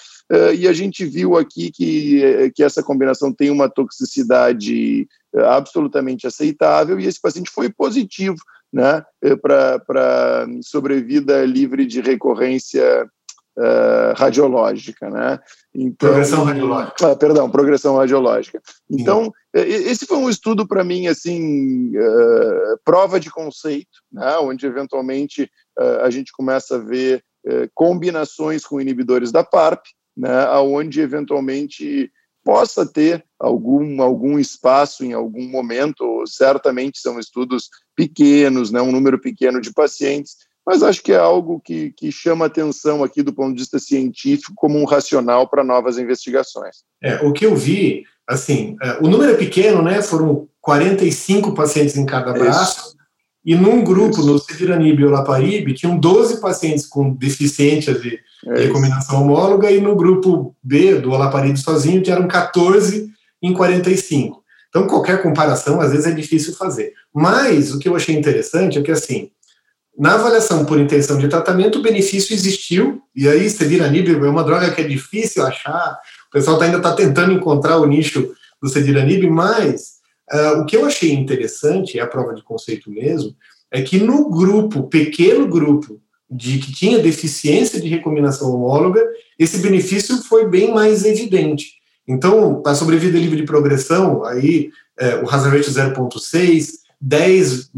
e 0.56 0.68
a 0.68 0.72
gente 0.72 1.04
viu 1.04 1.36
aqui 1.36 1.70
que, 1.70 2.52
que 2.54 2.62
essa 2.62 2.82
combinação 2.82 3.32
tem 3.32 3.50
uma 3.50 3.68
toxicidade 3.68 5.08
absolutamente 5.46 6.26
aceitável, 6.26 6.98
e 6.98 7.06
esse 7.06 7.20
paciente 7.20 7.50
foi 7.50 7.70
positivo 7.70 8.38
né, 8.72 9.02
eh, 9.22 9.36
para 9.36 10.46
sobrevida 10.62 11.44
livre 11.44 11.86
de 11.86 12.00
recorrência 12.00 13.08
uh, 13.58 14.14
radiológica. 14.16 15.10
Né? 15.10 15.38
Então, 15.74 16.08
progressão 16.08 16.44
radiológica. 16.44 17.10
Ah, 17.12 17.16
perdão, 17.16 17.50
progressão 17.50 17.96
radiológica. 17.96 18.62
Então, 18.88 19.24
Sim. 19.24 19.32
Esse 19.54 20.06
foi 20.06 20.18
um 20.18 20.30
estudo 20.30 20.68
para 20.68 20.84
mim, 20.84 21.08
assim, 21.08 21.96
uh, 21.96 22.78
prova 22.84 23.18
de 23.18 23.30
conceito, 23.30 23.98
né, 24.12 24.36
onde 24.38 24.66
eventualmente 24.66 25.50
uh, 25.78 26.02
a 26.02 26.10
gente 26.10 26.32
começa 26.32 26.76
a 26.76 26.78
ver 26.78 27.24
combinações 27.74 28.66
com 28.66 28.80
inibidores 28.80 29.32
da 29.32 29.42
PARP, 29.42 29.86
né, 30.14 30.50
onde 30.58 31.00
eventualmente 31.00 32.12
possa 32.44 32.84
ter 32.84 33.24
algum, 33.38 34.02
algum 34.02 34.38
espaço 34.38 35.02
em 35.02 35.14
algum 35.14 35.48
momento. 35.48 36.24
Certamente 36.26 36.98
são 36.98 37.18
estudos 37.18 37.70
pequenos, 37.96 38.70
né, 38.70 38.82
um 38.82 38.92
número 38.92 39.18
pequeno 39.18 39.62
de 39.62 39.72
pacientes, 39.72 40.36
mas 40.68 40.82
acho 40.82 41.02
que 41.02 41.12
é 41.12 41.16
algo 41.16 41.62
que, 41.64 41.92
que 41.92 42.12
chama 42.12 42.44
atenção 42.44 43.02
aqui 43.02 43.22
do 43.22 43.32
ponto 43.32 43.54
de 43.54 43.60
vista 43.62 43.78
científico 43.78 44.52
como 44.54 44.78
um 44.78 44.84
racional 44.84 45.48
para 45.48 45.64
novas 45.64 45.96
investigações. 45.96 46.84
É, 47.02 47.24
o 47.26 47.32
que 47.32 47.46
eu 47.46 47.56
vi, 47.56 48.04
assim, 48.28 48.76
é, 48.82 48.98
o 49.00 49.08
número 49.08 49.32
é 49.32 49.34
pequeno, 49.34 49.80
né? 49.80 50.02
Foram 50.02 50.46
45 50.60 51.54
pacientes 51.54 51.96
em 51.96 52.04
cada 52.04 52.34
braço. 52.34 52.80
Isso. 52.80 52.98
E 53.46 53.54
num 53.54 53.82
grupo, 53.82 54.18
Isso. 54.18 54.26
no 54.26 54.38
Cediranib 54.38 55.00
e 55.00 55.06
Olaparib, 55.06 55.72
tinham 55.72 55.98
12 55.98 56.38
pacientes 56.38 56.84
com 56.84 57.14
deficiência 57.14 57.94
de 57.94 58.20
é 58.48 58.64
recombinação 58.64 59.22
homóloga, 59.22 59.70
e 59.70 59.80
no 59.80 59.96
grupo 59.96 60.54
B, 60.62 60.96
do 60.96 61.12
Olaparib 61.12 61.56
sozinho, 61.56 62.02
eram 62.06 62.28
14 62.28 63.10
em 63.42 63.54
45. 63.54 64.44
Então, 64.68 64.86
qualquer 64.86 65.22
comparação, 65.22 65.80
às 65.80 65.92
vezes, 65.92 66.04
é 66.04 66.10
difícil 66.10 66.54
fazer. 66.54 66.92
Mas, 67.10 67.72
o 67.72 67.78
que 67.78 67.88
eu 67.88 67.96
achei 67.96 68.14
interessante 68.14 68.78
é 68.78 68.82
que, 68.82 68.90
assim, 68.90 69.30
na 69.98 70.14
avaliação 70.14 70.64
por 70.64 70.78
intenção 70.78 71.18
de 71.18 71.26
tratamento, 71.26 71.80
o 71.80 71.82
benefício 71.82 72.32
existiu, 72.32 73.02
e 73.16 73.28
aí 73.28 73.50
cediranib 73.50 74.08
é 74.08 74.28
uma 74.28 74.44
droga 74.44 74.70
que 74.70 74.80
é 74.80 74.84
difícil 74.84 75.44
achar, 75.44 75.98
o 76.28 76.30
pessoal 76.30 76.56
tá, 76.56 76.66
ainda 76.66 76.76
está 76.76 76.94
tentando 76.94 77.32
encontrar 77.32 77.78
o 77.78 77.86
nicho 77.86 78.32
do 78.62 78.68
cediranib, 78.68 79.28
mas 79.28 79.94
uh, 80.32 80.60
o 80.60 80.66
que 80.66 80.76
eu 80.76 80.86
achei 80.86 81.12
interessante, 81.12 81.98
é 81.98 82.02
a 82.02 82.06
prova 82.06 82.32
de 82.32 82.44
conceito 82.44 82.88
mesmo, 82.88 83.34
é 83.72 83.82
que 83.82 83.98
no 83.98 84.30
grupo, 84.30 84.84
pequeno 84.84 85.48
grupo, 85.48 86.00
de 86.30 86.58
que 86.58 86.72
tinha 86.72 86.98
deficiência 86.98 87.80
de 87.80 87.88
recombinação 87.88 88.54
homóloga, 88.54 89.02
esse 89.38 89.58
benefício 89.58 90.18
foi 90.22 90.46
bem 90.46 90.72
mais 90.72 91.04
evidente. 91.04 91.72
Então, 92.06 92.62
para 92.62 92.74
sobrevida 92.74 93.18
livre 93.18 93.36
de 93.36 93.46
progressão, 93.46 94.24
aí 94.24 94.70
é, 94.98 95.16
o 95.16 95.28
hazard 95.28 95.56
ratio 95.56 95.72
0.6, 95.72 96.68
10 97.00 97.70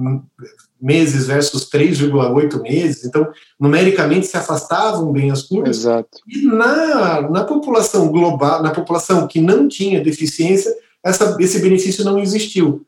meses 0.81 1.27
versus 1.27 1.69
3,8 1.69 2.61
meses, 2.63 3.05
então, 3.05 3.29
numericamente 3.59 4.27
se 4.27 4.37
afastavam 4.37 5.13
bem 5.13 5.31
as 5.31 5.43
curvas. 5.43 5.79
Exato. 5.79 6.19
E 6.27 6.47
na, 6.47 7.23
na 7.31 7.45
população 7.45 8.09
global, 8.09 8.63
na 8.63 8.71
população 8.71 9.27
que 9.27 9.41
não 9.41 9.69
tinha 9.69 10.03
deficiência, 10.03 10.75
essa, 11.05 11.37
esse 11.41 11.61
benefício 11.61 12.05
não 12.05 12.19
existiu. 12.19 12.85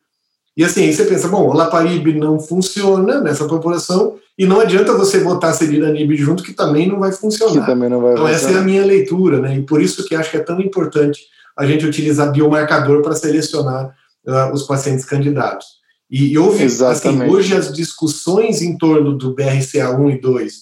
E 0.57 0.65
assim, 0.65 0.85
aí 0.85 0.93
você 0.93 1.05
pensa, 1.05 1.29
bom, 1.29 1.49
o 1.49 1.53
Laparib 1.53 2.07
não 2.19 2.39
funciona 2.39 3.21
nessa 3.21 3.47
população, 3.47 4.17
e 4.39 4.47
não 4.47 4.61
adianta 4.61 4.95
você 4.95 5.21
botar 5.21 5.53
Celidanib 5.53 6.17
junto, 6.17 6.43
que 6.43 6.53
também 6.53 6.89
não 6.89 6.99
vai 6.99 7.13
funcionar. 7.13 7.61
Que 7.61 7.67
também 7.67 7.89
não 7.89 8.01
vai 8.01 8.13
então, 8.13 8.27
funcionar. 8.27 8.51
essa 8.51 8.59
é 8.59 8.61
a 8.61 8.65
minha 8.65 8.85
leitura, 8.85 9.41
né? 9.41 9.57
E 9.57 9.63
por 9.63 9.81
isso 9.81 10.05
que 10.07 10.15
acho 10.15 10.31
que 10.31 10.37
é 10.37 10.41
tão 10.41 10.61
importante 10.61 11.23
a 11.57 11.67
gente 11.67 11.87
utilizar 11.87 12.33
biomarcador 12.33 13.03
para 13.03 13.15
selecionar 13.15 13.95
uh, 14.27 14.53
os 14.53 14.63
pacientes 14.63 15.05
candidatos. 15.05 15.82
E, 16.13 16.33
e 16.33 16.39
houve, 16.39 16.63
assim, 16.63 17.23
hoje 17.23 17.57
as 17.57 17.73
discussões 17.73 18.61
em 18.61 18.77
torno 18.77 19.17
do 19.17 19.35
BRCA1 19.35 20.15
e 20.15 20.21
2, 20.21 20.55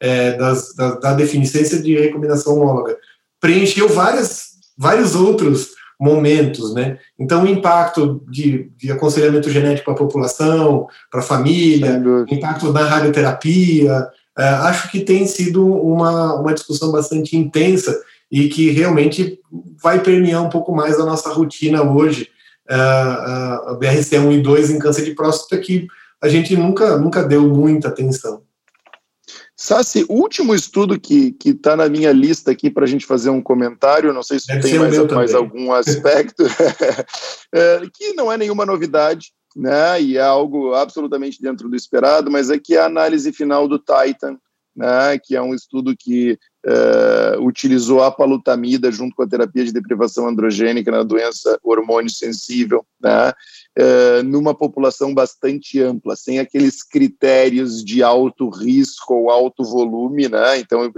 é, 0.00 0.36
das, 0.36 0.74
da, 0.74 0.96
da 0.96 1.14
deficiência 1.14 1.80
de 1.80 1.98
recombinação 1.98 2.58
homóloga, 2.58 2.94
preencheu 3.40 3.88
várias, 3.88 4.48
vários 4.76 5.14
outros 5.14 5.70
momentos, 5.98 6.74
né? 6.74 6.98
Então, 7.18 7.42
o 7.42 7.48
impacto 7.48 8.22
de, 8.28 8.70
de 8.76 8.92
aconselhamento 8.92 9.50
genético 9.50 9.86
para 9.86 9.94
a 9.94 10.06
população, 10.06 10.86
para 11.10 11.20
a 11.20 11.24
família, 11.24 12.00
impacto 12.30 12.70
na 12.70 12.84
radioterapia, 12.84 14.06
é, 14.38 14.44
acho 14.44 14.90
que 14.90 15.00
tem 15.00 15.26
sido 15.26 15.66
uma, 15.66 16.34
uma 16.34 16.54
discussão 16.54 16.92
bastante 16.92 17.36
intensa 17.36 17.98
e 18.30 18.48
que 18.48 18.70
realmente 18.70 19.40
vai 19.82 20.00
permear 20.00 20.42
um 20.42 20.50
pouco 20.50 20.72
mais 20.72 21.00
a 21.00 21.04
nossa 21.04 21.32
rotina 21.32 21.82
hoje, 21.82 22.28
é, 22.68 22.74
a 22.74 23.76
BRCA1 23.80 24.38
e 24.38 24.42
2 24.42 24.70
em 24.70 24.78
câncer 24.78 25.04
de 25.04 25.14
próstata, 25.14 25.60
que 25.60 25.86
a 26.20 26.28
gente 26.28 26.56
nunca, 26.56 26.96
nunca 26.98 27.22
deu 27.22 27.48
muita 27.48 27.88
atenção. 27.88 28.42
Sassi, 29.56 30.06
o 30.08 30.14
último 30.14 30.54
estudo 30.54 31.00
que 31.00 31.36
está 31.44 31.76
na 31.76 31.88
minha 31.88 32.12
lista 32.12 32.52
aqui 32.52 32.70
para 32.70 32.84
a 32.84 32.86
gente 32.86 33.04
fazer 33.04 33.30
um 33.30 33.42
comentário, 33.42 34.12
não 34.12 34.22
sei 34.22 34.38
se 34.38 34.46
Deve 34.46 34.62
tem 34.62 34.78
mais, 34.78 34.96
mais 34.96 35.34
algum 35.34 35.72
aspecto, 35.72 36.44
é, 37.52 37.82
que 37.92 38.12
não 38.12 38.30
é 38.30 38.36
nenhuma 38.36 38.64
novidade, 38.64 39.32
né, 39.56 40.00
e 40.00 40.16
é 40.16 40.22
algo 40.22 40.74
absolutamente 40.74 41.42
dentro 41.42 41.68
do 41.68 41.74
esperado, 41.74 42.30
mas 42.30 42.50
é 42.50 42.58
que 42.58 42.76
é 42.76 42.80
a 42.80 42.86
análise 42.86 43.32
final 43.32 43.66
do 43.66 43.78
Titan, 43.78 44.38
né, 44.78 45.18
que 45.18 45.34
é 45.34 45.42
um 45.42 45.52
estudo 45.52 45.92
que 45.98 46.38
uh, 46.64 47.42
utilizou 47.44 48.00
a 48.00 48.12
palutamida 48.12 48.92
junto 48.92 49.16
com 49.16 49.24
a 49.24 49.28
terapia 49.28 49.64
de 49.64 49.72
deprivação 49.72 50.28
androgênica 50.28 50.88
na 50.92 51.02
doença 51.02 51.58
hormônio 51.64 52.08
sensível, 52.08 52.86
né, 53.02 53.30
uh, 53.30 54.22
numa 54.22 54.54
população 54.54 55.12
bastante 55.12 55.82
ampla, 55.82 56.14
sem 56.14 56.38
aqueles 56.38 56.84
critérios 56.84 57.84
de 57.84 58.04
alto 58.04 58.48
risco 58.48 59.14
ou 59.14 59.30
alto 59.30 59.64
volume, 59.64 60.28
né, 60.28 60.60
então 60.60 60.92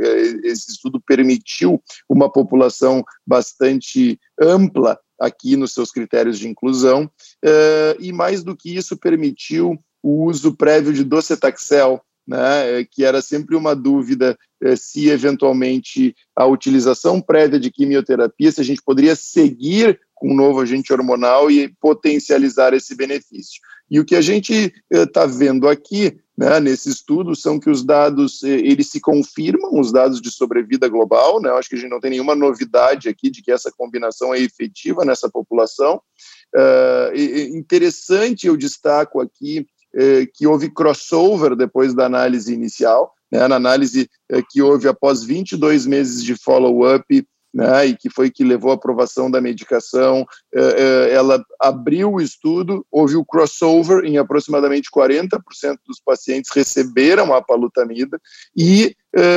esse 0.45 0.72
estudo 0.72 1.01
permitiu 1.01 1.83
uma 2.07 2.31
população 2.31 3.03
bastante 3.26 4.20
ampla 4.39 4.99
aqui 5.18 5.57
nos 5.57 5.72
seus 5.72 5.91
critérios 5.91 6.39
de 6.39 6.49
inclusão, 6.49 7.05
uh, 7.05 7.97
e 7.99 8.12
mais 8.12 8.45
do 8.45 8.55
que 8.55 8.76
isso 8.76 8.95
permitiu 8.95 9.83
o 10.03 10.24
uso 10.24 10.55
prévio 10.55 10.93
de 10.93 11.03
docetaxel 11.03 12.03
né, 12.31 12.85
que 12.89 13.05
era 13.05 13.20
sempre 13.20 13.57
uma 13.57 13.74
dúvida 13.74 14.39
eh, 14.62 14.76
se 14.76 15.09
eventualmente 15.11 16.14
a 16.37 16.47
utilização 16.47 17.20
prévia 17.20 17.59
de 17.59 17.72
quimioterapia, 17.72 18.53
se 18.53 18.61
a 18.61 18.64
gente 18.64 18.81
poderia 18.81 19.16
seguir 19.16 20.01
com 20.14 20.31
um 20.31 20.37
novo 20.37 20.61
agente 20.61 20.93
hormonal 20.93 21.51
e 21.51 21.74
potencializar 21.81 22.72
esse 22.72 22.95
benefício. 22.95 23.61
E 23.91 23.99
o 23.99 24.05
que 24.05 24.14
a 24.14 24.20
gente 24.20 24.72
está 24.89 25.24
eh, 25.24 25.26
vendo 25.26 25.68
aqui, 25.68 26.20
né, 26.39 26.61
nesse 26.61 26.89
estudo, 26.91 27.35
são 27.35 27.59
que 27.59 27.68
os 27.68 27.83
dados, 27.83 28.45
eh, 28.45 28.61
eles 28.61 28.91
se 28.91 29.01
confirmam, 29.01 29.81
os 29.81 29.91
dados 29.91 30.20
de 30.20 30.31
sobrevida 30.31 30.87
global, 30.87 31.43
né, 31.43 31.51
acho 31.51 31.68
que 31.68 31.74
a 31.74 31.78
gente 31.78 31.91
não 31.91 31.99
tem 31.99 32.12
nenhuma 32.12 32.37
novidade 32.37 33.09
aqui 33.09 33.28
de 33.28 33.43
que 33.43 33.51
essa 33.51 33.72
combinação 33.76 34.33
é 34.33 34.39
efetiva 34.39 35.05
nessa 35.05 35.28
população. 35.28 36.01
Interessante, 37.53 38.49
eu 38.49 38.57
destaco 38.57 39.20
aqui 39.20 39.66
eh, 39.95 40.26
que 40.32 40.47
houve 40.47 40.70
crossover 40.70 41.57
depois 41.57 41.93
da 41.95 42.07
análise 42.07 42.53
inicial, 42.55 43.12
né, 43.30 43.47
na 43.49 43.57
análise 43.57 44.09
eh, 44.30 44.43
que 44.49 44.62
houve 44.62 44.86
após 44.86 45.24
22 45.24 45.84
meses 45.84 46.22
de 46.22 46.36
follow-up, 46.36 47.26
né, 47.53 47.86
e 47.86 47.97
que 47.97 48.09
foi 48.09 48.30
que 48.30 48.45
levou 48.45 48.70
à 48.70 48.74
aprovação 48.74 49.28
da 49.28 49.41
medicação, 49.41 50.24
eh, 50.55 51.11
ela 51.12 51.45
abriu 51.61 52.12
o 52.12 52.20
estudo, 52.20 52.86
houve 52.88 53.16
o 53.16 53.24
crossover 53.24 54.05
em 54.05 54.16
aproximadamente 54.16 54.88
40% 54.95 55.41
dos 55.84 56.01
pacientes 56.01 56.53
receberam 56.55 57.34
a 57.34 57.43
palutamida 57.43 58.20
e 58.57 58.95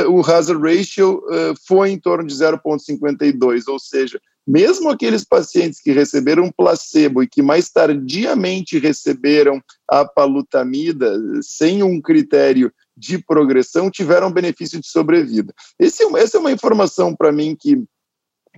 o 0.08 0.20
hazard 0.20 0.62
ratio 0.62 1.20
foi 1.66 1.90
em 1.90 1.98
torno 1.98 2.24
de 2.28 2.32
0,52, 2.32 3.64
ou 3.66 3.80
seja, 3.80 4.20
mesmo 4.46 4.90
aqueles 4.90 5.24
pacientes 5.24 5.80
que 5.80 5.92
receberam 5.92 6.52
placebo 6.52 7.22
e 7.22 7.28
que 7.28 7.42
mais 7.42 7.70
tardiamente 7.70 8.78
receberam 8.78 9.62
a 9.88 10.04
palutamida, 10.04 11.18
sem 11.42 11.82
um 11.82 12.00
critério 12.00 12.72
de 12.96 13.18
progressão, 13.18 13.90
tiveram 13.90 14.32
benefício 14.32 14.80
de 14.80 14.86
sobrevida. 14.86 15.52
Esse, 15.78 16.04
é 16.04 16.20
essa 16.20 16.36
é 16.36 16.40
uma 16.40 16.52
informação 16.52 17.14
para 17.14 17.32
mim 17.32 17.56
que, 17.58 17.82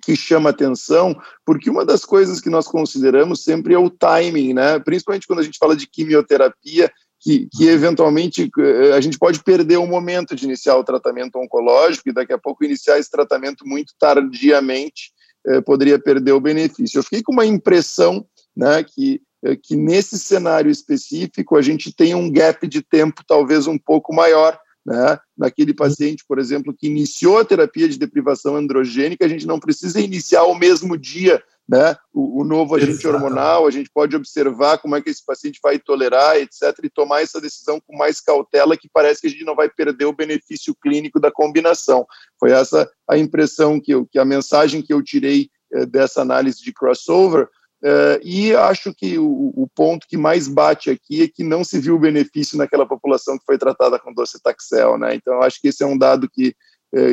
que 0.02 0.16
chama 0.16 0.50
atenção, 0.50 1.16
porque 1.44 1.70
uma 1.70 1.84
das 1.84 2.04
coisas 2.04 2.40
que 2.40 2.50
nós 2.50 2.66
consideramos 2.66 3.44
sempre 3.44 3.74
é 3.74 3.78
o 3.78 3.88
timing, 3.88 4.54
né? 4.54 4.78
principalmente 4.80 5.26
quando 5.26 5.40
a 5.40 5.44
gente 5.44 5.58
fala 5.58 5.76
de 5.76 5.86
quimioterapia, 5.86 6.90
que, 7.18 7.48
que, 7.50 7.66
eventualmente 7.66 8.50
eh, 8.58 8.92
a 8.92 9.00
gente 9.00 9.18
pode 9.18 9.42
perder 9.42 9.78
o 9.78 9.86
momento 9.86 10.36
de 10.36 10.44
iniciar 10.44 10.76
o 10.76 10.84
tratamento 10.84 11.36
oncológico 11.36 12.08
e 12.08 12.12
daqui 12.12 12.32
a 12.32 12.38
pouco 12.38 12.62
iniciar 12.62 12.98
esse 12.98 13.10
tratamento 13.10 13.66
muito 13.66 13.94
tardiamente 13.98 15.12
poderia 15.60 15.98
perder 15.98 16.32
o 16.32 16.40
benefício. 16.40 16.98
Eu 16.98 17.02
fiquei 17.02 17.22
com 17.22 17.32
uma 17.32 17.46
impressão 17.46 18.26
né, 18.56 18.82
que, 18.82 19.20
eh, 19.44 19.56
que 19.56 19.76
nesse 19.76 20.18
cenário 20.18 20.70
específico 20.70 21.56
a 21.56 21.62
gente 21.62 21.94
tem 21.94 22.14
um 22.14 22.30
gap 22.30 22.66
de 22.66 22.82
tempo 22.82 23.22
talvez 23.26 23.66
um 23.66 23.78
pouco 23.78 24.14
maior. 24.14 24.58
Né? 24.84 25.18
Naquele 25.36 25.74
paciente, 25.74 26.24
por 26.26 26.38
exemplo, 26.38 26.74
que 26.76 26.86
iniciou 26.86 27.38
a 27.38 27.44
terapia 27.44 27.88
de 27.88 27.98
deprivação 27.98 28.56
androgênica, 28.56 29.24
a 29.24 29.28
gente 29.28 29.46
não 29.46 29.58
precisa 29.58 30.00
iniciar 30.00 30.44
o 30.44 30.54
mesmo 30.54 30.96
dia 30.96 31.42
né, 31.68 31.96
o, 32.12 32.42
o 32.42 32.44
novo 32.44 32.76
agente 32.76 32.92
Exatamente. 32.92 33.24
hormonal, 33.24 33.66
a 33.66 33.70
gente 33.70 33.90
pode 33.92 34.14
observar 34.14 34.78
como 34.78 34.94
é 34.94 35.02
que 35.02 35.10
esse 35.10 35.24
paciente 35.24 35.58
vai 35.62 35.78
tolerar, 35.78 36.36
etc., 36.36 36.78
e 36.84 36.90
tomar 36.90 37.22
essa 37.22 37.40
decisão 37.40 37.80
com 37.80 37.96
mais 37.96 38.20
cautela, 38.20 38.76
que 38.76 38.88
parece 38.88 39.20
que 39.20 39.26
a 39.26 39.30
gente 39.30 39.44
não 39.44 39.56
vai 39.56 39.68
perder 39.68 40.04
o 40.04 40.12
benefício 40.12 40.74
clínico 40.74 41.18
da 41.18 41.30
combinação. 41.30 42.06
Foi 42.38 42.52
essa 42.52 42.88
a 43.08 43.18
impressão 43.18 43.80
que, 43.80 43.92
eu, 43.92 44.06
que 44.06 44.18
a 44.18 44.24
mensagem 44.24 44.80
que 44.80 44.92
eu 44.92 45.02
tirei 45.02 45.50
eh, 45.72 45.86
dessa 45.86 46.22
análise 46.22 46.62
de 46.62 46.72
crossover, 46.72 47.48
eh, 47.82 48.20
e 48.22 48.54
acho 48.54 48.94
que 48.94 49.18
o, 49.18 49.52
o, 49.56 49.68
ponto 49.74 50.06
que 50.08 50.16
mais 50.16 50.48
bate 50.48 50.88
aqui 50.88 51.24
é 51.24 51.28
que 51.28 51.42
não 51.42 51.64
se 51.64 51.78
viu 51.80 51.98
benefício 51.98 52.56
naquela 52.56 52.86
população 52.86 53.36
que 53.36 53.44
foi 53.44 53.58
tratada 53.58 53.98
com 53.98 54.14
docetaxel, 54.14 54.96
né? 54.96 55.14
Então, 55.16 55.42
acho 55.42 55.60
que 55.60 55.68
esse 55.68 55.82
é 55.82 55.86
um 55.86 55.98
dado 55.98 56.28
que 56.30 56.54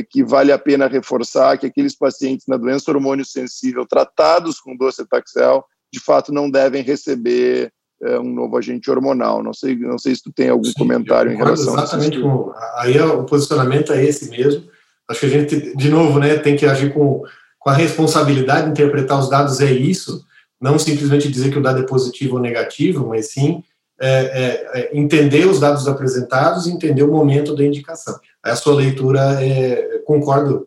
que 0.09 0.23
vale 0.23 0.51
a 0.51 0.57
pena 0.57 0.87
reforçar 0.87 1.57
que 1.57 1.65
aqueles 1.65 1.97
pacientes 1.97 2.45
na 2.47 2.57
doença 2.57 2.89
hormônio 2.91 3.25
sensível 3.25 3.85
tratados 3.85 4.59
com 4.59 4.77
docetaxel, 4.77 5.65
de 5.91 5.99
fato 5.99 6.31
não 6.31 6.49
devem 6.49 6.83
receber 6.83 7.71
é, 8.01 8.19
um 8.19 8.33
novo 8.33 8.57
agente 8.57 8.89
hormonal. 8.89 9.41
Não 9.41 9.53
sei, 9.53 9.75
não 9.75 9.97
sei 9.97 10.15
se 10.15 10.23
tu 10.23 10.31
tem 10.31 10.49
algum 10.49 10.63
Sim, 10.63 10.73
comentário 10.77 11.31
em 11.31 11.37
relação 11.37 11.73
exatamente 11.73 12.17
a 12.17 12.19
isso. 12.19 12.53
aí 12.77 12.97
é, 12.97 13.05
o 13.05 13.23
posicionamento 13.23 13.93
é 13.93 14.03
esse 14.03 14.29
mesmo. 14.29 14.67
Acho 15.09 15.21
que 15.21 15.25
a 15.25 15.29
gente, 15.29 15.75
de 15.75 15.89
novo, 15.89 16.19
né, 16.19 16.37
tem 16.37 16.55
que 16.55 16.65
agir 16.65 16.93
com, 16.93 17.21
com 17.59 17.69
a 17.69 17.73
responsabilidade 17.73 18.65
de 18.65 18.71
interpretar 18.71 19.19
os 19.19 19.29
dados, 19.29 19.59
é 19.59 19.71
isso, 19.71 20.25
não 20.59 20.79
simplesmente 20.79 21.29
dizer 21.29 21.51
que 21.51 21.59
o 21.59 21.61
dado 21.61 21.81
é 21.81 21.85
positivo 21.85 22.35
ou 22.35 22.41
negativo, 22.41 23.07
mas 23.07 23.31
sim 23.31 23.63
é, 24.01 24.09
é, 24.09 24.79
é, 24.79 24.89
entender 24.97 25.45
os 25.45 25.59
dados 25.59 25.87
apresentados 25.87 26.65
e 26.65 26.71
entender 26.71 27.03
o 27.03 27.11
momento 27.11 27.55
da 27.55 27.63
indicação. 27.63 28.19
A 28.41 28.55
sua 28.55 28.75
leitura, 28.75 29.41
é, 29.41 29.99
concordo 30.05 30.65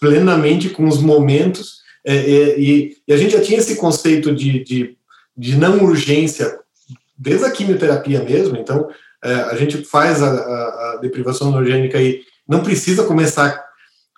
plenamente 0.00 0.70
com 0.70 0.88
os 0.88 0.98
momentos, 0.98 1.82
é, 2.04 2.16
é, 2.16 2.58
e, 2.58 2.96
e, 3.06 3.12
a 3.12 3.16
gente 3.16 3.32
já 3.32 3.40
tinha 3.40 3.58
esse 3.58 3.76
conceito 3.76 4.34
de, 4.34 4.62
de, 4.64 4.96
de 5.36 5.56
não 5.56 5.82
urgência 5.84 6.58
desde 7.16 7.46
a 7.46 7.50
quimioterapia 7.50 8.22
mesmo, 8.22 8.56
então 8.56 8.88
a 9.22 9.56
gente 9.56 9.82
faz 9.84 10.22
a, 10.22 10.28
a, 10.28 10.92
a 10.92 10.98
deprivação 11.00 11.50
neurogênica 11.50 11.98
e 11.98 12.20
não 12.46 12.62
precisa 12.62 13.04
começar 13.04 13.58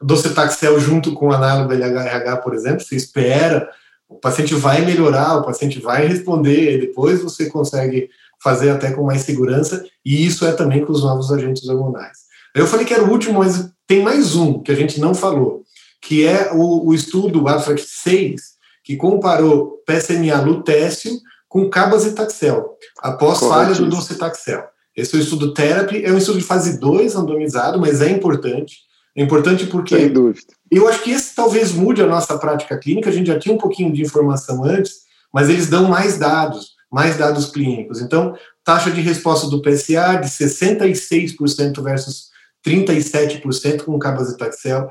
docetaxel 0.02 0.80
junto 0.80 1.14
com 1.14 1.30
análogo 1.30 1.72
LHRH, 1.72 2.38
por 2.38 2.54
exemplo, 2.54 2.80
você 2.80 2.96
espera, 2.96 3.70
o 4.08 4.16
paciente 4.16 4.54
vai 4.54 4.84
melhorar, 4.84 5.36
o 5.36 5.44
paciente 5.44 5.80
vai 5.80 6.06
responder, 6.06 6.74
e 6.74 6.80
depois 6.80 7.22
você 7.22 7.48
consegue 7.48 8.08
fazer 8.46 8.70
até 8.70 8.92
com 8.92 9.02
mais 9.02 9.22
segurança, 9.22 9.84
e 10.04 10.24
isso 10.24 10.46
é 10.46 10.52
também 10.52 10.84
com 10.84 10.92
os 10.92 11.02
novos 11.02 11.32
agentes 11.32 11.68
hormonais. 11.68 12.18
Eu 12.54 12.64
falei 12.64 12.86
que 12.86 12.94
era 12.94 13.02
o 13.02 13.10
último, 13.10 13.40
mas 13.40 13.68
tem 13.88 14.04
mais 14.04 14.36
um 14.36 14.62
que 14.62 14.70
a 14.70 14.74
gente 14.76 15.00
não 15.00 15.16
falou, 15.16 15.64
que 16.00 16.24
é 16.24 16.52
o, 16.52 16.86
o 16.86 16.94
estudo 16.94 17.48
Abstract 17.48 17.84
6, 17.84 18.40
que 18.84 18.94
comparou 18.94 19.82
PSMA 19.84 20.40
lutécio 20.42 21.10
com 21.48 21.68
cabazitaxel, 21.68 22.76
após 23.00 23.40
falha 23.40 23.74
do 23.74 23.88
docetaxel. 23.88 24.62
Esse 24.94 25.16
é 25.16 25.18
o 25.18 25.22
estudo 25.22 25.52
Therapy, 25.52 26.04
é 26.04 26.12
um 26.12 26.18
estudo 26.18 26.38
de 26.38 26.44
fase 26.44 26.78
2 26.78 27.14
randomizado, 27.14 27.80
mas 27.80 28.00
é 28.00 28.10
importante. 28.10 28.76
É 29.16 29.22
importante 29.22 29.66
porque. 29.66 29.96
Sem 29.96 30.12
dúvida. 30.12 30.52
Eu 30.70 30.86
acho 30.86 31.02
que 31.02 31.10
esse 31.10 31.34
talvez 31.34 31.72
mude 31.72 32.00
a 32.00 32.06
nossa 32.06 32.38
prática 32.38 32.78
clínica. 32.78 33.10
A 33.10 33.12
gente 33.12 33.26
já 33.26 33.38
tinha 33.38 33.54
um 33.54 33.58
pouquinho 33.58 33.92
de 33.92 34.02
informação 34.02 34.62
antes, 34.62 34.98
mas 35.34 35.48
eles 35.48 35.68
dão 35.68 35.88
mais 35.88 36.16
dados, 36.16 36.75
mais 36.90 37.16
dados 37.16 37.46
clínicos. 37.46 38.00
Então, 38.00 38.34
taxa 38.64 38.90
de 38.90 39.00
resposta 39.00 39.48
do 39.48 39.60
PSA 39.60 40.16
de 40.16 40.28
66% 40.28 41.82
versus 41.82 42.30
37% 42.66 43.82
com 43.84 43.98
cabazitaxel. 43.98 44.88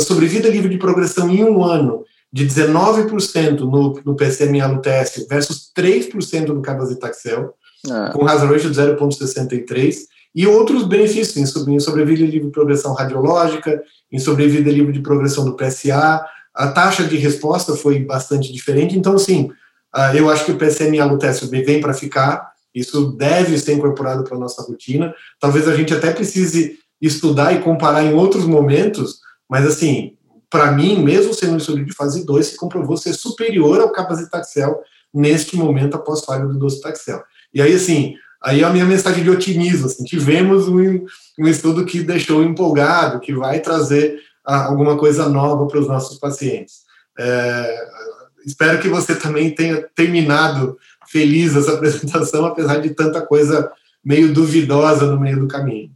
Sobrevida 0.00 0.48
livre 0.48 0.68
de 0.68 0.78
progressão 0.78 1.30
em 1.30 1.44
um 1.44 1.62
ano 1.62 2.04
de 2.32 2.46
19% 2.46 3.60
no, 3.60 4.00
no 4.04 4.16
PSMA 4.16 4.68
no 4.68 4.80
TS 4.80 5.26
versus 5.28 5.70
3% 5.76 6.48
no 6.48 6.62
cabazitaxel, 6.62 7.54
ah. 7.90 8.10
com 8.12 8.26
hazard 8.26 8.52
ratio 8.52 8.70
de 8.70 8.78
0,63 8.78 9.96
e 10.34 10.46
outros 10.46 10.86
benefícios 10.86 11.36
em 11.66 11.80
sobrevida 11.80 12.24
livre 12.24 12.48
de 12.48 12.52
progressão 12.52 12.92
radiológica, 12.92 13.82
em 14.12 14.18
sobrevida 14.18 14.70
livre 14.70 14.92
de 14.92 15.00
progressão 15.00 15.46
do 15.46 15.56
PSA, 15.56 16.22
a 16.54 16.68
taxa 16.68 17.04
de 17.04 17.16
resposta 17.16 17.74
foi 17.74 18.00
bastante 18.00 18.52
diferente, 18.52 18.98
então, 18.98 19.14
assim, 19.14 19.50
eu 20.14 20.30
acho 20.30 20.44
que 20.44 20.52
o 20.52 20.58
PSMA 20.58 21.06
no 21.06 21.18
teste 21.18 21.46
vem 21.46 21.80
para 21.80 21.94
ficar, 21.94 22.52
isso 22.74 23.12
deve 23.12 23.58
ser 23.58 23.72
incorporado 23.72 24.24
para 24.24 24.36
a 24.36 24.40
nossa 24.40 24.62
rotina, 24.62 25.14
talvez 25.40 25.66
a 25.66 25.74
gente 25.74 25.94
até 25.94 26.12
precise 26.12 26.78
estudar 27.00 27.52
e 27.52 27.60
comparar 27.60 28.04
em 28.04 28.14
outros 28.14 28.44
momentos, 28.44 29.20
mas, 29.48 29.66
assim, 29.66 30.14
para 30.50 30.72
mim, 30.72 31.02
mesmo 31.02 31.32
sendo 31.34 31.54
um 31.54 31.58
estudo 31.58 31.84
de 31.84 31.94
fase 31.94 32.24
2, 32.24 32.46
se 32.46 32.56
comprovou 32.56 32.96
ser 32.96 33.14
superior 33.14 33.80
ao 33.80 33.92
capacitaxel 33.92 34.80
neste 35.12 35.56
momento 35.56 35.96
após 35.96 36.24
falha 36.24 36.46
do 36.46 36.58
docetaxel. 36.58 37.22
E 37.52 37.62
aí, 37.62 37.74
assim, 37.74 38.16
Aí 38.46 38.62
a 38.62 38.70
minha 38.70 38.84
mensagem 38.84 39.24
de 39.24 39.30
otimismo, 39.30 39.86
assim, 39.86 40.04
tivemos 40.04 40.68
um, 40.68 41.04
um 41.38 41.48
estudo 41.48 41.84
que 41.84 42.00
deixou 42.00 42.44
empolgado, 42.44 43.18
que 43.18 43.34
vai 43.34 43.58
trazer 43.58 44.20
ah, 44.44 44.66
alguma 44.66 44.96
coisa 44.96 45.28
nova 45.28 45.66
para 45.66 45.80
os 45.80 45.88
nossos 45.88 46.18
pacientes. 46.18 46.82
É, 47.18 47.88
espero 48.46 48.78
que 48.80 48.88
você 48.88 49.16
também 49.16 49.54
tenha 49.54 49.82
terminado 49.94 50.78
feliz 51.10 51.56
essa 51.56 51.74
apresentação, 51.74 52.46
apesar 52.46 52.78
de 52.78 52.90
tanta 52.90 53.20
coisa 53.20 53.70
meio 54.04 54.32
duvidosa 54.32 55.06
no 55.06 55.20
meio 55.20 55.40
do 55.40 55.48
caminho. 55.48 55.90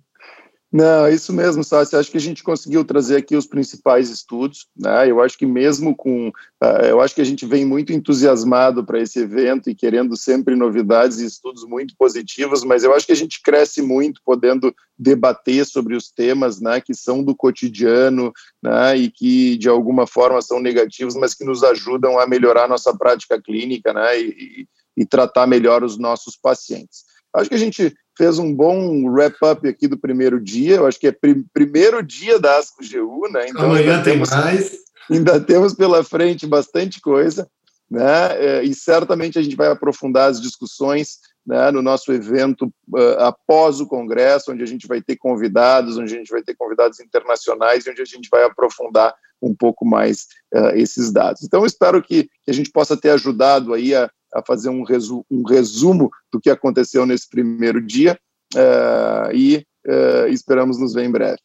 Não, 0.73 1.07
é 1.07 1.13
isso 1.13 1.33
mesmo, 1.33 1.65
Sassi. 1.65 1.97
Acho 1.97 2.13
que 2.13 2.17
a 2.17 2.21
gente 2.21 2.45
conseguiu 2.45 2.85
trazer 2.85 3.17
aqui 3.17 3.35
os 3.35 3.47
principais 3.47 4.09
estudos. 4.09 4.69
Né? 4.77 5.11
Eu 5.11 5.21
acho 5.21 5.37
que 5.37 5.45
mesmo 5.45 5.97
com, 5.97 6.29
uh, 6.29 6.85
eu 6.89 7.01
acho 7.01 7.13
que 7.13 7.21
a 7.21 7.25
gente 7.25 7.45
vem 7.45 7.65
muito 7.65 7.93
entusiasmado 7.93 8.85
para 8.85 9.01
esse 9.01 9.19
evento 9.19 9.69
e 9.69 9.75
querendo 9.75 10.17
sempre 10.17 10.55
novidades 10.55 11.19
e 11.19 11.27
estudos 11.27 11.65
muito 11.65 11.97
positivos. 11.99 12.63
Mas 12.63 12.85
eu 12.85 12.95
acho 12.95 13.05
que 13.05 13.13
a 13.13 13.17
gente 13.17 13.43
cresce 13.43 13.83
muito 13.83 14.21
podendo 14.25 14.73
debater 14.97 15.67
sobre 15.67 15.97
os 15.97 16.09
temas, 16.09 16.61
né, 16.61 16.81
que 16.81 16.95
são 16.95 17.25
do 17.25 17.35
cotidiano, 17.35 18.33
né, 18.63 18.97
e 18.97 19.11
que 19.11 19.57
de 19.57 19.69
alguma 19.69 20.07
forma 20.07 20.41
são 20.41 20.61
negativos, 20.61 21.17
mas 21.17 21.35
que 21.35 21.45
nos 21.45 21.65
ajudam 21.65 22.19
a 22.19 22.27
melhorar 22.29 22.69
nossa 22.69 22.97
prática 22.97 23.41
clínica, 23.41 23.93
né, 23.93 24.21
e, 24.21 24.69
e 24.97 25.07
tratar 25.07 25.47
melhor 25.47 25.83
os 25.83 25.97
nossos 25.97 26.37
pacientes. 26.37 27.10
Acho 27.35 27.49
que 27.49 27.55
a 27.55 27.59
gente 27.59 27.95
fez 28.17 28.39
um 28.39 28.55
bom 28.55 29.09
wrap-up 29.09 29.67
aqui 29.67 29.87
do 29.89 29.99
primeiro 29.99 30.41
dia. 30.41 30.77
Eu 30.77 30.87
acho 30.87 30.99
que 30.99 31.07
é 31.07 31.13
prim 31.13 31.45
primeiro 31.53 32.03
dia 32.03 32.39
da 32.39 32.59
ASCO 32.59 32.83
GU, 32.83 33.29
né? 33.31 33.49
Então, 33.49 33.65
Amanhã 33.65 34.03
tem 34.03 34.15
temos, 34.15 34.31
mais. 34.31 34.79
Ainda 35.11 35.41
temos 35.41 35.75
pela 35.75 36.05
frente 36.05 36.47
bastante 36.47 37.01
coisa, 37.01 37.49
né? 37.91 38.37
É, 38.39 38.63
e 38.63 38.75
certamente 38.75 39.39
a 39.39 39.43
gente 39.43 39.57
vai 39.57 39.69
aprofundar 39.69 40.31
as 40.31 40.41
discussões 40.41 41.19
né, 41.47 41.71
no 41.71 41.83
nosso 41.83 42.13
evento 42.13 42.67
uh, 42.93 43.19
após 43.19 43.81
o 43.81 43.87
congresso, 43.87 44.53
onde 44.53 44.63
a 44.63 44.67
gente 44.67 44.87
vai 44.87 45.01
ter 45.01 45.17
convidados, 45.17 45.97
onde 45.97 46.15
a 46.15 46.17
gente 46.17 46.31
vai 46.31 46.43
ter 46.43 46.55
convidados 46.55 47.01
internacionais 47.01 47.87
e 47.87 47.91
onde 47.91 48.03
a 48.03 48.05
gente 48.05 48.29
vai 48.31 48.45
aprofundar 48.45 49.15
um 49.43 49.55
pouco 49.55 49.85
mais 49.85 50.27
uh, 50.55 50.77
esses 50.77 51.11
dados. 51.11 51.43
Então, 51.43 51.65
espero 51.65 52.03
que, 52.03 52.25
que, 52.45 52.51
a 52.51 52.55
gente 52.55 52.71
possa 52.71 52.97
ter 52.97 53.11
ajudado 53.11 53.73
aí 53.73 53.95
a, 53.95 54.11
a 54.33 54.43
fazer 54.43 54.69
um, 54.69 54.83
resu 54.83 55.25
um 55.31 55.43
resumo 55.43 56.11
do 56.33 56.41
que 56.41 56.51
aconteceu 56.51 57.05
nesse 57.05 57.29
primeiro 57.29 57.81
dia 57.81 58.19
uh, 58.55 59.33
e 59.33 59.65
uh, 59.87 60.29
esperamos 60.29 60.79
nos 60.79 60.95
ver 60.95 61.05
em 61.05 61.11
breve. 61.11 61.41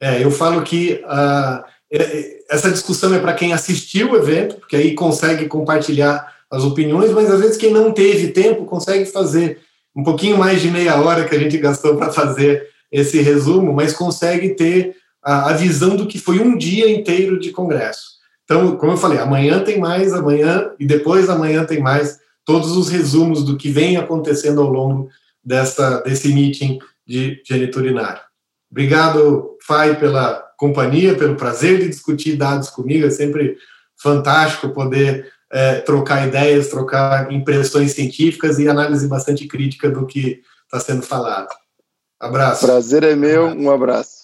É, 0.00 0.22
eu 0.22 0.30
falo 0.30 0.62
que 0.62 1.02
uh, 1.04 1.64
essa 2.50 2.70
discussão 2.70 3.14
é 3.14 3.18
para 3.18 3.34
quem 3.34 3.52
assistiu 3.52 4.12
o 4.12 4.16
evento, 4.16 4.56
porque 4.56 4.76
aí 4.76 4.94
consegue 4.94 5.46
compartilhar 5.46 6.34
as 6.50 6.62
opiniões, 6.62 7.10
mas 7.10 7.30
às 7.30 7.40
vezes 7.40 7.56
quem 7.56 7.72
não 7.72 7.92
teve 7.92 8.28
tempo 8.28 8.64
consegue 8.64 9.06
fazer 9.06 9.60
um 9.94 10.02
pouquinho 10.02 10.38
mais 10.38 10.60
de 10.60 10.70
meia 10.70 11.00
hora 11.00 11.24
que 11.24 11.34
a 11.34 11.38
gente 11.38 11.58
gastou 11.58 11.96
para 11.96 12.12
fazer 12.12 12.68
esse 12.90 13.20
resumo, 13.20 13.72
mas 13.72 13.92
consegue 13.92 14.50
ter 14.50 14.96
a, 15.22 15.50
a 15.50 15.52
visão 15.52 15.96
do 15.96 16.06
que 16.06 16.18
foi 16.18 16.40
um 16.40 16.56
dia 16.56 16.90
inteiro 16.90 17.38
de 17.38 17.50
congresso. 17.50 18.18
Então, 18.44 18.76
como 18.76 18.92
eu 18.92 18.96
falei, 18.96 19.18
amanhã 19.18 19.62
tem 19.62 19.78
mais, 19.78 20.14
amanhã 20.14 20.70
e 20.78 20.86
depois 20.86 21.28
amanhã 21.28 21.64
tem 21.64 21.80
mais 21.80 22.18
todos 22.48 22.74
os 22.74 22.88
resumos 22.88 23.44
do 23.44 23.58
que 23.58 23.70
vem 23.70 23.98
acontecendo 23.98 24.62
ao 24.62 24.72
longo 24.72 25.10
dessa, 25.44 26.00
desse 26.00 26.32
meeting 26.32 26.78
de 27.06 27.42
geniturinário. 27.46 28.22
Obrigado, 28.70 29.58
Fai, 29.66 30.00
pela 30.00 30.42
companhia, 30.56 31.14
pelo 31.14 31.36
prazer 31.36 31.78
de 31.78 31.90
discutir 31.90 32.36
dados 32.36 32.70
comigo. 32.70 33.06
É 33.06 33.10
sempre 33.10 33.58
fantástico 34.00 34.70
poder 34.70 35.30
é, 35.52 35.80
trocar 35.80 36.26
ideias, 36.26 36.68
trocar 36.68 37.30
impressões 37.30 37.92
científicas 37.92 38.58
e 38.58 38.66
análise 38.66 39.06
bastante 39.06 39.46
crítica 39.46 39.90
do 39.90 40.06
que 40.06 40.40
está 40.64 40.80
sendo 40.80 41.02
falado. 41.02 41.48
Abraço. 42.18 42.64
Prazer 42.64 43.02
é 43.02 43.14
meu, 43.14 43.44
um 43.44 43.70
abraço. 43.70 44.17